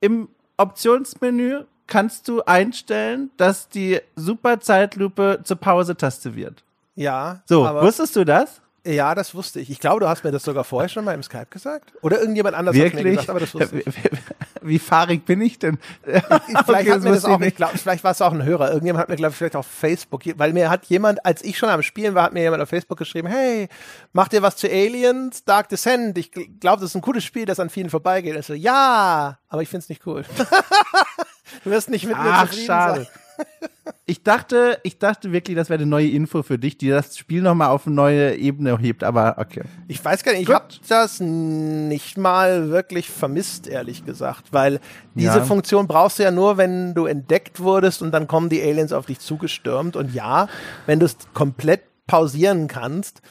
[0.00, 6.64] Im Optionsmenü kannst du einstellen, dass die Superzeitlupe zur Pause-Taste wird.
[6.94, 7.42] Ja.
[7.44, 8.61] So, wusstest du das?
[8.84, 9.70] Ja, das wusste ich.
[9.70, 11.92] Ich glaube, du hast mir das sogar vorher schon mal im Skype gesagt.
[12.02, 12.94] Oder irgendjemand anders Wirklich?
[12.94, 13.86] hat mir gesagt, aber das wusste ich.
[14.60, 15.78] Wie fahrig bin ich denn?
[16.02, 18.68] Vielleicht Okay, mir das ich auch nicht, glaub, vielleicht war es auch ein Hörer.
[18.68, 21.68] Irgendjemand hat mir, glaube ich, vielleicht auf Facebook, weil mir hat jemand, als ich schon
[21.68, 23.68] am Spielen war, hat mir jemand auf Facebook geschrieben, hey,
[24.12, 25.44] macht ihr was zu Aliens?
[25.44, 26.18] Dark Descent.
[26.18, 28.36] Ich glaube, das ist ein cooles Spiel, das an vielen vorbeigeht.
[28.36, 30.24] Ich so, ja, aber ich finde es nicht cool.
[31.64, 33.04] du wirst nicht mit mir Ach, zufrieden schade.
[33.04, 33.21] sein.
[34.06, 37.42] Ich dachte, ich dachte wirklich, das wäre eine neue Info für dich, die das Spiel
[37.42, 39.62] nochmal auf eine neue Ebene hebt, aber okay.
[39.88, 44.80] Ich weiß gar nicht, ich habe das nicht mal wirklich vermisst, ehrlich gesagt, weil
[45.14, 45.44] diese Ja.
[45.44, 49.06] Funktion brauchst du ja nur, wenn du entdeckt wurdest und dann kommen die Aliens auf
[49.06, 49.96] dich zugestürmt.
[49.96, 50.48] Und ja,
[50.86, 53.22] wenn du es komplett pausieren kannst,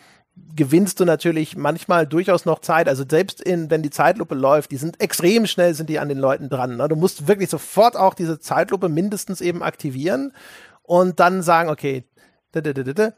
[0.55, 2.87] gewinnst du natürlich manchmal durchaus noch Zeit.
[2.87, 6.17] Also selbst in, wenn die Zeitlupe läuft, die sind extrem schnell, sind die an den
[6.17, 6.77] Leuten dran.
[6.77, 6.87] Ne?
[6.87, 10.33] Du musst wirklich sofort auch diese Zeitlupe mindestens eben aktivieren
[10.83, 12.03] und dann sagen, okay,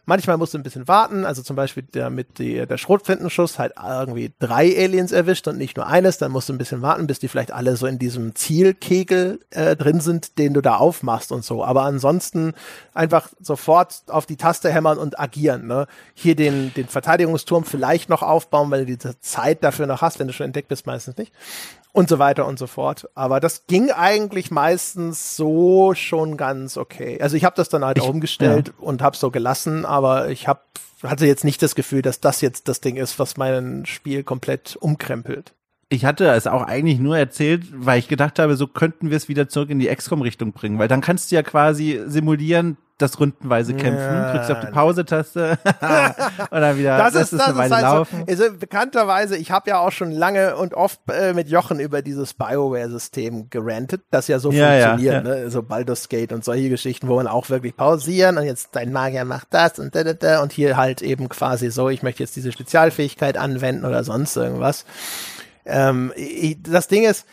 [0.05, 3.73] Manchmal musst du ein bisschen warten, also zum Beispiel der, mit die, der Schrotflintenschuss halt
[3.81, 7.19] irgendwie drei Aliens erwischt und nicht nur eines, dann musst du ein bisschen warten, bis
[7.19, 11.43] die vielleicht alle so in diesem Zielkegel äh, drin sind, den du da aufmachst und
[11.43, 11.63] so.
[11.63, 12.53] Aber ansonsten
[12.93, 15.67] einfach sofort auf die Taste hämmern und agieren.
[15.67, 15.87] Ne?
[16.13, 20.27] Hier den, den Verteidigungsturm vielleicht noch aufbauen, weil du diese Zeit dafür noch hast, wenn
[20.27, 21.31] du schon entdeckt bist, meistens nicht
[21.93, 23.07] und so weiter und so fort.
[23.15, 27.19] Aber das ging eigentlich meistens so schon ganz okay.
[27.21, 30.65] Also ich habe das dann halt Ich- umgestellt und habe so gelassen, aber ich hab,
[31.03, 34.75] hatte jetzt nicht das Gefühl, dass das jetzt das Ding ist, was mein Spiel komplett
[34.75, 35.53] umkrempelt.
[35.89, 39.29] Ich hatte es auch eigentlich nur erzählt, weil ich gedacht habe, so könnten wir es
[39.29, 43.73] wieder zurück in die XCOM-Richtung bringen, weil dann kannst du ja quasi simulieren, das rundenweise
[43.73, 44.31] kämpfen, Ja.
[44.33, 45.57] drückst auf die Pause-Taste
[46.51, 48.23] und dann wieder Das ist, das eine ist Weile halt laufen.
[48.27, 52.01] so, also bekannterweise, ich habe ja auch schon lange und oft äh, mit Jochen über
[52.01, 55.35] dieses Bioware-System gerantet, das ja so ja, funktioniert, ja.
[55.35, 55.49] ne?
[55.49, 59.25] so Baldur's Gate und solche Geschichten, wo man auch wirklich pausieren und jetzt dein Magier
[59.25, 62.35] macht das und da, da, da und hier halt eben quasi so, ich möchte jetzt
[62.35, 64.85] diese Spezialfähigkeit anwenden oder sonst irgendwas.
[65.65, 67.25] Ähm, ich, das Ding ist,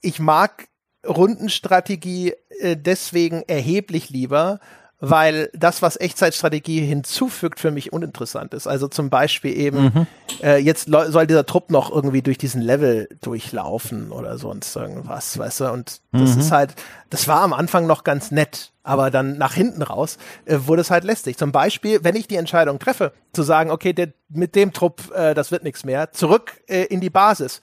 [0.00, 0.66] ich mag
[1.06, 4.60] Rundenstrategie äh, deswegen erheblich lieber,
[5.00, 8.66] weil das, was Echtzeitstrategie hinzufügt, für mich uninteressant ist.
[8.66, 10.06] Also zum Beispiel eben,
[10.42, 15.60] äh, jetzt soll dieser Trupp noch irgendwie durch diesen Level durchlaufen oder sonst irgendwas, weißt
[15.60, 15.72] du?
[15.72, 16.74] Und das ist halt,
[17.10, 20.16] das war am Anfang noch ganz nett, aber dann nach hinten raus
[20.46, 21.36] äh, wurde es halt lästig.
[21.36, 25.34] Zum Beispiel, wenn ich die Entscheidung treffe, zu sagen, okay, der, mit dem Trupp, äh,
[25.34, 27.60] das wird nichts mehr, zurück äh, in die Basis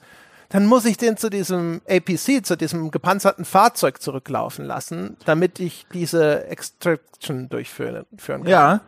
[0.52, 5.86] dann muss ich den zu diesem APC, zu diesem gepanzerten Fahrzeug zurücklaufen lassen, damit ich
[5.94, 8.50] diese Extraction durchführen führen kann.
[8.50, 8.80] Ja,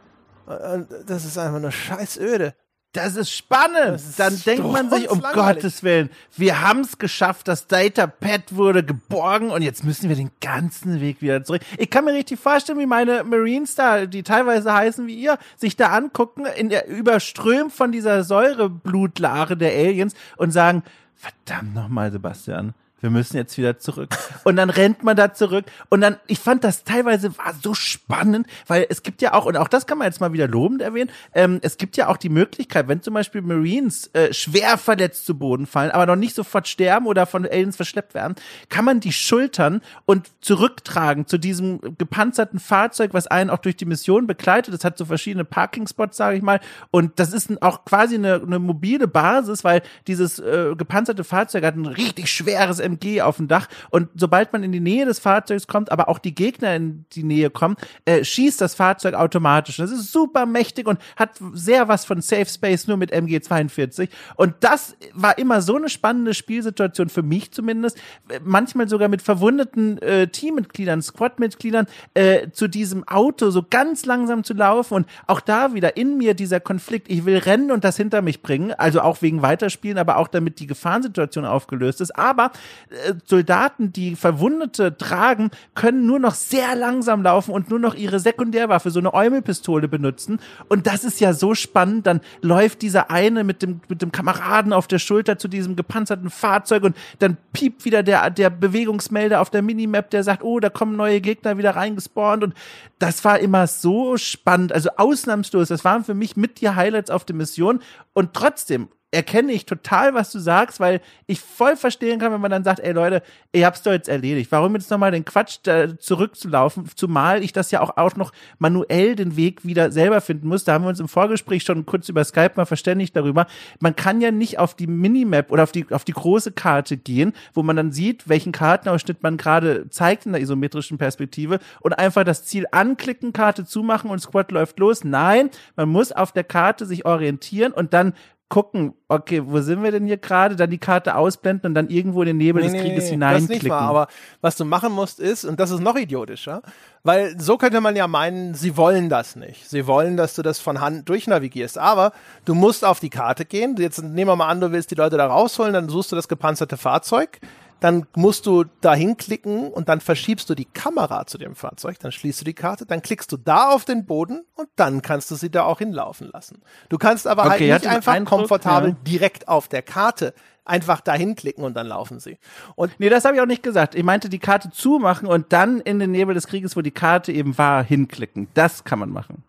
[0.47, 2.55] Und das ist einfach nur scheißöde.
[2.93, 3.97] das ist spannend.
[3.97, 5.63] ist dann denkt man sich, um strunzlangweilig.
[5.63, 10.31] Gottes Willen, wir haben es geschafft, das Datapad wurde geborgen und jetzt müssen wir den
[10.43, 11.63] ganzen Weg wieder zurück.
[11.79, 15.77] Ich kann mir richtig vorstellen, wie meine Marines da, die teilweise heißen wie ihr, sich
[15.77, 20.83] da angucken, in der überströmt von dieser Säureblutlare der Aliens und sagen,
[21.25, 22.75] verdammt nochmal, Sebastian.
[23.05, 24.17] Wir müssen jetzt wieder zurück.
[24.45, 25.67] Und dann rennt man da zurück.
[25.91, 29.59] Und dann, ich fand das teilweise war so spannend, weil es gibt ja auch, und
[29.59, 32.31] auch das kann man jetzt mal wieder lobend erwähnen, ähm, es gibt ja auch die
[32.31, 36.67] Möglichkeit, wenn zum Beispiel Marines äh, schwer verletzt zu Boden fallen, aber noch nicht sofort
[36.67, 38.37] sterben oder von Aliens verschleppt werden,
[38.71, 43.85] kann man die schultern und zurücktragen zu diesem gepanzerten Fahrzeug, was einen auch durch die
[43.85, 44.73] Mission begleitet.
[44.73, 46.59] Das hat so verschiedene Parking-Spots, sage ich mal.
[46.91, 51.77] Und das ist auch quasi eine, eine mobile Basis, weil dieses äh, gepanzerte Fahrzeug hat
[51.77, 53.69] ein richtig schweres MG auf dem Dach.
[53.91, 57.25] Und sobald man in die Nähe des Fahrzeugs kommt, aber auch die Gegner in die
[57.25, 59.77] Nähe kommen, äh, schießt das Fahrzeug automatisch.
[59.77, 64.09] Das ist super mächtig und hat sehr was von Safe Space nur mit MG42.
[64.37, 67.99] Und das war immer so eine spannende Spielsituation für mich zumindest.
[68.43, 74.55] Manchmal sogar mit verwundeten äh, Teammitgliedern, Squadmitgliedern äh, zu diesem Auto so ganz langsam zu
[74.55, 77.11] laufen und auch da wieder in mir dieser Konflikt.
[77.11, 80.61] Ich will rennen und das hinter mich bringen, also auch wegen Weiterspielen, aber auch damit
[80.61, 82.17] die Gefahrensituation aufgelöst ist.
[82.17, 82.51] Aber
[82.91, 88.21] äh, Soldaten, die Verwundete tragen, können nur noch sehr langsam laufen und nur noch ihre
[88.21, 90.41] Sekundärwaffe, so eine Eumelpistole benutzen.
[90.69, 92.07] Und das ist ja so spannend.
[92.07, 96.31] Dann läuft dieser eine mit dem, mit dem Kameraden auf der Schulter zu diesem gepanzerten
[96.31, 100.71] Fahrzeug und dann piept wieder der, der Bewegungsmelder auf der Minimap, der sagt, oh, da
[100.71, 102.45] kommen neue Gegner wieder reingespawnt.
[102.45, 102.55] Und
[102.99, 105.69] das war immer so spannend, also ausnahmslos.
[105.69, 107.81] Das waren für mich mit die Highlights auf der Mission.
[108.13, 112.51] Und trotzdem, erkenne ich total, was du sagst, weil ich voll verstehen kann, wenn man
[112.51, 113.23] dann sagt, ey Leute,
[113.53, 114.51] ihr habt's doch jetzt erledigt.
[114.53, 119.15] Warum jetzt nochmal den Quatsch da zurückzulaufen, zumal ich das ja auch, auch noch manuell
[119.15, 120.65] den Weg wieder selber finden muss.
[120.65, 123.47] Da haben wir uns im Vorgespräch schon kurz über Skype mal verständigt darüber.
[123.81, 127.33] Man kann ja nicht auf die Minimap oder auf die, auf die große Karte gehen,
[127.55, 132.25] wo man dann sieht, welchen Kartenausschnitt man gerade zeigt in der isometrischen Perspektive und einfach
[132.25, 135.05] das Ziel anklicken, Karte zumachen und Squad läuft los.
[135.05, 138.13] Nein, man muss auf der Karte sich orientieren und dann
[138.49, 142.23] gucken, okay, wo sind wir denn hier gerade, dann die Karte ausblenden und dann irgendwo
[142.23, 143.49] in den Nebel nee, des Krieges nee, hineinklicken.
[143.49, 144.09] Das nicht mal, aber
[144.41, 146.63] was du machen musst ist, und das ist noch idiotischer,
[147.03, 149.69] weil so könnte man ja meinen, sie wollen das nicht.
[149.69, 152.13] Sie wollen, dass du das von Hand durchnavigierst, aber
[152.45, 153.77] du musst auf die Karte gehen.
[153.79, 156.29] Jetzt nehmen wir mal an, du willst die Leute da rausholen, dann suchst du das
[156.29, 157.41] gepanzerte Fahrzeug
[157.81, 162.13] dann musst du da hinklicken und dann verschiebst du die Kamera zu dem Fahrzeug, dann
[162.13, 165.35] schließt du die Karte, dann klickst du da auf den Boden und dann kannst du
[165.35, 166.63] sie da auch hinlaufen lassen.
[166.89, 168.97] Du kannst aber halt okay, halt nicht einfach Eindruck, komfortabel ja.
[169.07, 170.35] direkt auf der Karte
[170.65, 172.39] einfach dahin klicken und dann laufen sie.
[172.75, 173.95] Und nee, das habe ich auch nicht gesagt.
[173.95, 177.33] Ich meinte die Karte zumachen und dann in den Nebel des Krieges, wo die Karte
[177.33, 178.49] eben war, hinklicken.
[178.55, 179.45] Das kann man machen.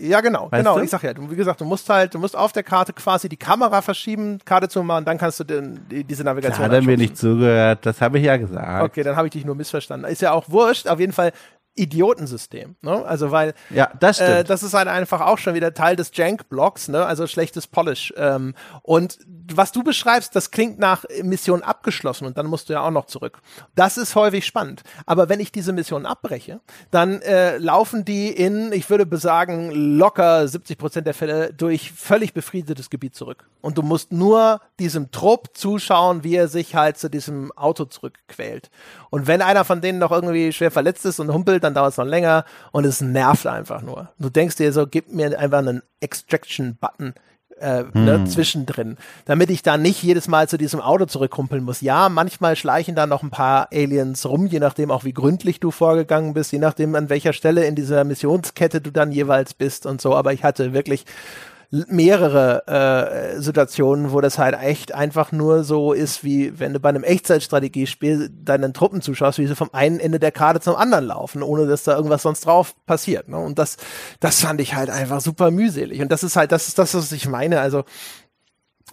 [0.00, 0.78] Ja, genau, weißt genau.
[0.78, 0.84] Du?
[0.84, 3.28] Ich sag ja, du, wie gesagt, du musst halt, du musst auf der Karte quasi
[3.28, 6.64] die Kamera verschieben, Karte zu machen, dann kannst du den, die, diese Navigation.
[6.64, 8.84] Hat er mir nicht zugehört, das habe ich ja gesagt.
[8.84, 10.10] Okay, dann habe ich dich nur missverstanden.
[10.10, 10.88] Ist ja auch wurscht.
[10.88, 11.32] Auf jeden Fall
[11.74, 12.76] Idiotensystem.
[12.82, 13.04] Ne?
[13.04, 14.30] Also weil ja, das, stimmt.
[14.30, 17.04] Äh, das ist halt einfach auch schon wieder Teil des Jank-Blocks, ne?
[17.04, 18.12] also schlechtes Polish.
[18.16, 19.18] Ähm, und
[19.52, 23.06] was du beschreibst, das klingt nach Mission abgeschlossen und dann musst du ja auch noch
[23.06, 23.38] zurück.
[23.74, 24.82] Das ist häufig spannend.
[25.06, 26.60] Aber wenn ich diese Mission abbreche,
[26.90, 32.34] dann äh, laufen die in, ich würde besagen, locker 70 Prozent der Fälle durch völlig
[32.34, 33.48] befriedetes Gebiet zurück.
[33.60, 38.70] Und du musst nur diesem Trupp zuschauen, wie er sich halt zu diesem Auto zurückquält.
[39.10, 41.98] Und wenn einer von denen noch irgendwie schwer verletzt ist und humpelt, dann dauert es
[41.98, 44.08] noch länger und es nervt einfach nur.
[44.18, 47.14] Du denkst dir so, gib mir einfach einen Extraction-Button
[47.60, 48.04] äh, hm.
[48.04, 48.96] ne, zwischendrin,
[49.26, 51.80] damit ich da nicht jedes Mal zu diesem Auto zurückkumpeln muss.
[51.80, 55.70] Ja, manchmal schleichen da noch ein paar Aliens rum, je nachdem auch wie gründlich du
[55.70, 60.00] vorgegangen bist, je nachdem an welcher Stelle in dieser Missionskette du dann jeweils bist und
[60.00, 60.14] so.
[60.16, 61.04] Aber ich hatte wirklich
[61.70, 66.88] mehrere äh, Situationen, wo das halt echt einfach nur so ist, wie wenn du bei
[66.88, 71.44] einem Echtzeitstrategiespiel deinen Truppen zuschaust, wie sie vom einen Ende der Karte zum anderen laufen,
[71.44, 73.28] ohne dass da irgendwas sonst drauf passiert.
[73.28, 73.38] Ne?
[73.38, 73.76] Und das,
[74.18, 76.00] das fand ich halt einfach super mühselig.
[76.00, 77.60] Und das ist halt, das ist das, was ich meine.
[77.60, 77.84] Also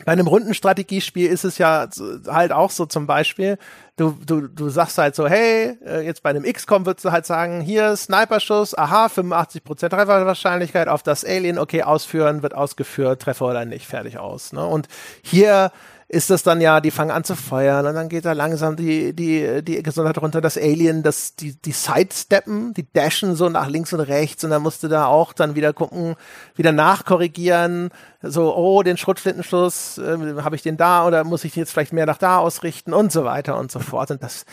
[0.06, 1.88] bei einem Rundenstrategiespiel ist es ja
[2.28, 3.58] halt auch so zum Beispiel,
[3.96, 7.26] du, du, du sagst halt so, hey, äh, jetzt bei einem XCOM würdest du halt
[7.26, 13.66] sagen, hier Sniperschuss, aha, 85% Trefferwahrscheinlichkeit auf das Alien, okay, ausführen, wird ausgeführt, Treffer oder
[13.66, 14.54] nicht, fertig aus.
[14.54, 14.66] Ne?
[14.66, 14.88] Und
[15.24, 15.72] hier
[16.10, 19.14] ist das dann ja, die fangen an zu feuern und dann geht da langsam die,
[19.14, 23.92] die, die Gesundheit runter, das Alien, das, die, die Sidesteppen, die dashen so nach links
[23.92, 26.16] und rechts und dann musst du da auch dann wieder gucken,
[26.56, 27.90] wieder nachkorrigieren,
[28.22, 32.06] so, oh, den Schrotflintenschluss, äh, habe ich den da oder muss ich jetzt vielleicht mehr
[32.06, 34.10] nach da ausrichten und so weiter und so fort.
[34.10, 34.46] Und das,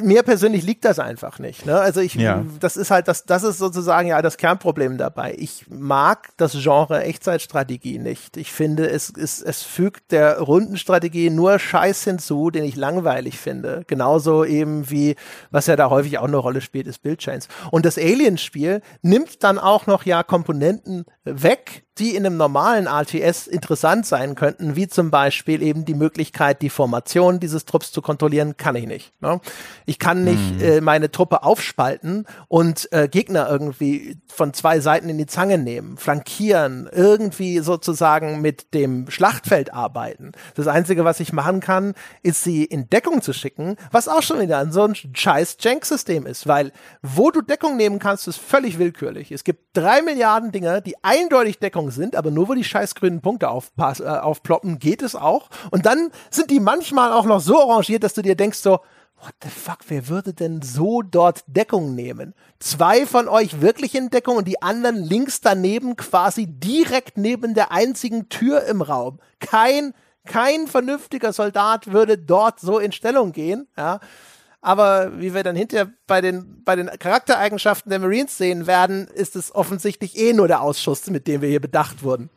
[0.00, 1.66] mir persönlich liegt das einfach nicht.
[1.66, 1.78] Ne?
[1.78, 2.44] Also ich, ja.
[2.60, 5.34] das ist halt das, das ist sozusagen ja das Kernproblem dabei.
[5.38, 8.36] Ich mag das Genre Echtzeitstrategie nicht.
[8.36, 13.82] Ich finde, es, es, es fügt der Rundenstrategie nur Scheiß hinzu, den ich langweilig finde.
[13.88, 15.16] Genauso eben wie,
[15.50, 17.48] was ja da häufig auch eine Rolle spielt, ist Bildchains.
[17.72, 23.46] Und das Alien-Spiel nimmt dann auch noch ja Komponenten weg, die in einem normalen RTS
[23.46, 28.56] interessant sein könnten, wie zum Beispiel eben die Möglichkeit, die Formation dieses Trupps zu kontrollieren,
[28.56, 29.12] kann ich nicht.
[29.22, 29.40] Ne?
[29.84, 30.62] Ich kann nicht hm.
[30.62, 35.96] äh, meine Truppe aufspalten und äh, Gegner irgendwie von zwei Seiten in die Zange nehmen,
[35.96, 40.32] flankieren, irgendwie sozusagen mit dem Schlachtfeld arbeiten.
[40.54, 44.40] Das Einzige, was ich machen kann, ist sie in Deckung zu schicken, was auch schon
[44.40, 46.72] wieder so ein scheiß Jank-System ist, weil
[47.02, 49.32] wo du Deckung nehmen kannst, ist völlig willkürlich.
[49.32, 53.20] Es gibt drei Milliarden Dinge, die eindeutig Deckung sind, aber nur wo die scheiß grünen
[53.20, 55.48] Punkte aufpass, äh, aufploppen, geht es auch.
[55.70, 58.80] Und dann sind die manchmal auch noch so arrangiert, dass du dir denkst so,
[59.22, 62.34] what the fuck, wer würde denn so dort Deckung nehmen?
[62.58, 67.72] Zwei von euch wirklich in Deckung und die anderen links daneben quasi direkt neben der
[67.72, 69.18] einzigen Tür im Raum.
[69.40, 69.94] Kein,
[70.24, 74.00] kein vernünftiger Soldat würde dort so in Stellung gehen, ja.
[74.62, 79.36] Aber wie wir dann hinterher bei den, bei den Charaktereigenschaften der Marines sehen werden, ist
[79.36, 82.30] es offensichtlich eh nur der Ausschuss, mit dem wir hier bedacht wurden.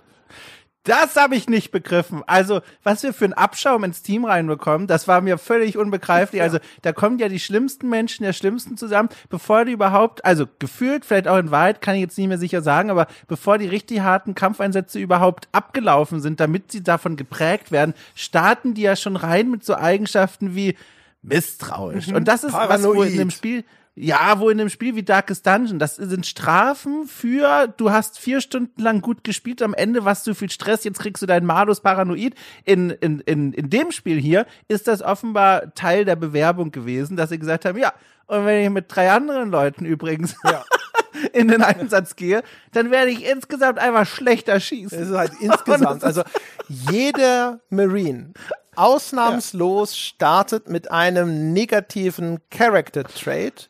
[0.89, 2.23] Das habe ich nicht begriffen.
[2.25, 6.41] Also, was wir für einen Abschaum ins Team reinbekommen, das war mir völlig unbegreiflich.
[6.41, 11.05] Also, da kommen ja die schlimmsten Menschen der schlimmsten zusammen, bevor die überhaupt, also gefühlt,
[11.05, 13.99] vielleicht auch in Wahrheit, kann ich jetzt nicht mehr sicher sagen, aber bevor die richtig
[13.99, 19.51] harten Kampfeinsätze überhaupt abgelaufen sind, damit sie davon geprägt werden, starten die ja schon rein
[19.51, 20.75] mit so Eigenschaften wie
[21.21, 22.07] misstrauisch.
[22.07, 22.15] Mhm.
[22.15, 22.79] Und das ist Paranoid.
[22.79, 23.63] was wohl in dem Spiel
[24.01, 28.39] Ja, wo in einem Spiel wie Darkest Dungeon, das sind Strafen für, du hast vier
[28.39, 31.81] Stunden lang gut gespielt, am Ende warst du viel Stress, jetzt kriegst du deinen Malus
[31.81, 32.33] paranoid.
[32.63, 37.29] In, in, in, in dem Spiel hier ist das offenbar Teil der Bewerbung gewesen, dass
[37.29, 37.91] sie gesagt haben, ja,
[38.27, 40.63] und wenn ich mit drei anderen Leuten übrigens ja.
[41.33, 44.97] in den Einsatz gehe, dann werde ich insgesamt einfach schlechter schießen.
[44.97, 46.03] Das ist halt insgesamt.
[46.05, 46.23] Also
[46.69, 48.31] jeder Marine
[48.77, 53.68] ausnahmslos startet mit einem negativen Character Trait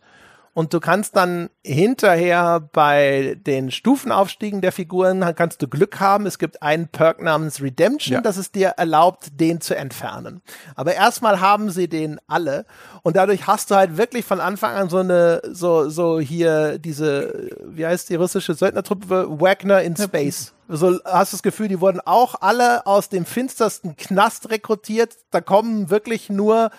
[0.59, 6.25] und du kannst dann hinterher bei den Stufenaufstiegen der Figuren kannst du Glück haben.
[6.25, 8.19] Es gibt einen Perk namens Redemption, ja.
[8.19, 10.41] das es dir erlaubt, den zu entfernen.
[10.75, 12.65] Aber erstmal haben sie den alle
[13.03, 17.51] und dadurch hast du halt wirklich von Anfang an so eine, so, so hier diese,
[17.63, 19.27] wie heißt die russische Söldnertruppe?
[19.39, 20.51] Wagner in Space.
[20.67, 25.15] So hast du das Gefühl, die wurden auch alle aus dem finstersten Knast rekrutiert.
[25.31, 26.69] Da kommen wirklich nur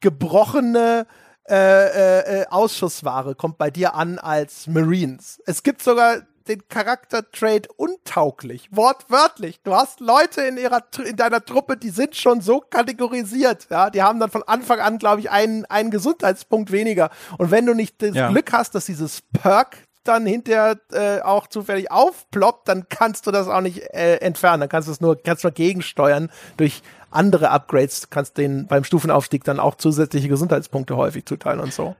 [0.00, 1.06] gebrochene
[1.48, 5.42] äh, äh, äh, Ausschussware kommt bei dir an als Marines.
[5.46, 9.60] Es gibt sogar den Charakter-Trade untauglich, wortwörtlich.
[9.62, 14.02] Du hast Leute in ihrer in deiner Truppe, die sind schon so kategorisiert, ja, die
[14.02, 17.10] haben dann von Anfang an, glaube ich, einen einen Gesundheitspunkt weniger.
[17.38, 18.30] Und wenn du nicht das ja.
[18.30, 23.48] Glück hast, dass dieses Perk dann hinterher äh, auch zufällig aufploppt, dann kannst du das
[23.48, 24.60] auch nicht äh, entfernen.
[24.60, 29.44] Dann kannst du es nur, kannst nur gegensteuern durch andere Upgrades, kannst den beim Stufenaufstieg
[29.44, 31.96] dann auch zusätzliche Gesundheitspunkte häufig zuteilen und so.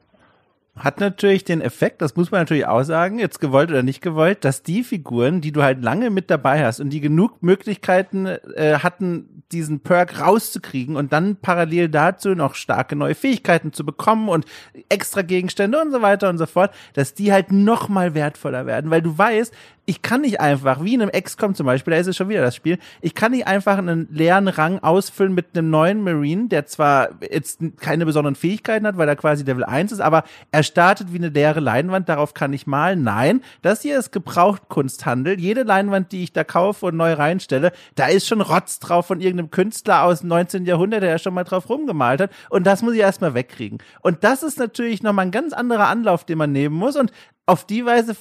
[0.76, 4.44] Hat natürlich den Effekt, das muss man natürlich auch sagen, jetzt gewollt oder nicht gewollt,
[4.44, 8.78] dass die Figuren, die du halt lange mit dabei hast und die genug Möglichkeiten äh,
[8.82, 14.46] hatten, diesen Perk rauszukriegen und dann parallel dazu noch starke neue Fähigkeiten zu bekommen und
[14.88, 18.90] extra Gegenstände und so weiter und so fort, dass die halt noch mal wertvoller werden,
[18.90, 19.54] weil du weißt,
[19.86, 22.40] ich kann nicht einfach, wie in einem XCOM zum Beispiel, da ist es schon wieder
[22.40, 26.66] das Spiel, ich kann nicht einfach einen leeren Rang ausfüllen mit einem neuen Marine, der
[26.66, 31.12] zwar jetzt keine besonderen Fähigkeiten hat, weil er quasi Level 1 ist, aber er startet
[31.12, 33.02] wie eine leere Leinwand, darauf kann ich malen.
[33.02, 35.38] Nein, das hier ist Gebrauchtkunsthandel.
[35.38, 39.20] Jede Leinwand, die ich da kaufe und neu reinstelle, da ist schon Rotz drauf von
[39.20, 40.64] irgendeinem Künstler aus dem 19.
[40.64, 42.30] Jahrhundert, der ja schon mal drauf rumgemalt hat.
[42.48, 43.78] Und das muss ich erstmal wegkriegen.
[44.00, 46.96] Und das ist natürlich nochmal ein ganz anderer Anlauf, den man nehmen muss.
[46.96, 47.12] Und
[47.46, 48.16] auf die Weise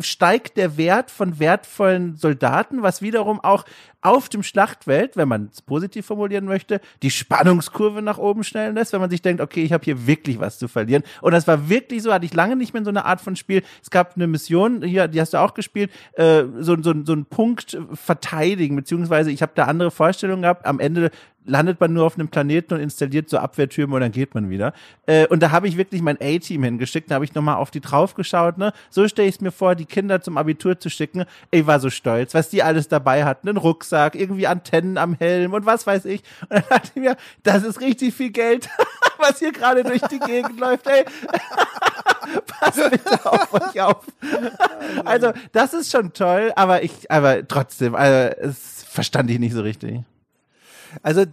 [0.00, 3.64] steigt der Wert von wertvollen Soldaten, was wiederum auch
[4.04, 8.92] auf dem Schlachtfeld, wenn man es positiv formulieren möchte, die Spannungskurve nach oben schnellen lässt,
[8.92, 11.02] wenn man sich denkt, okay, ich habe hier wirklich was zu verlieren.
[11.22, 13.62] Und das war wirklich so, hatte ich lange nicht mehr so eine Art von Spiel.
[13.82, 17.24] Es gab eine Mission, hier, die hast du auch gespielt, äh, so, so, so ein
[17.24, 20.66] Punkt verteidigen, beziehungsweise ich habe da andere Vorstellungen gehabt.
[20.66, 21.10] Am Ende
[21.46, 24.72] landet man nur auf einem Planeten und installiert so Abwehrtürme und dann geht man wieder.
[25.06, 27.80] Äh, und da habe ich wirklich mein A-Team hingeschickt, da habe ich nochmal auf die
[27.80, 28.58] drauf geschaut.
[28.58, 28.72] Ne?
[28.90, 31.24] So stelle ich es mir vor, die Kinder zum Abitur zu schicken.
[31.50, 33.48] Ich war so stolz, was die alles dabei hatten.
[33.48, 36.22] Einen Rucksack, irgendwie Antennen am Helm und was weiß ich.
[36.42, 38.68] Und dann dachte ich mir, das ist richtig viel Geld,
[39.18, 40.86] was hier gerade durch die Gegend läuft.
[40.86, 41.04] Ey.
[42.46, 44.06] Pass bitte auf euch auf.
[45.04, 49.60] Also, das ist schon toll, aber ich, aber trotzdem, also, es verstand ich nicht so
[49.60, 50.00] richtig.
[51.02, 51.24] Also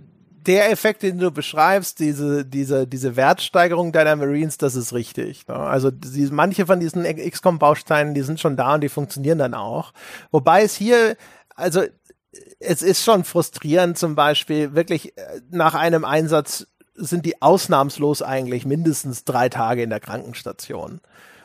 [0.45, 5.47] der Effekt, den du beschreibst, diese, diese, diese Wertsteigerung deiner Marines, das ist richtig.
[5.47, 5.55] Ne?
[5.55, 9.93] Also die, manche von diesen XCOM-Bausteinen, die sind schon da und die funktionieren dann auch.
[10.31, 11.15] Wobei es hier,
[11.55, 11.83] also
[12.59, 18.65] es ist schon frustrierend zum Beispiel, wirklich äh, nach einem Einsatz sind die ausnahmslos eigentlich
[18.65, 21.01] mindestens drei Tage in der Krankenstation.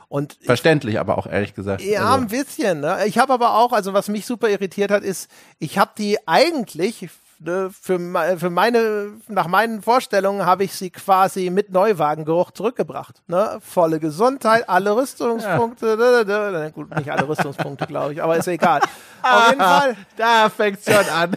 [0.08, 1.82] Und Verständlich, aber auch ehrlich gesagt.
[1.82, 2.22] Ja, also.
[2.22, 2.80] ein bisschen.
[2.80, 2.98] Ne?
[3.06, 5.28] Ich habe aber auch, also was mich super irritiert hat, ist,
[5.58, 7.98] ich habe die eigentlich ne, für,
[8.38, 13.22] für meine, nach meinen Vorstellungen habe ich sie quasi mit Neuwagengeruch zurückgebracht.
[13.26, 13.58] Ne?
[13.60, 15.96] Volle Gesundheit, alle Rüstungspunkte, ja.
[15.96, 16.70] da, da, da.
[16.70, 18.80] gut, nicht alle Rüstungspunkte, glaube ich, aber ist egal.
[19.22, 19.96] Auf jeden Fall.
[20.16, 21.36] Da fängt schon an.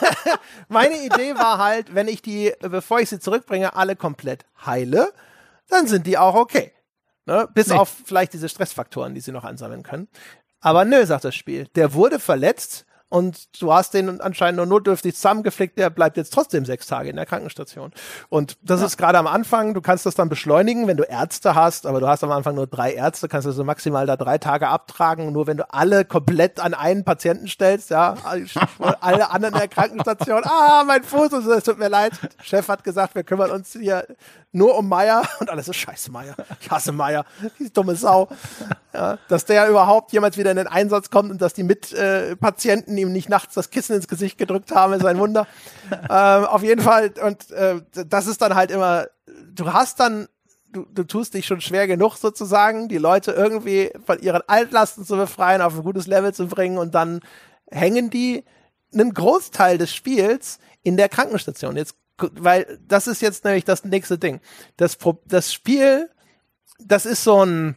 [0.68, 5.12] meine Idee war halt, wenn ich die, bevor ich sie zurückbringe, alle komplett heile,
[5.68, 6.72] dann sind die auch okay.
[7.26, 7.48] Ne?
[7.52, 7.76] Bis nee.
[7.76, 10.08] auf vielleicht diese Stressfaktoren, die sie noch ansammeln können.
[10.60, 11.68] Aber nö, sagt das Spiel.
[11.74, 16.64] Der wurde verletzt, und du hast den anscheinend nur notdürftig zusammengeflickt, der bleibt jetzt trotzdem
[16.64, 17.92] sechs Tage in der Krankenstation.
[18.28, 18.86] Und das ja.
[18.86, 22.08] ist gerade am Anfang, du kannst das dann beschleunigen, wenn du Ärzte hast, aber du
[22.08, 25.46] hast am Anfang nur drei Ärzte, kannst du so maximal da drei Tage abtragen, nur
[25.46, 28.16] wenn du alle komplett an einen Patienten stellst, ja,
[29.00, 32.12] alle anderen in der Krankenstation, ah, mein Fuß, es tut mir leid,
[32.42, 34.06] Chef hat gesagt, wir kümmern uns hier
[34.52, 36.34] nur um Meier und alles ist scheiße Meier.
[36.60, 37.24] Ich hasse Meier,
[37.58, 38.28] die dumme Sau.
[38.94, 43.02] Ja, dass der überhaupt jemals wieder in den Einsatz kommt und dass die Mitpatienten äh,
[43.02, 45.46] ihm nicht nachts das Kissen ins Gesicht gedrückt haben, ist ein Wunder.
[45.92, 49.06] ähm, auf jeden Fall, und äh, das ist dann halt immer,
[49.52, 50.28] du hast dann
[50.70, 55.16] Du, du tust dich schon schwer genug sozusagen, die Leute irgendwie von ihren Altlasten zu
[55.16, 57.20] befreien, auf ein gutes Level zu bringen und dann
[57.70, 58.44] hängen die
[58.92, 61.74] einen Großteil des Spiels in der Krankenstation.
[61.78, 64.40] Jetzt weil das ist jetzt nämlich das nächste Ding.
[64.76, 66.10] Das, das Spiel
[66.78, 67.76] das ist so ein,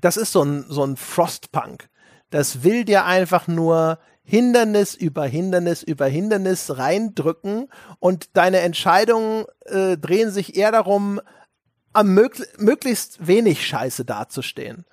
[0.00, 1.88] das ist so ein, so ein Frostpunk.
[2.30, 9.96] Das will dir einfach nur Hindernis über Hindernis über Hindernis reindrücken und deine Entscheidungen äh,
[9.96, 11.18] drehen sich eher darum,
[11.94, 14.84] am möglich, möglichst wenig Scheiße dazustehen.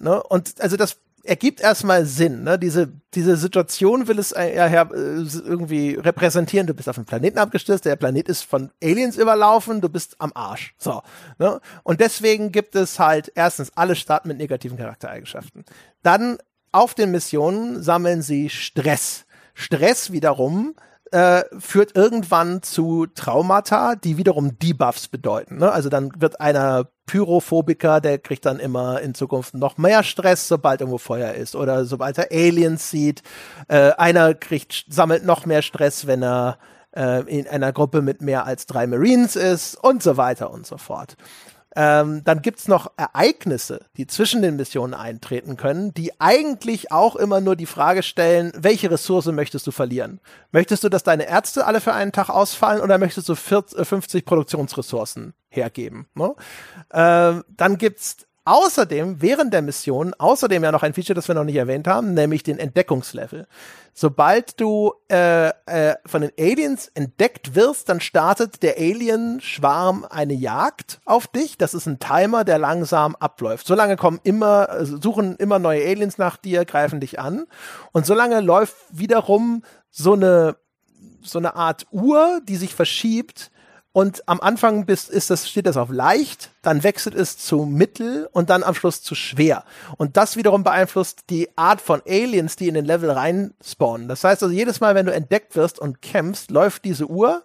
[0.00, 0.20] Ne?
[0.22, 2.42] Und also das ergibt erstmal Sinn.
[2.42, 2.58] Ne?
[2.58, 4.86] Diese, diese Situation will es äh, ja äh,
[5.44, 6.66] irgendwie repräsentieren.
[6.66, 10.32] Du bist auf einem Planeten abgestürzt, der Planet ist von Aliens überlaufen, du bist am
[10.34, 10.74] Arsch.
[10.78, 11.02] So.
[11.38, 11.60] Ne?
[11.84, 15.64] Und deswegen gibt es halt erstens alle Staaten mit negativen Charaktereigenschaften.
[16.02, 16.38] Dann
[16.72, 19.24] auf den Missionen sammeln sie Stress.
[19.54, 20.74] Stress wiederum
[21.12, 25.58] äh, führt irgendwann zu Traumata, die wiederum Debuffs bedeuten.
[25.58, 25.70] Ne?
[25.70, 30.80] Also dann wird einer Pyrophobiker, der kriegt dann immer in Zukunft noch mehr Stress, sobald
[30.80, 33.22] irgendwo Feuer ist oder sobald er Aliens sieht.
[33.68, 36.58] Äh, einer kriegt, sammelt noch mehr Stress, wenn er
[36.96, 40.78] äh, in einer Gruppe mit mehr als drei Marines ist und so weiter und so
[40.78, 41.16] fort.
[41.74, 47.40] Ähm, dann gibt's noch Ereignisse, die zwischen den Missionen eintreten können, die eigentlich auch immer
[47.40, 50.20] nur die Frage stellen, welche Ressource möchtest du verlieren?
[50.50, 54.20] Möchtest du, dass deine Ärzte alle für einen Tag ausfallen oder möchtest du 40, 50
[54.20, 56.06] äh, Produktionsressourcen hergeben?
[56.14, 56.34] Ne?
[56.92, 61.44] Ähm, dann gibt's Außerdem, während der Mission, außerdem ja noch ein Feature, das wir noch
[61.44, 63.46] nicht erwähnt haben, nämlich den Entdeckungslevel.
[63.94, 71.00] Sobald du äh, äh, von den Aliens entdeckt wirst, dann startet der Alien-Schwarm eine Jagd
[71.04, 71.56] auf dich.
[71.56, 73.64] Das ist ein Timer, der langsam abläuft.
[73.64, 77.44] Solange kommen immer, also suchen immer neue Aliens nach dir, greifen dich an.
[77.92, 80.56] Und solange läuft wiederum so eine
[81.24, 83.51] so eine Art Uhr, die sich verschiebt,
[83.92, 88.28] und am Anfang bist, ist das, steht das auf leicht, dann wechselt es zu mittel
[88.32, 89.64] und dann am Schluss zu schwer.
[89.98, 94.08] Und das wiederum beeinflusst die Art von Aliens, die in den Level rein spawnen.
[94.08, 97.42] Das heißt also, jedes Mal, wenn du entdeckt wirst und kämpfst, läuft diese Uhr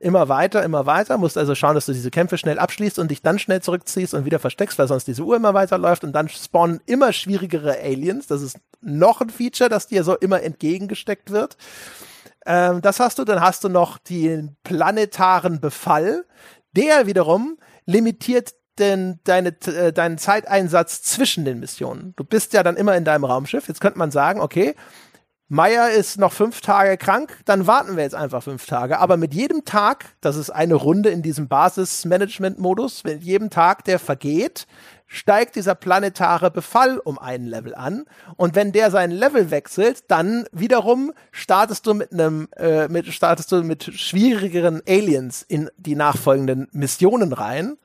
[0.00, 3.22] immer weiter, immer weiter, musst also schauen, dass du diese Kämpfe schnell abschließt und dich
[3.22, 6.28] dann schnell zurückziehst und wieder versteckst, weil sonst diese Uhr immer weiter läuft und dann
[6.28, 8.26] spawnen immer schwierigere Aliens.
[8.26, 11.56] Das ist noch ein Feature, das dir so immer entgegengesteckt wird.
[12.46, 16.24] Ähm, das hast du, dann hast du noch den planetaren Befall.
[16.72, 22.12] Der wiederum limitiert denn deine, äh, deinen Zeiteinsatz zwischen den Missionen.
[22.16, 23.68] Du bist ja dann immer in deinem Raumschiff.
[23.68, 24.74] Jetzt könnte man sagen, okay,
[25.48, 28.98] Meier ist noch fünf Tage krank, dann warten wir jetzt einfach fünf Tage.
[28.98, 33.98] Aber mit jedem Tag, das ist eine Runde in diesem Basis-Management-Modus, mit jedem Tag, der
[33.98, 34.66] vergeht,
[35.14, 38.04] steigt dieser planetare Befall um einen Level an.
[38.36, 43.52] Und wenn der sein Level wechselt, dann wiederum startest du mit einem, äh, mit, startest
[43.52, 47.76] du mit schwierigeren Aliens in die nachfolgenden Missionen rein.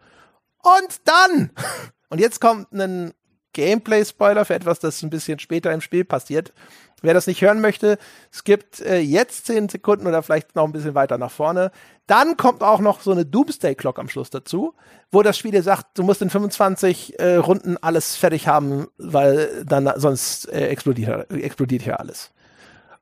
[0.61, 1.51] Und dann,
[2.09, 3.13] und jetzt kommt ein
[3.53, 6.53] Gameplay-Spoiler für etwas, das ein bisschen später im Spiel passiert.
[7.01, 7.97] Wer das nicht hören möchte,
[8.43, 11.71] gibt äh, jetzt zehn Sekunden oder vielleicht noch ein bisschen weiter nach vorne.
[12.07, 14.73] Dann kommt auch noch so eine Doomsday-Clock am Schluss dazu,
[15.11, 19.63] wo das Spiel dir sagt, du musst in 25 äh, Runden alles fertig haben, weil
[19.65, 22.31] dann sonst äh, explodiert, explodiert hier alles.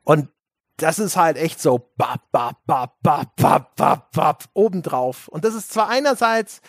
[0.04, 0.30] Und
[0.78, 5.28] das ist halt echt so bap, bap, bap, bap, bap, bap, bap, obendrauf.
[5.28, 6.62] Und das ist zwar einerseits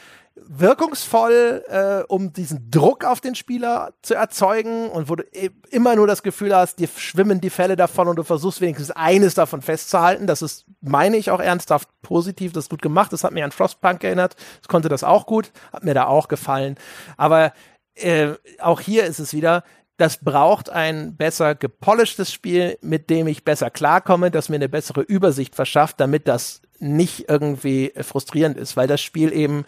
[0.47, 5.25] wirkungsvoll, äh, um diesen Druck auf den Spieler zu erzeugen und wo du
[5.71, 9.35] immer nur das Gefühl hast, dir schwimmen die Fälle davon und du versuchst wenigstens eines
[9.35, 10.27] davon festzuhalten.
[10.27, 13.13] Das ist, meine ich, auch ernsthaft positiv, das ist gut gemacht.
[13.13, 14.37] Das hat mich an Frostpunk erinnert.
[14.61, 16.77] Das konnte das auch gut, hat mir da auch gefallen.
[17.17, 17.53] Aber
[17.95, 19.65] äh, auch hier ist es wieder,
[19.99, 25.01] das braucht ein besser gepolischtes Spiel, mit dem ich besser klarkomme, das mir eine bessere
[25.01, 29.65] Übersicht verschafft, damit das nicht irgendwie frustrierend ist, weil das Spiel eben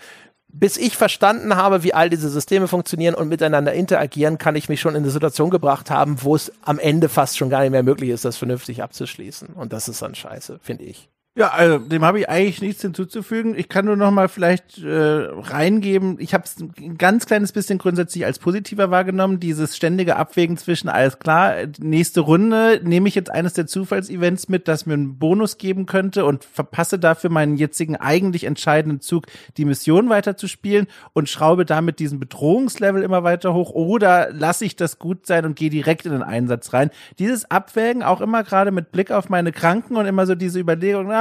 [0.53, 4.81] bis ich verstanden habe, wie all diese Systeme funktionieren und miteinander interagieren, kann ich mich
[4.81, 7.83] schon in eine Situation gebracht haben, wo es am Ende fast schon gar nicht mehr
[7.83, 9.49] möglich ist, das vernünftig abzuschließen.
[9.49, 11.10] Und das ist dann scheiße, finde ich.
[11.36, 13.55] Ja, also dem habe ich eigentlich nichts hinzuzufügen.
[13.57, 16.16] Ich kann nur noch mal vielleicht äh, reingeben.
[16.19, 19.39] Ich habe es ein ganz kleines bisschen grundsätzlich als positiver wahrgenommen.
[19.39, 24.66] Dieses ständige Abwägen zwischen alles klar, nächste Runde nehme ich jetzt eines der Zufallsevents mit,
[24.66, 29.27] das mir einen Bonus geben könnte und verpasse dafür meinen jetzigen eigentlich entscheidenden Zug,
[29.57, 33.70] die Mission weiterzuspielen und schraube damit diesen Bedrohungslevel immer weiter hoch.
[33.70, 36.90] Oder lasse ich das gut sein und gehe direkt in den Einsatz rein.
[37.20, 41.07] Dieses Abwägen auch immer gerade mit Blick auf meine Kranken und immer so diese Überlegung,
[41.07, 41.20] na,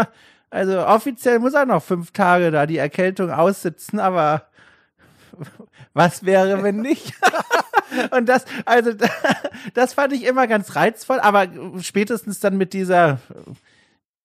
[0.49, 4.43] also offiziell muss er noch fünf Tage da die Erkältung aussitzen, aber
[5.93, 7.13] was wäre, wenn nicht?
[8.11, 8.91] Und das, also,
[9.73, 11.47] das fand ich immer ganz reizvoll, aber
[11.81, 13.19] spätestens dann mit dieser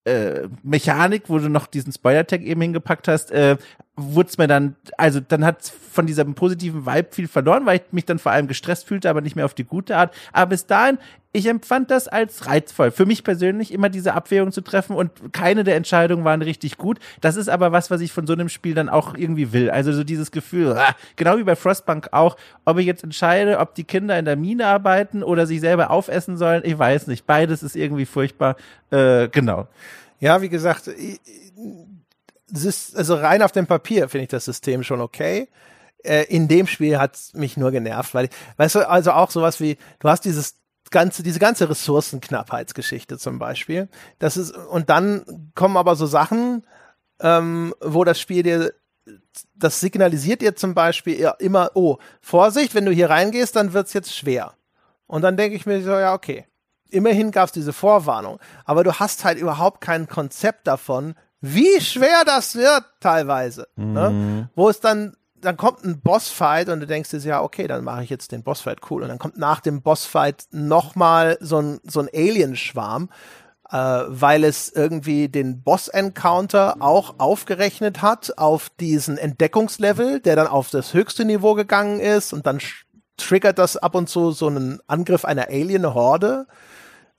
[0.05, 3.57] äh, Mechanik, wo du noch diesen Spoiler-Tag eben hingepackt hast, äh,
[3.97, 7.93] wurde es mir dann, also dann hat von diesem positiven Vibe viel verloren, weil ich
[7.93, 10.12] mich dann vor allem gestresst fühlte, aber nicht mehr auf die gute Art.
[10.33, 10.99] Aber bis dahin,
[11.33, 12.91] ich empfand das als reizvoll.
[12.91, 16.99] Für mich persönlich immer diese Abwägung zu treffen und keine der Entscheidungen waren richtig gut.
[17.21, 19.71] Das ist aber was, was ich von so einem Spiel dann auch irgendwie will.
[19.71, 23.75] Also so dieses Gefühl, ah, genau wie bei Frostbank auch, ob ich jetzt entscheide, ob
[23.75, 27.27] die Kinder in der Mine arbeiten oder sich selber aufessen sollen, ich weiß nicht.
[27.27, 28.57] Beides ist irgendwie furchtbar.
[28.91, 29.69] Äh, genau.
[30.21, 30.89] Ja, wie gesagt,
[32.95, 35.49] also rein auf dem Papier finde ich das System schon okay.
[36.05, 39.61] Äh, in dem Spiel hat es mich nur genervt, weil, weißt du, also auch sowas
[39.61, 40.57] wie, du hast dieses
[40.91, 43.89] ganze, diese ganze Ressourcenknappheitsgeschichte zum Beispiel.
[44.19, 46.65] Das ist, und dann kommen aber so Sachen,
[47.21, 48.75] ähm, wo das Spiel dir,
[49.55, 54.15] das signalisiert dir zum Beispiel immer, oh, Vorsicht, wenn du hier reingehst, dann wird's jetzt
[54.15, 54.55] schwer.
[55.07, 56.47] Und dann denke ich mir so, ja, okay.
[56.91, 62.57] Immerhin gab's diese Vorwarnung, aber du hast halt überhaupt kein Konzept davon, wie schwer das
[62.57, 63.69] wird teilweise.
[63.77, 64.11] Ne?
[64.11, 64.37] Mhm.
[64.37, 64.51] Ne?
[64.55, 68.03] Wo es dann, dann kommt ein Bossfight und du denkst dir, ja, okay, dann mache
[68.03, 69.03] ich jetzt den Bossfight cool.
[69.03, 73.11] Und dann kommt nach dem Bossfight nochmal so ein, so ein Alien-Schwarm,
[73.71, 80.71] äh, weil es irgendwie den Boss-Encounter auch aufgerechnet hat auf diesen Entdeckungslevel, der dann auf
[80.71, 82.59] das höchste Niveau gegangen ist und dann
[83.19, 86.47] triggert das ab und zu so einen Angriff einer Alien-Horde.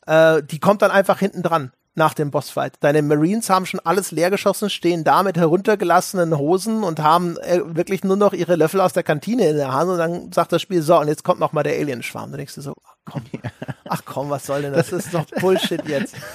[0.07, 2.75] Äh, die kommt dann einfach hinten dran nach dem Bossfight.
[2.81, 7.61] Deine Marines haben schon alles leer geschossen, stehen da mit heruntergelassenen Hosen und haben äh,
[7.65, 10.61] wirklich nur noch ihre Löffel aus der Kantine in der Hand und dann sagt das
[10.61, 12.31] Spiel, so, und jetzt kommt noch mal der Alienschwarm.
[12.31, 12.75] Dann denkst du so,
[13.05, 13.23] ach komm,
[13.89, 14.89] ach komm, was soll denn das?
[14.89, 16.15] Das ist doch Bullshit jetzt.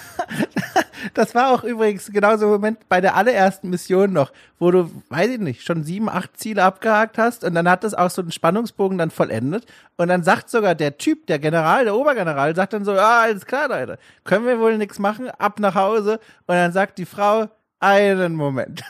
[1.15, 5.31] Das war auch übrigens genauso im Moment bei der allerersten Mission noch, wo du, weiß
[5.31, 8.33] ich nicht, schon sieben, acht Ziele abgehakt hast und dann hat das auch so einen
[8.33, 9.65] Spannungsbogen dann vollendet
[9.97, 13.47] und dann sagt sogar der Typ, der General, der Obergeneral, sagt dann so, ja, alles
[13.47, 17.49] klar, Leute, können wir wohl nichts machen, ab nach Hause und dann sagt die Frau,
[17.81, 18.83] einen Moment.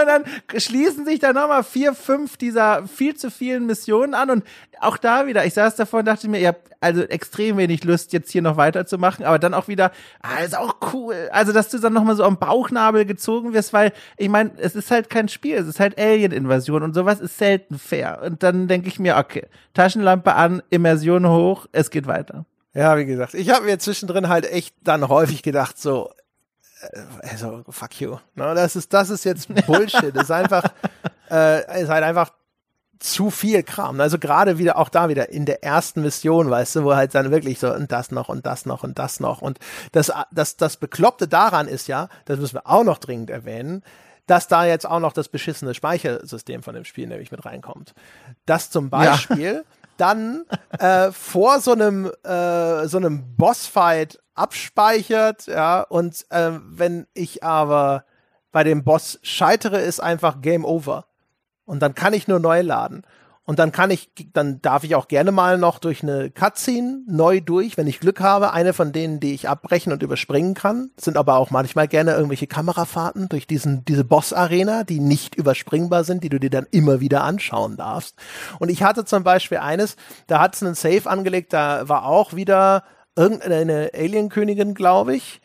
[0.00, 0.24] Und dann
[0.56, 4.44] schließen sich da nochmal vier, fünf dieser viel zu vielen Missionen an und
[4.80, 8.12] auch da wieder, ich saß davor und dachte mir, ihr habt also extrem wenig Lust,
[8.12, 9.92] jetzt hier noch weiterzumachen, aber dann auch wieder,
[10.22, 11.28] ah, ist auch cool.
[11.32, 14.90] Also, dass du dann nochmal so am Bauchnabel gezogen wirst, weil, ich meine, es ist
[14.90, 18.20] halt kein Spiel, es ist halt Alien-Invasion und sowas ist selten fair.
[18.24, 22.44] Und dann denke ich mir, okay, Taschenlampe an, Immersion hoch, es geht weiter.
[22.74, 26.10] Ja, wie gesagt, ich habe mir zwischendrin halt echt dann häufig gedacht, so,
[27.22, 28.16] also fuck you.
[28.34, 30.14] No, das ist das ist jetzt Bullshit.
[30.14, 30.64] das ist einfach
[31.30, 32.32] äh, ist halt einfach
[32.98, 34.00] zu viel Kram.
[34.00, 37.30] Also gerade wieder auch da wieder in der ersten Mission, weißt du, wo halt dann
[37.30, 39.58] wirklich so und das noch und das noch und das noch und
[39.92, 43.82] das das das bekloppte daran ist ja, das müssen wir auch noch dringend erwähnen,
[44.26, 47.94] dass da jetzt auch noch das beschissene Speichersystem von dem Spiel nämlich mit reinkommt.
[48.44, 49.60] Das zum Beispiel ja.
[49.96, 50.44] Dann
[50.78, 58.04] äh, vor so einem äh, so einem Bossfight abspeichert, ja, und äh, wenn ich aber
[58.52, 61.06] bei dem Boss scheitere, ist einfach Game Over.
[61.64, 63.02] Und dann kann ich nur neu laden.
[63.46, 67.40] Und dann kann ich, dann darf ich auch gerne mal noch durch eine Cutscene neu
[67.40, 68.52] durch, wenn ich Glück habe.
[68.52, 72.48] Eine von denen, die ich abbrechen und überspringen kann, sind aber auch manchmal gerne irgendwelche
[72.48, 77.22] Kamerafahrten durch diesen, diese Boss-Arena, die nicht überspringbar sind, die du dir dann immer wieder
[77.22, 78.16] anschauen darfst.
[78.58, 79.94] Und ich hatte zum Beispiel eines,
[80.26, 82.82] da hat es einen Save angelegt, da war auch wieder
[83.14, 85.40] irgendeine Alienkönigin, glaube ich.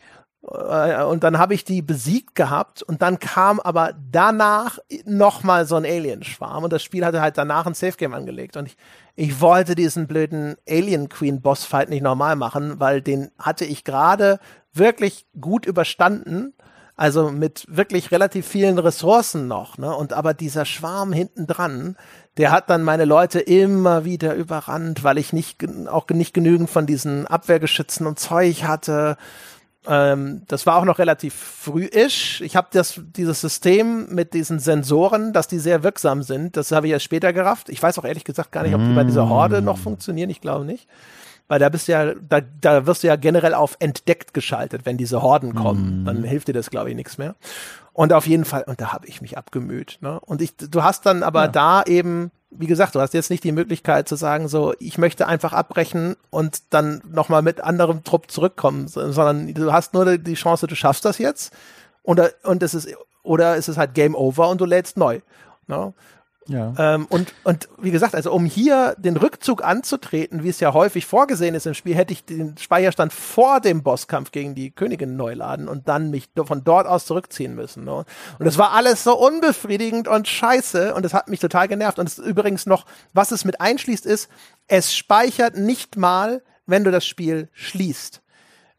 [0.50, 5.76] Äh, und dann habe ich die besiegt gehabt und dann kam aber danach nochmal so
[5.76, 8.76] ein Alien-Schwarm und das Spiel hatte halt danach ein Safe-Game angelegt und ich,
[9.14, 14.40] ich wollte diesen blöden Alien Queen Boss-Fight nicht normal machen, weil den hatte ich gerade
[14.72, 16.54] wirklich gut überstanden
[16.94, 19.94] also mit wirklich relativ vielen Ressourcen noch, ne?
[19.96, 21.96] Und aber dieser Schwarm hinten dran,
[22.36, 26.86] der hat dann meine Leute immer wieder überrannt, weil ich nicht auch nicht genügend von
[26.86, 29.16] diesen Abwehrgeschützen und Zeug hatte.
[29.86, 32.40] Ähm, das war auch noch relativ frühisch.
[32.40, 36.56] Ich habe das dieses System mit diesen Sensoren, dass die sehr wirksam sind.
[36.56, 37.68] Das habe ich erst später gerafft.
[37.68, 40.30] Ich weiß auch ehrlich gesagt gar nicht, ob die bei dieser Horde noch funktionieren.
[40.30, 40.88] Ich glaube nicht
[41.52, 44.96] weil da bist du ja, da, da wirst du ja generell auf entdeckt geschaltet, wenn
[44.96, 46.02] diese Horden kommen.
[46.02, 46.06] Mm.
[46.06, 47.34] Dann hilft dir das, glaube ich, nichts mehr.
[47.92, 49.98] Und auf jeden Fall, und da habe ich mich abgemüht.
[50.00, 50.18] Ne?
[50.20, 51.48] Und ich, du hast dann aber ja.
[51.48, 55.26] da eben, wie gesagt, du hast jetzt nicht die Möglichkeit zu sagen, so, ich möchte
[55.26, 60.66] einfach abbrechen und dann nochmal mit anderem Trupp zurückkommen, sondern du hast nur die Chance,
[60.66, 61.52] du schaffst das jetzt.
[62.02, 65.20] Und, und es ist, oder es ist halt Game Over und du lädst neu.
[65.66, 65.94] Ne?
[66.48, 66.74] Ja.
[66.76, 71.06] Ähm, und, und wie gesagt, also um hier den Rückzug anzutreten, wie es ja häufig
[71.06, 75.34] vorgesehen ist im Spiel, hätte ich den Speicherstand vor dem Bosskampf gegen die Königin neu
[75.34, 77.84] laden und dann mich von dort aus zurückziehen müssen.
[77.84, 78.04] Ne?
[78.38, 81.98] Und das war alles so unbefriedigend und scheiße und das hat mich total genervt.
[81.98, 84.28] Und es ist übrigens noch, was es mit einschließt, ist,
[84.66, 88.21] es speichert nicht mal, wenn du das Spiel schließt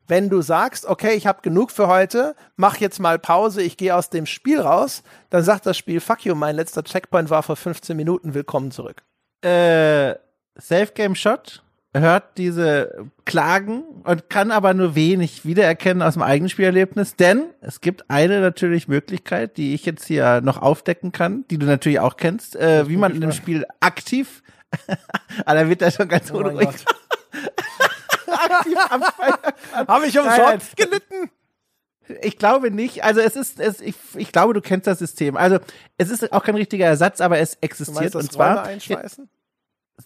[0.07, 3.95] Wenn du sagst, okay, ich habe genug für heute, mach jetzt mal Pause, ich gehe
[3.95, 7.55] aus dem Spiel raus, dann sagt das Spiel, fuck you, mein letzter Checkpoint war vor
[7.55, 9.03] 15 Minuten, willkommen zurück.
[9.41, 10.15] Äh,
[10.55, 11.63] Safe Game Shot
[11.95, 17.81] hört diese Klagen und kann aber nur wenig wiedererkennen aus dem eigenen Spielerlebnis, denn es
[17.81, 22.17] gibt eine natürlich Möglichkeit, die ich jetzt hier noch aufdecken kann, die du natürlich auch
[22.17, 24.43] kennst, äh, wie man in dem Spiel aktiv,
[25.45, 26.69] ah, da wird er schon ganz Oh unruhig.
[28.53, 29.39] Aktiv abspeichern
[29.71, 29.87] kann.
[29.87, 31.29] Habe ich umsonst gelitten?
[32.21, 33.03] Ich glaube nicht.
[33.03, 35.37] Also es ist, es, ich, ich glaube, du kennst das System.
[35.37, 35.59] Also
[35.97, 37.95] es ist auch kein richtiger Ersatz, aber es Du existiert.
[37.97, 39.29] meinst das und zwar, Räume einschweißen?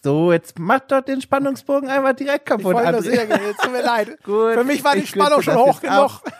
[0.02, 2.74] so, jetzt mach doch den Spannungsbogen einfach direkt Ich kaputt.
[2.74, 4.18] wollte das sehr tut mir leid.
[4.22, 6.20] Gut, Für mich war die ich Spannung schon hoch genug.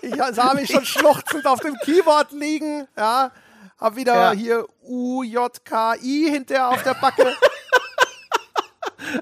[0.00, 3.32] Ich sah mich schon schluchzend auf dem Keyboard liegen, ja.
[3.80, 4.30] Hab wieder Ja.
[4.32, 7.34] hier U, J, K, I hinterher auf der Backe.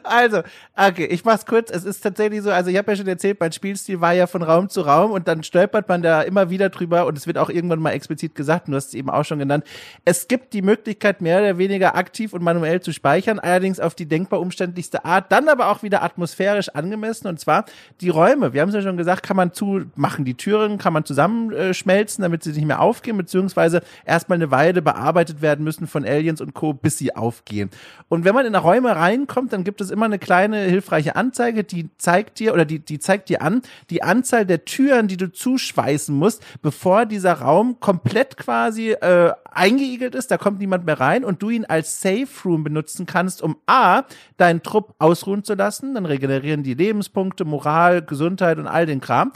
[0.03, 0.43] Also,
[0.77, 1.71] okay, ich mach's kurz.
[1.71, 4.43] Es ist tatsächlich so, also ich habe ja schon erzählt, mein Spielstil war ja von
[4.43, 7.51] Raum zu Raum und dann stolpert man da immer wieder drüber und es wird auch
[7.51, 9.65] irgendwann mal explizit gesagt, du hast es eben auch schon genannt.
[10.05, 14.07] Es gibt die Möglichkeit, mehr oder weniger aktiv und manuell zu speichern, allerdings auf die
[14.07, 17.65] denkbar umständlichste Art, dann aber auch wieder atmosphärisch angemessen und zwar
[18.01, 18.53] die Räume.
[18.53, 22.43] Wir haben es ja schon gesagt, kann man zumachen, die Türen kann man zusammenschmelzen, damit
[22.43, 26.73] sie nicht mehr aufgehen, beziehungsweise erstmal eine Weile bearbeitet werden müssen von Aliens und Co.,
[26.73, 27.71] bis sie aufgehen.
[28.09, 31.90] Und wenn man in Räume reinkommt, dann gibt es immer eine kleine hilfreiche Anzeige, die
[31.98, 36.15] zeigt dir oder die, die zeigt dir an, die Anzahl der Türen, die du zuschweißen
[36.15, 41.43] musst, bevor dieser Raum komplett quasi äh, eingeigelt ist, da kommt niemand mehr rein und
[41.43, 44.02] du ihn als Safe Room benutzen kannst, um A,
[44.36, 49.32] deinen Trupp ausruhen zu lassen, dann regenerieren die Lebenspunkte, Moral, Gesundheit und all den Kram.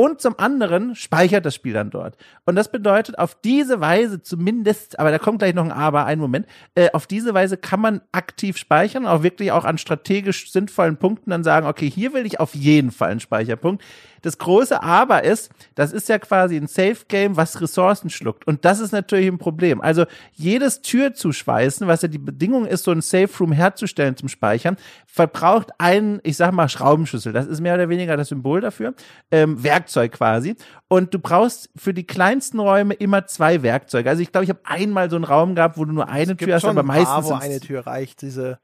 [0.00, 2.16] Und zum anderen speichert das Spiel dann dort.
[2.44, 6.20] Und das bedeutet, auf diese Weise zumindest, aber da kommt gleich noch ein Aber, einen
[6.20, 6.46] Moment,
[6.76, 11.30] äh, auf diese Weise kann man aktiv speichern, auch wirklich auch an strategisch sinnvollen Punkten
[11.30, 13.82] dann sagen, okay, hier will ich auf jeden Fall einen Speicherpunkt.
[14.22, 18.46] Das große Aber ist, das ist ja quasi ein Safe-Game, was Ressourcen schluckt.
[18.46, 19.80] Und das ist natürlich ein Problem.
[19.80, 20.04] Also
[20.34, 24.76] jedes Tür zuschweißen, was ja die Bedingung ist, so ein Safe-Room herzustellen zum Speichern,
[25.06, 27.32] verbraucht einen, ich sag mal, Schraubenschlüssel.
[27.32, 28.94] Das ist mehr oder weniger das Symbol dafür.
[29.30, 30.56] Ähm, Werkzeug quasi.
[30.88, 34.08] Und du brauchst für die kleinsten Räume immer zwei Werkzeuge.
[34.08, 36.54] Also ich glaube, ich habe einmal so einen Raum gehabt, wo du nur eine Tür
[36.54, 38.58] hast, aber meistens paar, wo eine Tür reicht, diese,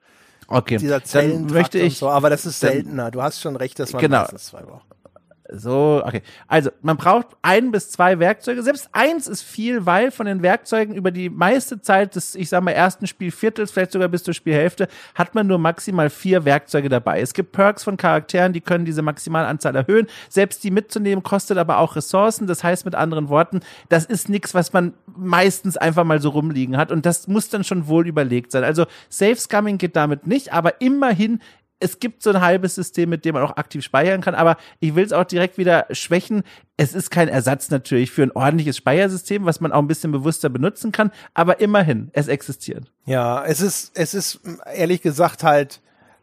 [0.46, 3.10] Okay, dieser Zellentrakt möchte ich so, aber das ist seltener.
[3.10, 4.20] Du hast schon recht, dass man Genau.
[4.20, 4.93] meistens zwei braucht.
[5.50, 6.22] So, okay.
[6.48, 8.62] Also, man braucht ein bis zwei Werkzeuge.
[8.62, 12.62] Selbst eins ist viel, weil von den Werkzeugen über die meiste Zeit des, ich sag
[12.62, 17.20] mal, ersten Spielviertels, vielleicht sogar bis zur Spielhälfte, hat man nur maximal vier Werkzeuge dabei.
[17.20, 20.06] Es gibt Perks von Charakteren, die können diese Maximalanzahl erhöhen.
[20.30, 22.46] Selbst die mitzunehmen kostet aber auch Ressourcen.
[22.46, 23.60] Das heißt mit anderen Worten,
[23.90, 26.90] das ist nichts, was man meistens einfach mal so rumliegen hat.
[26.90, 28.64] Und das muss dann schon wohl überlegt sein.
[28.64, 31.40] Also, Safe Scumming geht damit nicht, aber immerhin
[31.80, 34.94] es gibt so ein halbes System, mit dem man auch aktiv speichern kann, aber ich
[34.94, 36.42] will es auch direkt wieder schwächen.
[36.76, 40.48] Es ist kein Ersatz natürlich für ein ordentliches Speichersystem, was man auch ein bisschen bewusster
[40.48, 42.90] benutzen kann, aber immerhin, es existiert.
[43.06, 44.40] Ja, es ist, es ist
[44.74, 45.80] ehrlich gesagt halt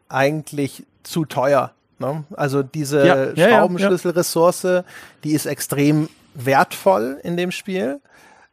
[0.10, 1.74] eigentlich zu teuer.
[2.00, 2.24] Ne?
[2.34, 4.84] Also diese Ja, ja, ja, Schraubenschlüsselressource,
[5.24, 8.02] die ist extrem wertvoll in dem Spiel,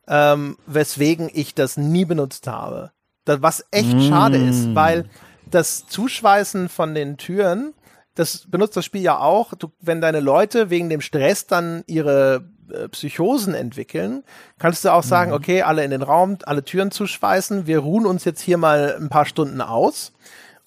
[0.07, 2.91] ähm, weswegen ich das nie benutzt habe.
[3.25, 4.01] Das, was echt Mm.
[4.09, 5.05] schade ist, weil
[5.51, 7.75] das Zuschweißen von den Türen,
[8.15, 12.45] das benutzt das Spiel ja auch, du, wenn deine Leute wegen dem Stress dann ihre
[12.73, 14.25] äh, Psychosen entwickeln,
[14.59, 18.25] kannst du auch sagen, okay, alle in den Raum, alle Türen zuschweißen, wir ruhen uns
[18.25, 20.13] jetzt hier mal ein paar Stunden aus.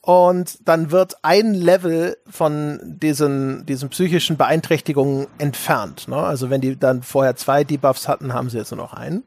[0.03, 6.07] Und dann wird ein Level von diesen, diesen psychischen Beeinträchtigungen entfernt.
[6.07, 6.15] Ne?
[6.15, 9.23] Also wenn die dann vorher zwei Debuffs hatten, haben sie jetzt nur noch einen.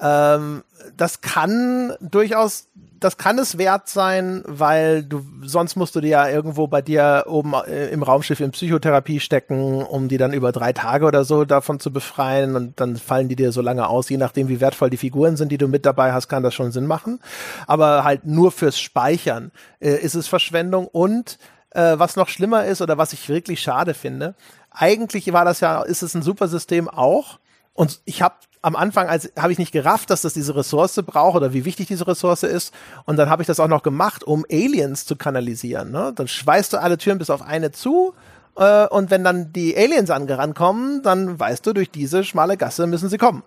[0.00, 0.62] Ähm,
[0.96, 2.68] das kann durchaus,
[2.98, 7.24] das kann es wert sein, weil du, sonst musst du dir ja irgendwo bei dir
[7.26, 11.44] oben äh, im Raumschiff in Psychotherapie stecken, um die dann über drei Tage oder so
[11.44, 14.90] davon zu befreien und dann fallen die dir so lange aus, je nachdem wie wertvoll
[14.90, 17.20] die Figuren sind, die du mit dabei hast, kann das schon Sinn machen.
[17.66, 20.86] Aber halt nur fürs Speichern äh, ist es Verschwendung.
[20.86, 21.38] Und
[21.70, 24.34] äh, was noch schlimmer ist oder was ich wirklich schade finde,
[24.70, 27.38] eigentlich war das ja, ist es ein super System auch,
[27.80, 31.36] und ich habe am Anfang als habe ich nicht gerafft, dass das diese Ressource braucht
[31.36, 32.74] oder wie wichtig diese Ressource ist.
[33.06, 35.90] Und dann habe ich das auch noch gemacht, um Aliens zu kanalisieren.
[35.90, 36.12] Ne?
[36.14, 38.14] Dann schweißt du alle Türen bis auf eine zu.
[38.56, 42.86] Äh, und wenn dann die Aliens angerannt kommen, dann weißt du, durch diese schmale Gasse
[42.86, 43.42] müssen sie kommen.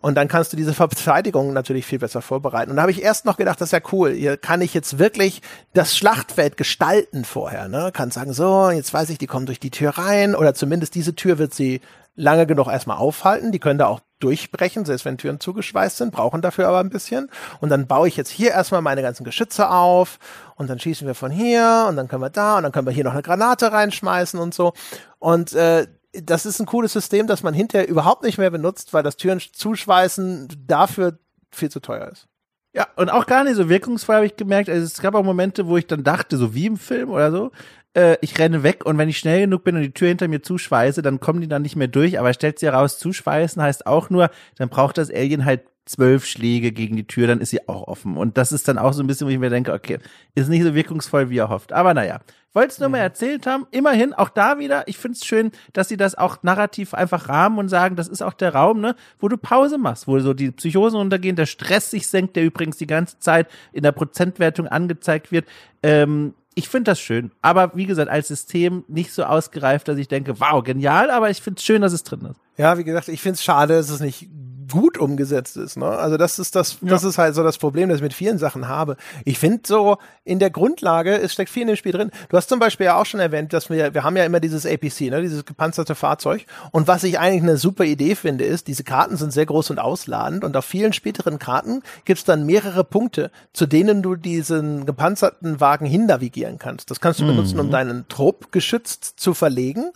[0.00, 2.70] Und dann kannst du diese Verteidigung natürlich viel besser vorbereiten.
[2.70, 4.12] Und da habe ich erst noch gedacht, das ist ja cool.
[4.12, 5.40] Hier kann ich jetzt wirklich
[5.72, 7.68] das Schlachtfeld gestalten vorher.
[7.68, 7.90] Ne?
[7.90, 10.34] Kann sagen, so, jetzt weiß ich, die kommen durch die Tür rein.
[10.34, 11.80] Oder zumindest diese Tür wird sie
[12.16, 13.50] lange genug erstmal aufhalten.
[13.50, 17.30] Die können da auch durchbrechen, selbst wenn Türen zugeschweißt sind, brauchen dafür aber ein bisschen.
[17.60, 20.18] Und dann baue ich jetzt hier erstmal meine ganzen Geschütze auf
[20.56, 22.92] und dann schießen wir von hier und dann können wir da und dann können wir
[22.92, 24.72] hier noch eine Granate reinschmeißen und so.
[25.18, 29.02] Und äh, das ist ein cooles System, das man hinterher überhaupt nicht mehr benutzt, weil
[29.02, 31.18] das Türen zuschweißen dafür
[31.50, 32.26] viel zu teuer ist.
[32.72, 34.68] Ja, und auch gar nicht so wirkungsvoll habe ich gemerkt.
[34.68, 37.52] Also es gab auch Momente, wo ich dann dachte, so wie im Film oder so,
[37.94, 40.42] äh, ich renne weg und wenn ich schnell genug bin und die Tür hinter mir
[40.42, 42.18] zuschweiße, dann kommen die dann nicht mehr durch.
[42.18, 46.72] Aber stellt sich heraus, zuschweißen heißt auch nur, dann braucht das Alien halt zwölf Schläge
[46.72, 48.16] gegen die Tür, dann ist sie auch offen.
[48.16, 49.98] Und das ist dann auch so ein bisschen, wo ich mir denke, okay,
[50.34, 51.72] ist nicht so wirkungsvoll, wie er hofft.
[51.72, 52.20] Aber naja,
[52.54, 53.66] wollte es nur mal erzählt haben.
[53.70, 57.58] Immerhin, auch da wieder, ich finde es schön, dass sie das auch narrativ einfach rahmen
[57.58, 60.52] und sagen, das ist auch der Raum, ne, wo du Pause machst, wo so die
[60.52, 65.32] Psychosen untergehen, der Stress sich senkt, der übrigens die ganze Zeit in der Prozentwertung angezeigt
[65.32, 65.46] wird.
[65.82, 67.30] Ähm, ich finde das schön.
[67.42, 71.42] Aber wie gesagt, als System nicht so ausgereift, dass ich denke, wow, genial, aber ich
[71.42, 72.40] finde es schön, dass es drin ist.
[72.56, 74.28] Ja, wie gesagt, ich finde es schade, dass es nicht
[74.70, 75.76] gut umgesetzt ist.
[75.76, 75.86] Ne?
[75.86, 76.88] Also das ist das, ja.
[76.88, 78.96] das ist halt so das Problem, das ich mit vielen Sachen habe.
[79.24, 82.10] Ich finde so in der Grundlage, es steckt viel in dem Spiel drin.
[82.28, 84.66] Du hast zum Beispiel ja auch schon erwähnt, dass wir, wir haben ja immer dieses
[84.66, 86.46] APC, ne, dieses gepanzerte Fahrzeug.
[86.72, 89.78] Und was ich eigentlich eine super Idee finde, ist, diese Karten sind sehr groß und
[89.78, 94.86] ausladend und auf vielen späteren Karten gibt es dann mehrere Punkte, zu denen du diesen
[94.86, 96.90] gepanzerten Wagen hinnavigieren kannst.
[96.90, 97.28] Das kannst du mhm.
[97.28, 99.92] benutzen, um deinen Trupp geschützt zu verlegen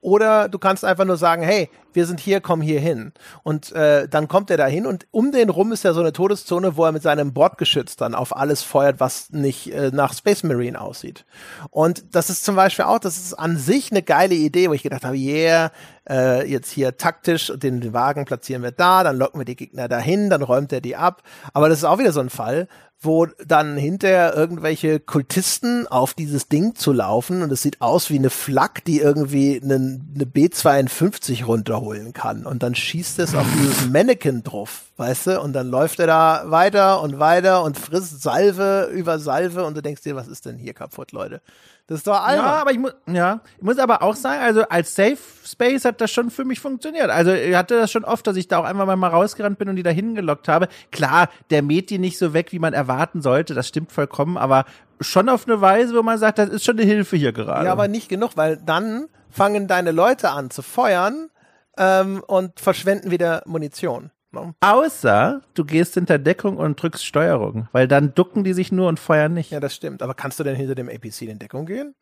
[0.00, 3.12] oder du kannst einfach nur sagen, hey, wir sind hier, komm hier hin.
[3.42, 6.12] Und äh, dann kommt er da hin und um den rum ist ja so eine
[6.12, 10.42] Todeszone, wo er mit seinem Bordgeschütz dann auf alles feuert, was nicht äh, nach Space
[10.42, 11.24] Marine aussieht.
[11.70, 14.82] Und das ist zum Beispiel auch, das ist an sich eine geile Idee, wo ich
[14.82, 15.72] gedacht habe, yeah,
[16.08, 20.30] äh, jetzt hier taktisch den, Wagen platzieren wir da, dann locken wir die Gegner dahin,
[20.30, 21.22] dann räumt er die ab.
[21.52, 22.68] Aber das ist auch wieder so ein Fall,
[23.00, 28.18] wo dann hinterher irgendwelche Kultisten auf dieses Ding zu laufen und es sieht aus wie
[28.18, 29.74] eine Flak, die irgendwie eine,
[30.14, 35.54] eine B52 runterholen kann und dann schießt es auf dieses Mannequin drauf, weißt du, und
[35.54, 40.02] dann läuft er da weiter und weiter und frisst Salve über Salve und du denkst
[40.02, 41.40] dir, was ist denn hier kaputt, Leute?
[41.90, 42.46] Das ist doch albern.
[42.46, 46.00] Ja, aber ich muss, ja, ich muss aber auch sagen, also als Safe Space hat
[46.00, 47.10] das schon für mich funktioniert.
[47.10, 49.74] Also ich hatte das schon oft, dass ich da auch einfach mal rausgerannt bin und
[49.74, 50.68] die da hingelockt habe.
[50.92, 53.54] Klar, der mäht die nicht so weg, wie man erwarten sollte.
[53.54, 54.66] Das stimmt vollkommen, aber
[55.00, 57.66] schon auf eine Weise, wo man sagt, das ist schon eine Hilfe hier gerade.
[57.66, 61.28] Ja, aber nicht genug, weil dann fangen deine Leute an zu feuern
[61.76, 64.12] ähm, und verschwenden wieder Munition.
[64.32, 64.54] No.
[64.60, 69.00] Außer du gehst hinter Deckung und drückst Steuerung, weil dann ducken die sich nur und
[69.00, 69.50] feuern nicht.
[69.50, 70.02] Ja, das stimmt.
[70.02, 71.94] Aber kannst du denn hinter dem APC in Deckung gehen?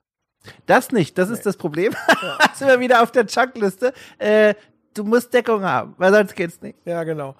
[0.66, 1.34] Das nicht, das nee.
[1.34, 1.94] ist das Problem.
[2.22, 2.38] Ja.
[2.54, 3.92] sind wir wieder auf der Chunkliste.
[4.18, 4.54] Äh,
[4.94, 6.78] du musst Deckung haben, weil sonst geht's nicht.
[6.84, 7.34] Ja, genau.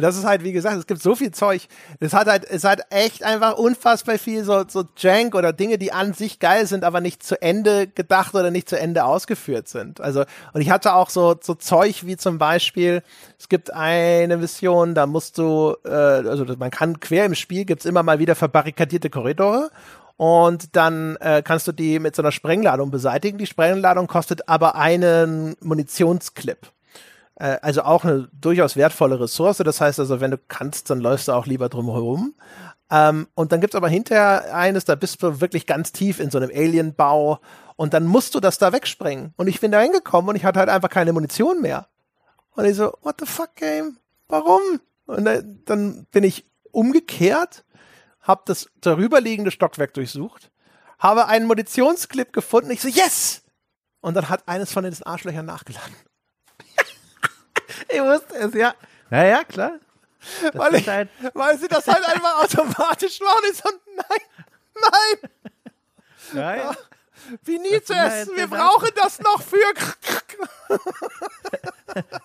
[0.00, 1.68] Das ist halt, wie gesagt, es gibt so viel Zeug.
[2.00, 5.92] Es hat halt, es hat echt einfach unfassbar viel so, so Jank oder Dinge, die
[5.92, 10.00] an sich geil sind, aber nicht zu Ende gedacht oder nicht zu Ende ausgeführt sind.
[10.00, 13.02] Also, und ich hatte auch so, so Zeug wie zum Beispiel,
[13.38, 17.84] es gibt eine Mission, da musst du, äh, also man kann quer im Spiel gibt's
[17.84, 19.70] immer mal wieder verbarrikadierte Korridore
[20.18, 23.38] und dann äh, kannst du die mit so einer Sprengladung beseitigen.
[23.38, 26.72] Die Sprengladung kostet aber einen Munitionsclip.
[27.38, 29.58] Äh, also auch eine durchaus wertvolle Ressource.
[29.58, 32.34] Das heißt also, wenn du kannst, dann läufst du auch lieber drum herum.
[32.90, 36.38] Ähm, und dann gibt's aber hinterher eines, da bist du wirklich ganz tief in so
[36.38, 37.40] einem Alienbau
[37.76, 39.34] und dann musst du das da wegsprengen.
[39.36, 41.88] Und ich bin da hingekommen und ich hatte halt einfach keine Munition mehr.
[42.52, 43.98] Und ich so, what the fuck, Game?
[44.28, 44.62] Warum?
[45.06, 45.24] Und
[45.66, 47.64] dann bin ich umgekehrt,
[48.20, 50.50] hab das darüberliegende Stockwerk durchsucht,
[50.98, 52.70] habe einen Munitionsclip gefunden.
[52.70, 53.42] Ich so, yes!
[54.00, 55.94] Und dann hat eines von den Arschlöchern nachgeladen.
[57.88, 58.74] Ich wusste es, ja.
[59.10, 59.72] Ja, ja, klar.
[60.42, 63.44] Das weil, ich, halt weil sie das halt einfach automatisch machen.
[63.50, 64.20] Ich so, nein,
[64.74, 65.30] nein.
[66.32, 66.58] Nein.
[66.58, 66.76] Ja,
[67.44, 68.36] wie nie zu essen.
[68.36, 69.58] Wir brauchen das noch für.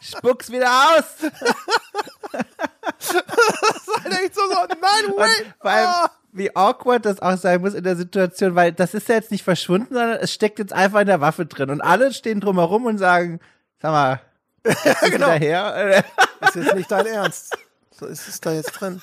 [0.01, 1.05] Spuck's wieder aus.
[2.31, 5.53] das ist halt echt so, so nein, wait.
[5.61, 6.07] Weil, oh.
[6.31, 9.43] wie awkward das auch sein muss in der Situation, weil das ist ja jetzt nicht
[9.43, 12.97] verschwunden, sondern es steckt jetzt einfach in der Waffe drin und alle stehen drumherum und
[12.97, 13.39] sagen,
[13.81, 14.21] sag mal,
[14.85, 16.03] ja, genau.
[16.40, 17.57] Das ist nicht dein Ernst.
[17.91, 19.02] So ist es da jetzt drin.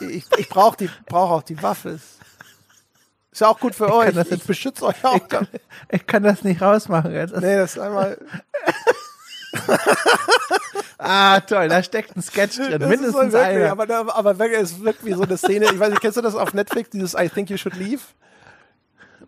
[0.00, 1.98] Ich, ich brauche die, brauch auch die Waffe.
[3.32, 4.16] Ist ja auch gut für ich euch.
[4.16, 5.16] ich jetzt, beschütze euch auch.
[5.16, 5.48] Ich kann,
[5.90, 7.34] ich kann, das nicht rausmachen jetzt.
[7.34, 8.16] Nee, das ist einmal.
[10.98, 12.78] ah, toll, da steckt ein Sketch drin.
[12.78, 13.72] Das Mindestens so wirklich, einer.
[13.72, 15.66] Aber, aber es wirkt wie so eine Szene.
[15.66, 18.02] Ich weiß nicht, kennst du das auf Netflix, dieses I Think You Should Leave?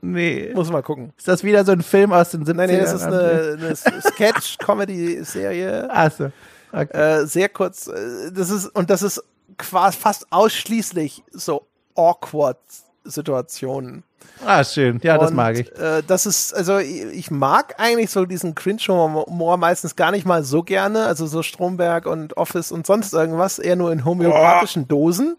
[0.00, 0.52] Nee.
[0.54, 1.12] Muss mal gucken.
[1.16, 2.54] Ist das wieder so ein Film aus den 70ern?
[2.54, 5.90] Nein, nee, das ist eine, eine Sketch-Comedy-Serie.
[5.94, 6.32] Achso.
[6.72, 6.96] Okay.
[6.96, 7.86] Äh, sehr kurz.
[7.86, 9.22] Äh, das ist, und das ist
[9.56, 12.58] quasi fast ausschließlich so awkward
[13.04, 14.02] Situationen.
[14.44, 15.00] Ah, schön.
[15.02, 15.72] Ja, das Und, mag ich.
[15.78, 20.44] Äh, das ist, also ich, ich mag eigentlich so diesen Cringe-Humor meistens gar nicht mal
[20.44, 21.06] so gerne.
[21.06, 25.36] Also so Stromberg und Office und sonst irgendwas, eher nur in homöopathischen Dosen.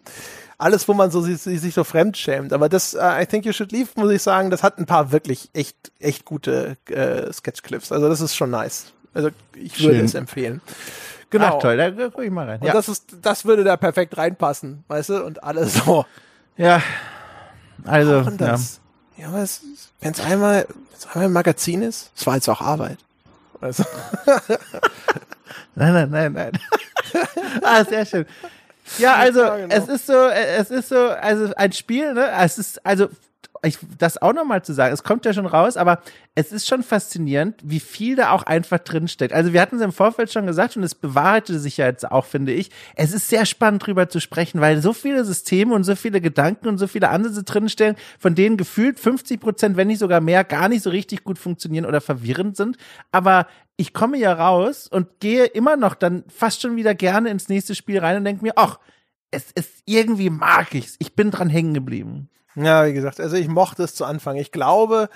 [0.60, 2.52] Alles, wo man so sich, sich so fremdschämt.
[2.52, 5.12] Aber das, uh, I Think You Should Leave, muss ich sagen, das hat ein paar
[5.12, 7.92] wirklich echt, echt gute äh, Sketchclips.
[7.92, 8.92] Also das ist schon nice.
[9.14, 10.06] Also ich würde Schön.
[10.06, 10.62] es empfehlen.
[11.30, 11.58] Genau.
[11.58, 11.78] Ach, toll.
[11.78, 12.60] Da guck ich mal rein.
[12.62, 12.74] Und Ja.
[12.74, 15.24] das ist, das würde da perfekt reinpassen, weißt du?
[15.26, 16.06] Und alle so.
[16.58, 16.82] ja.
[17.86, 18.32] Also, ja.
[18.32, 18.80] das.
[19.18, 19.62] Ja, es,
[20.00, 22.98] wenn es einmal, wenn's einmal ein Magazin ist, es war jetzt auch Arbeit.
[23.62, 23.84] Also,
[25.76, 26.52] Nein, nein, nein, nein.
[27.64, 28.26] ah, sehr schön.
[28.98, 32.30] Ja, also es ist so, äh, es ist so, also ein Spiel, ne?
[32.40, 33.10] Es ist, also
[33.64, 36.02] ich, das auch nochmal zu sagen, es kommt ja schon raus, aber
[36.36, 39.34] es ist schon faszinierend, wie viel da auch einfach drin steckt.
[39.34, 42.26] Also wir hatten es im Vorfeld schon gesagt und es bewahrheitete sich ja jetzt auch,
[42.26, 42.70] finde ich.
[42.96, 46.68] Es ist sehr spannend drüber zu sprechen, weil so viele Systeme und so viele Gedanken
[46.68, 50.70] und so viele Ansätze drinstehen, von denen gefühlt 50 Prozent, wenn nicht sogar mehr, gar
[50.70, 52.78] nicht so richtig gut funktionieren oder verwirrend sind.
[53.12, 53.48] Aber
[53.78, 57.76] ich komme ja raus und gehe immer noch dann fast schon wieder gerne ins nächste
[57.76, 58.80] Spiel rein und denke mir, ach,
[59.32, 60.96] es ist irgendwie mag ich's.
[61.00, 62.30] Ich bin dran hängen geblieben.
[62.58, 64.38] Ja, wie gesagt, also ich mochte es zu Anfang.
[64.38, 65.10] Ich glaube,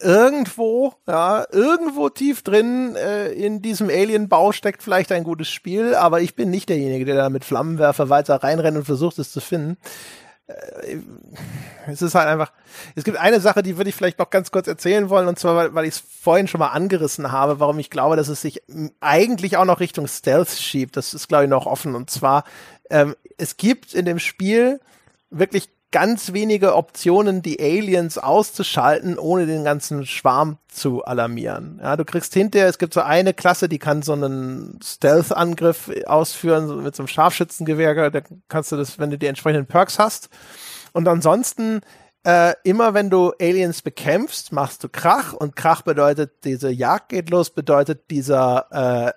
[0.00, 6.20] irgendwo, ja, irgendwo tief drin äh, in diesem Alien-Bau steckt vielleicht ein gutes Spiel, aber
[6.20, 9.76] ich bin nicht derjenige, der da mit Flammenwerfer weiter reinrennt und versucht, es zu finden.
[10.48, 10.98] Äh,
[11.86, 12.52] es ist halt einfach,
[12.96, 15.54] es gibt eine Sache, die würde ich vielleicht noch ganz kurz erzählen wollen, und zwar,
[15.54, 18.62] weil, weil ich es vorhin schon mal angerissen habe, warum ich glaube, dass es sich
[18.98, 20.96] eigentlich auch noch Richtung Stealth schiebt.
[20.96, 21.94] Das ist, glaube ich, noch offen.
[21.94, 22.42] Und zwar,
[22.90, 24.80] ähm, es gibt in dem Spiel
[25.30, 31.80] wirklich ganz wenige Optionen, die Aliens auszuschalten, ohne den ganzen Schwarm zu alarmieren.
[31.82, 36.68] Ja, du kriegst hinterher, es gibt so eine Klasse, die kann so einen Stealth-Angriff ausführen,
[36.68, 40.28] so mit so einem Scharfschützengewehr, da kannst du das, wenn du die entsprechenden Perks hast.
[40.92, 41.80] Und ansonsten,
[42.24, 47.30] äh, immer wenn du Aliens bekämpfst, machst du Krach und Krach bedeutet, diese Jagd geht
[47.30, 49.12] los, bedeutet dieser äh,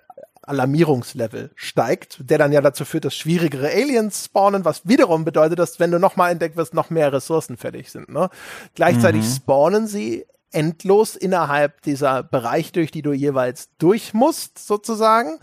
[0.50, 5.80] Alarmierungslevel steigt, der dann ja dazu führt, dass schwierigere Aliens spawnen, was wiederum bedeutet, dass
[5.80, 8.08] wenn du nochmal entdeckt wirst, noch mehr Ressourcen fällig sind.
[8.08, 8.28] Ne?
[8.74, 15.38] Gleichzeitig spawnen sie endlos innerhalb dieser Bereich, durch die du jeweils durch musst, sozusagen.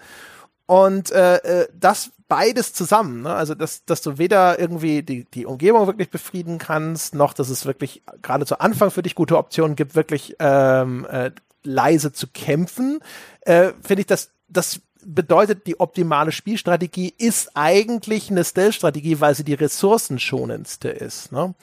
[0.66, 3.34] Und äh, äh, das beides zusammen, ne?
[3.34, 7.66] also dass, dass du weder irgendwie die, die Umgebung wirklich befrieden kannst, noch dass es
[7.66, 11.32] wirklich gerade zu Anfang für dich gute Optionen gibt, wirklich ähm, äh,
[11.64, 13.00] leise zu kämpfen,
[13.42, 19.44] äh, finde ich, dass das bedeutet, die optimale Spielstrategie ist eigentlich eine Stealth-Strategie, weil sie
[19.44, 21.32] die ressourcenschonendste ist.
[21.32, 21.54] Ne?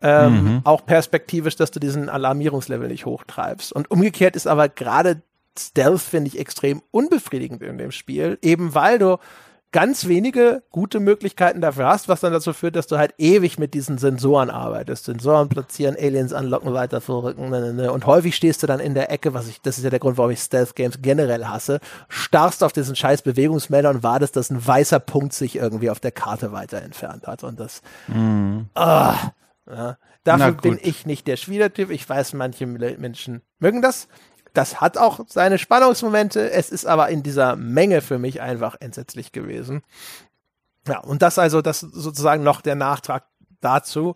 [0.00, 3.72] Ähm, Auch perspektivisch, dass du diesen Alarmierungslevel nicht hochtreibst.
[3.72, 5.22] Und umgekehrt ist aber gerade
[5.58, 9.18] Stealth, finde ich, extrem unbefriedigend in dem Spiel, eben weil du
[9.72, 13.74] ganz wenige gute Möglichkeiten dafür hast, was dann dazu führt, dass du halt ewig mit
[13.74, 15.04] diesen Sensoren arbeitest.
[15.04, 17.50] Sensoren platzieren, Aliens anlocken, weiter vorrücken.
[17.50, 17.92] Ne, ne, ne.
[17.92, 20.16] Und häufig stehst du dann in der Ecke, was ich, das ist ja der Grund,
[20.16, 24.66] warum ich Stealth Games generell hasse, starrst auf diesen scheiß Bewegungsmelder und wartest, dass ein
[24.66, 27.44] weißer Punkt sich irgendwie auf der Karte weiter entfernt hat.
[27.44, 27.82] Und das,
[28.74, 29.32] ah,
[29.70, 29.98] ja.
[30.24, 31.90] Dafür bin ich nicht der Spielertyp.
[31.90, 34.08] Ich weiß, manche Menschen mögen das.
[34.54, 36.50] Das hat auch seine Spannungsmomente.
[36.50, 39.82] Es ist aber in dieser Menge für mich einfach entsetzlich gewesen.
[40.86, 43.24] Ja, und das also, das sozusagen noch der Nachtrag
[43.60, 44.14] dazu.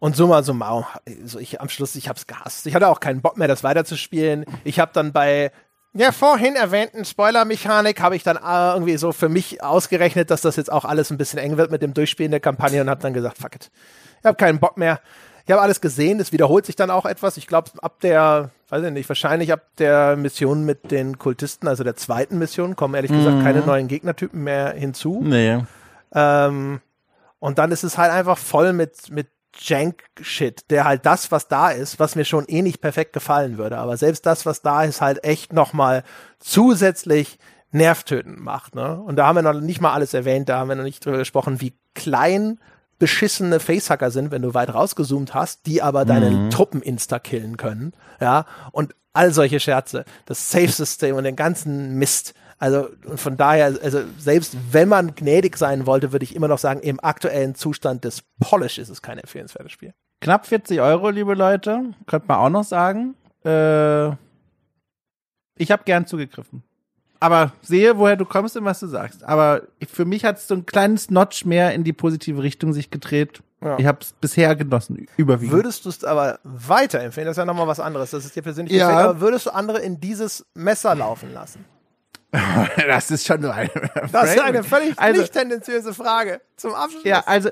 [0.00, 2.66] Und summa summarum, also ich am Schluss, ich hab's gehasst.
[2.66, 4.44] Ich hatte auch keinen Bock mehr, das weiterzuspielen.
[4.62, 5.50] Ich habe dann bei
[5.94, 10.56] der vorhin erwähnten Spoiler-Mechanik habe ich dann äh, irgendwie so für mich ausgerechnet, dass das
[10.56, 13.14] jetzt auch alles ein bisschen eng wird mit dem Durchspielen der Kampagne und habe dann
[13.14, 13.70] gesagt, fuck it.
[14.20, 15.00] Ich habe keinen Bock mehr.
[15.46, 17.36] Ich habe alles gesehen, es wiederholt sich dann auch etwas.
[17.36, 21.84] Ich glaube, ab der, weiß ich nicht, wahrscheinlich ab der Mission mit den Kultisten, also
[21.84, 25.20] der zweiten Mission, kommen ehrlich gesagt keine neuen Gegnertypen mehr hinzu.
[25.22, 25.60] Nee.
[26.12, 26.80] Ähm,
[27.38, 31.70] und dann ist es halt einfach voll mit, mit Jank-Shit, der halt das, was da
[31.70, 35.00] ist, was mir schon eh nicht perfekt gefallen würde, aber selbst das, was da ist,
[35.00, 36.04] halt echt nochmal
[36.38, 37.38] zusätzlich
[37.70, 38.74] nervtötend macht.
[38.74, 39.00] Ne?
[39.00, 41.18] Und da haben wir noch nicht mal alles erwähnt, da haben wir noch nicht drüber
[41.18, 42.58] gesprochen, wie klein
[42.98, 47.92] beschissene Facehacker sind, wenn du weit rausgezoomt hast, die aber deine Truppen insta-killen können.
[48.20, 52.34] Ja, und all solche Scherze, das Safe-System und den ganzen Mist.
[52.58, 56.58] Also und von daher, also selbst wenn man gnädig sein wollte, würde ich immer noch
[56.58, 59.94] sagen, im aktuellen Zustand des Polish ist es kein empfehlenswertes Spiel.
[60.20, 61.94] Knapp 40 Euro, liebe Leute.
[62.06, 63.14] Könnte man auch noch sagen.
[63.44, 64.08] Äh,
[65.56, 66.64] ich habe gern zugegriffen.
[67.20, 69.24] Aber sehe, woher du kommst und was du sagst.
[69.24, 69.62] Aber
[69.92, 73.42] für mich hat es so ein kleines Notch mehr in die positive Richtung sich gedreht.
[73.60, 73.76] Ja.
[73.78, 75.52] Ich habe es bisher genossen, überwiegend.
[75.52, 77.26] Würdest du es aber weiterempfehlen?
[77.26, 78.10] Das ist ja nochmal was anderes.
[78.10, 78.88] Das ist dir persönlich Ja.
[78.88, 81.64] gefällt, aber würdest du andere in dieses Messer laufen lassen?
[82.76, 83.70] das ist schon eine
[84.12, 86.40] Das ist eine völlig also, nicht tendenziöse Frage.
[86.56, 87.02] Zum Abschluss.
[87.04, 87.50] Ja, also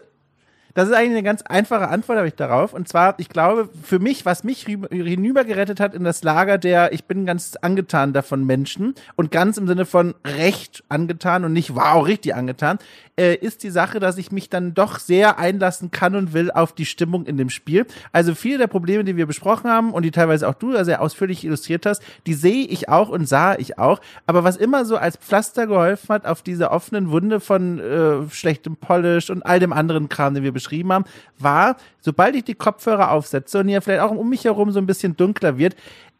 [0.76, 2.74] Das ist eigentlich eine ganz einfache Antwort, habe ich darauf.
[2.74, 7.06] Und zwar, ich glaube, für mich, was mich hinübergerettet hat in das Lager der, ich
[7.06, 12.06] bin ganz angetan davon Menschen und ganz im Sinne von recht angetan und nicht wow,
[12.06, 12.78] richtig angetan,
[13.18, 16.72] äh, ist die Sache, dass ich mich dann doch sehr einlassen kann und will auf
[16.72, 17.86] die Stimmung in dem Spiel.
[18.12, 21.44] Also viele der Probleme, die wir besprochen haben und die teilweise auch du sehr ausführlich
[21.44, 24.00] illustriert hast, die sehe ich auch und sah ich auch.
[24.26, 28.76] Aber was immer so als Pflaster geholfen hat auf diese offenen Wunde von äh, schlechtem
[28.76, 31.04] Polish und all dem anderen Kram, den wir beschrieben haben,
[31.38, 34.86] war, sobald ich die Kopfhörer aufsetze und hier vielleicht auch um mich herum so ein
[34.86, 35.76] bisschen dunkler wird,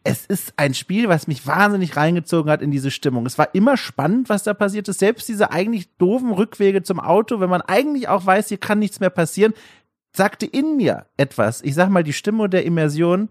[0.07, 3.27] es ist ein Spiel, was mich wahnsinnig reingezogen hat in diese Stimmung.
[3.27, 5.01] Es war immer spannend, was da passiert ist.
[5.01, 9.01] Selbst diese eigentlich doofen Rückwege zum Auto, wenn man eigentlich auch weiß, hier kann nichts
[9.01, 9.53] mehr passieren,
[10.13, 11.61] sagte in mir etwas.
[11.63, 13.29] Ich sag mal, die Stimme der Immersion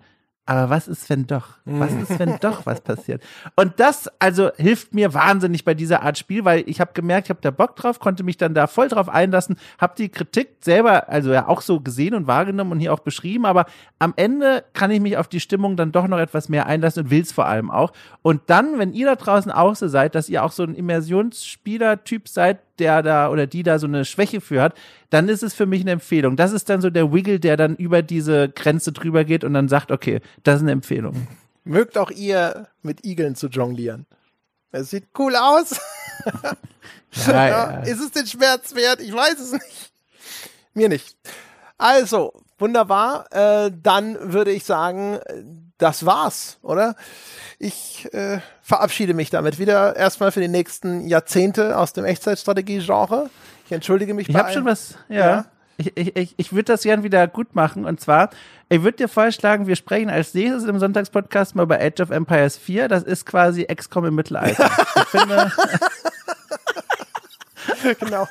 [0.47, 1.57] aber was ist, wenn doch?
[1.65, 3.23] Was ist, wenn doch was passiert?
[3.55, 7.29] Und das also hilft mir wahnsinnig bei dieser Art Spiel, weil ich habe gemerkt, ich
[7.31, 11.09] habe da Bock drauf, konnte mich dann da voll drauf einlassen, habe die Kritik selber
[11.09, 13.65] also ja auch so gesehen und wahrgenommen und hier auch beschrieben, aber
[13.97, 17.09] am Ende kann ich mich auf die Stimmung dann doch noch etwas mehr einlassen und
[17.09, 17.91] will's vor allem auch.
[18.21, 22.27] Und dann, wenn ihr da draußen auch so seid, dass ihr auch so ein Immersionsspieler-Typ
[22.27, 24.75] seid, der da oder die da so eine Schwäche für hat,
[25.09, 26.35] dann ist es für mich eine Empfehlung.
[26.35, 29.67] Das ist dann so der Wiggle, der dann über diese Grenze drüber geht und dann
[29.67, 31.27] sagt, okay, das ist eine Empfehlung.
[31.63, 34.05] Mögt auch ihr mit Igeln zu jonglieren.
[34.71, 35.79] Es sieht cool aus.
[37.27, 37.79] ja, ja.
[37.83, 38.99] Ist es den Schmerz wert?
[38.99, 39.91] Ich weiß es nicht.
[40.73, 41.15] Mir nicht.
[41.77, 43.31] Also, wunderbar.
[43.31, 45.19] Äh, dann würde ich sagen,
[45.77, 46.95] das war's, oder?
[47.59, 53.29] Ich äh, verabschiede mich damit wieder erstmal für die nächsten Jahrzehnte aus dem Echtzeitstrategie-Genre.
[53.65, 54.29] Ich entschuldige mich.
[54.29, 55.15] Ich habe schon was, ja.
[55.17, 55.45] ja.
[55.77, 57.85] Ich, ich, ich, ich würde das gern wieder gut machen.
[57.85, 58.29] Und zwar,
[58.69, 62.57] ich würde dir vorschlagen, wir sprechen als nächstes im Sonntagspodcast mal über Age of Empires
[62.57, 62.87] 4.
[62.87, 64.71] Das ist quasi XCOM im Mittelalter.
[64.95, 65.51] ich finde.
[67.99, 68.27] genau.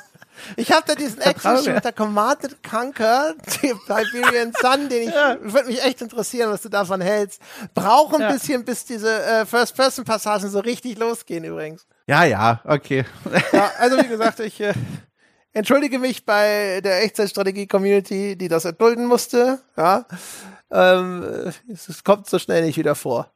[0.55, 5.37] Ich habe da diesen Action der Commanded Conquer, Siberian Sun, den ich, ja.
[5.41, 7.41] würde mich echt interessieren, was du davon hältst.
[7.73, 8.31] Brauche ein ja.
[8.31, 11.85] bisschen, bis diese äh, First-Person-Passagen so richtig losgehen übrigens.
[12.07, 13.05] Ja, ja, okay.
[13.51, 14.73] Ja, also wie gesagt, ich äh,
[15.53, 19.59] entschuldige mich bei der Echtzeitstrategie-Community, die das erdulden musste.
[19.77, 20.05] Ja,
[20.71, 23.31] ähm, es kommt so schnell nicht wieder vor.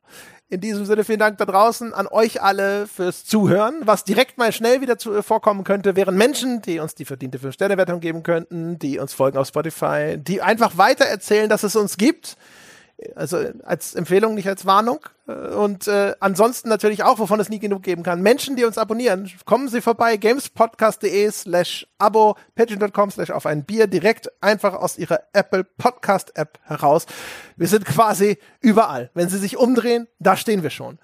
[0.52, 3.82] In diesem Sinne vielen Dank da draußen an euch alle fürs Zuhören.
[3.82, 8.00] Was direkt mal schnell wieder zu, vorkommen könnte, wären Menschen, die uns die verdiente 5-Sterne-Wertung
[8.00, 12.36] geben könnten, die uns folgen auf Spotify, die einfach weiter erzählen, dass es uns gibt
[13.16, 15.00] also als Empfehlung, nicht als Warnung.
[15.28, 18.22] Äh, und äh, ansonsten natürlich auch, wovon es nie genug geben kann.
[18.22, 23.88] Menschen, die uns abonnieren, kommen Sie vorbei, gamespodcast.de slash abo, patreon.com slash auf ein Bier,
[23.88, 27.06] direkt einfach aus Ihrer Apple Podcast App heraus.
[27.56, 29.10] Wir sind quasi überall.
[29.14, 31.00] Wenn Sie sich umdrehen, da stehen wir schon.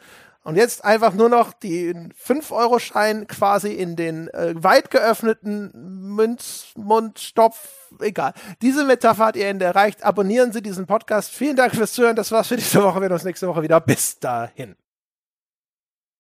[0.46, 5.72] Und jetzt einfach nur noch den 5-Euro-Schein quasi in den äh, weit geöffneten
[6.16, 7.58] Münzmundstopf.
[8.00, 8.34] Egal.
[8.62, 10.04] Diese Metapher hat ihr Ende erreicht.
[10.04, 11.32] Abonnieren Sie diesen Podcast.
[11.32, 12.16] Vielen Dank fürs Zuhören.
[12.16, 13.02] Das war's für diese Woche.
[13.02, 13.82] Wir sehen uns nächste Woche wieder.
[13.82, 14.76] Bis dahin.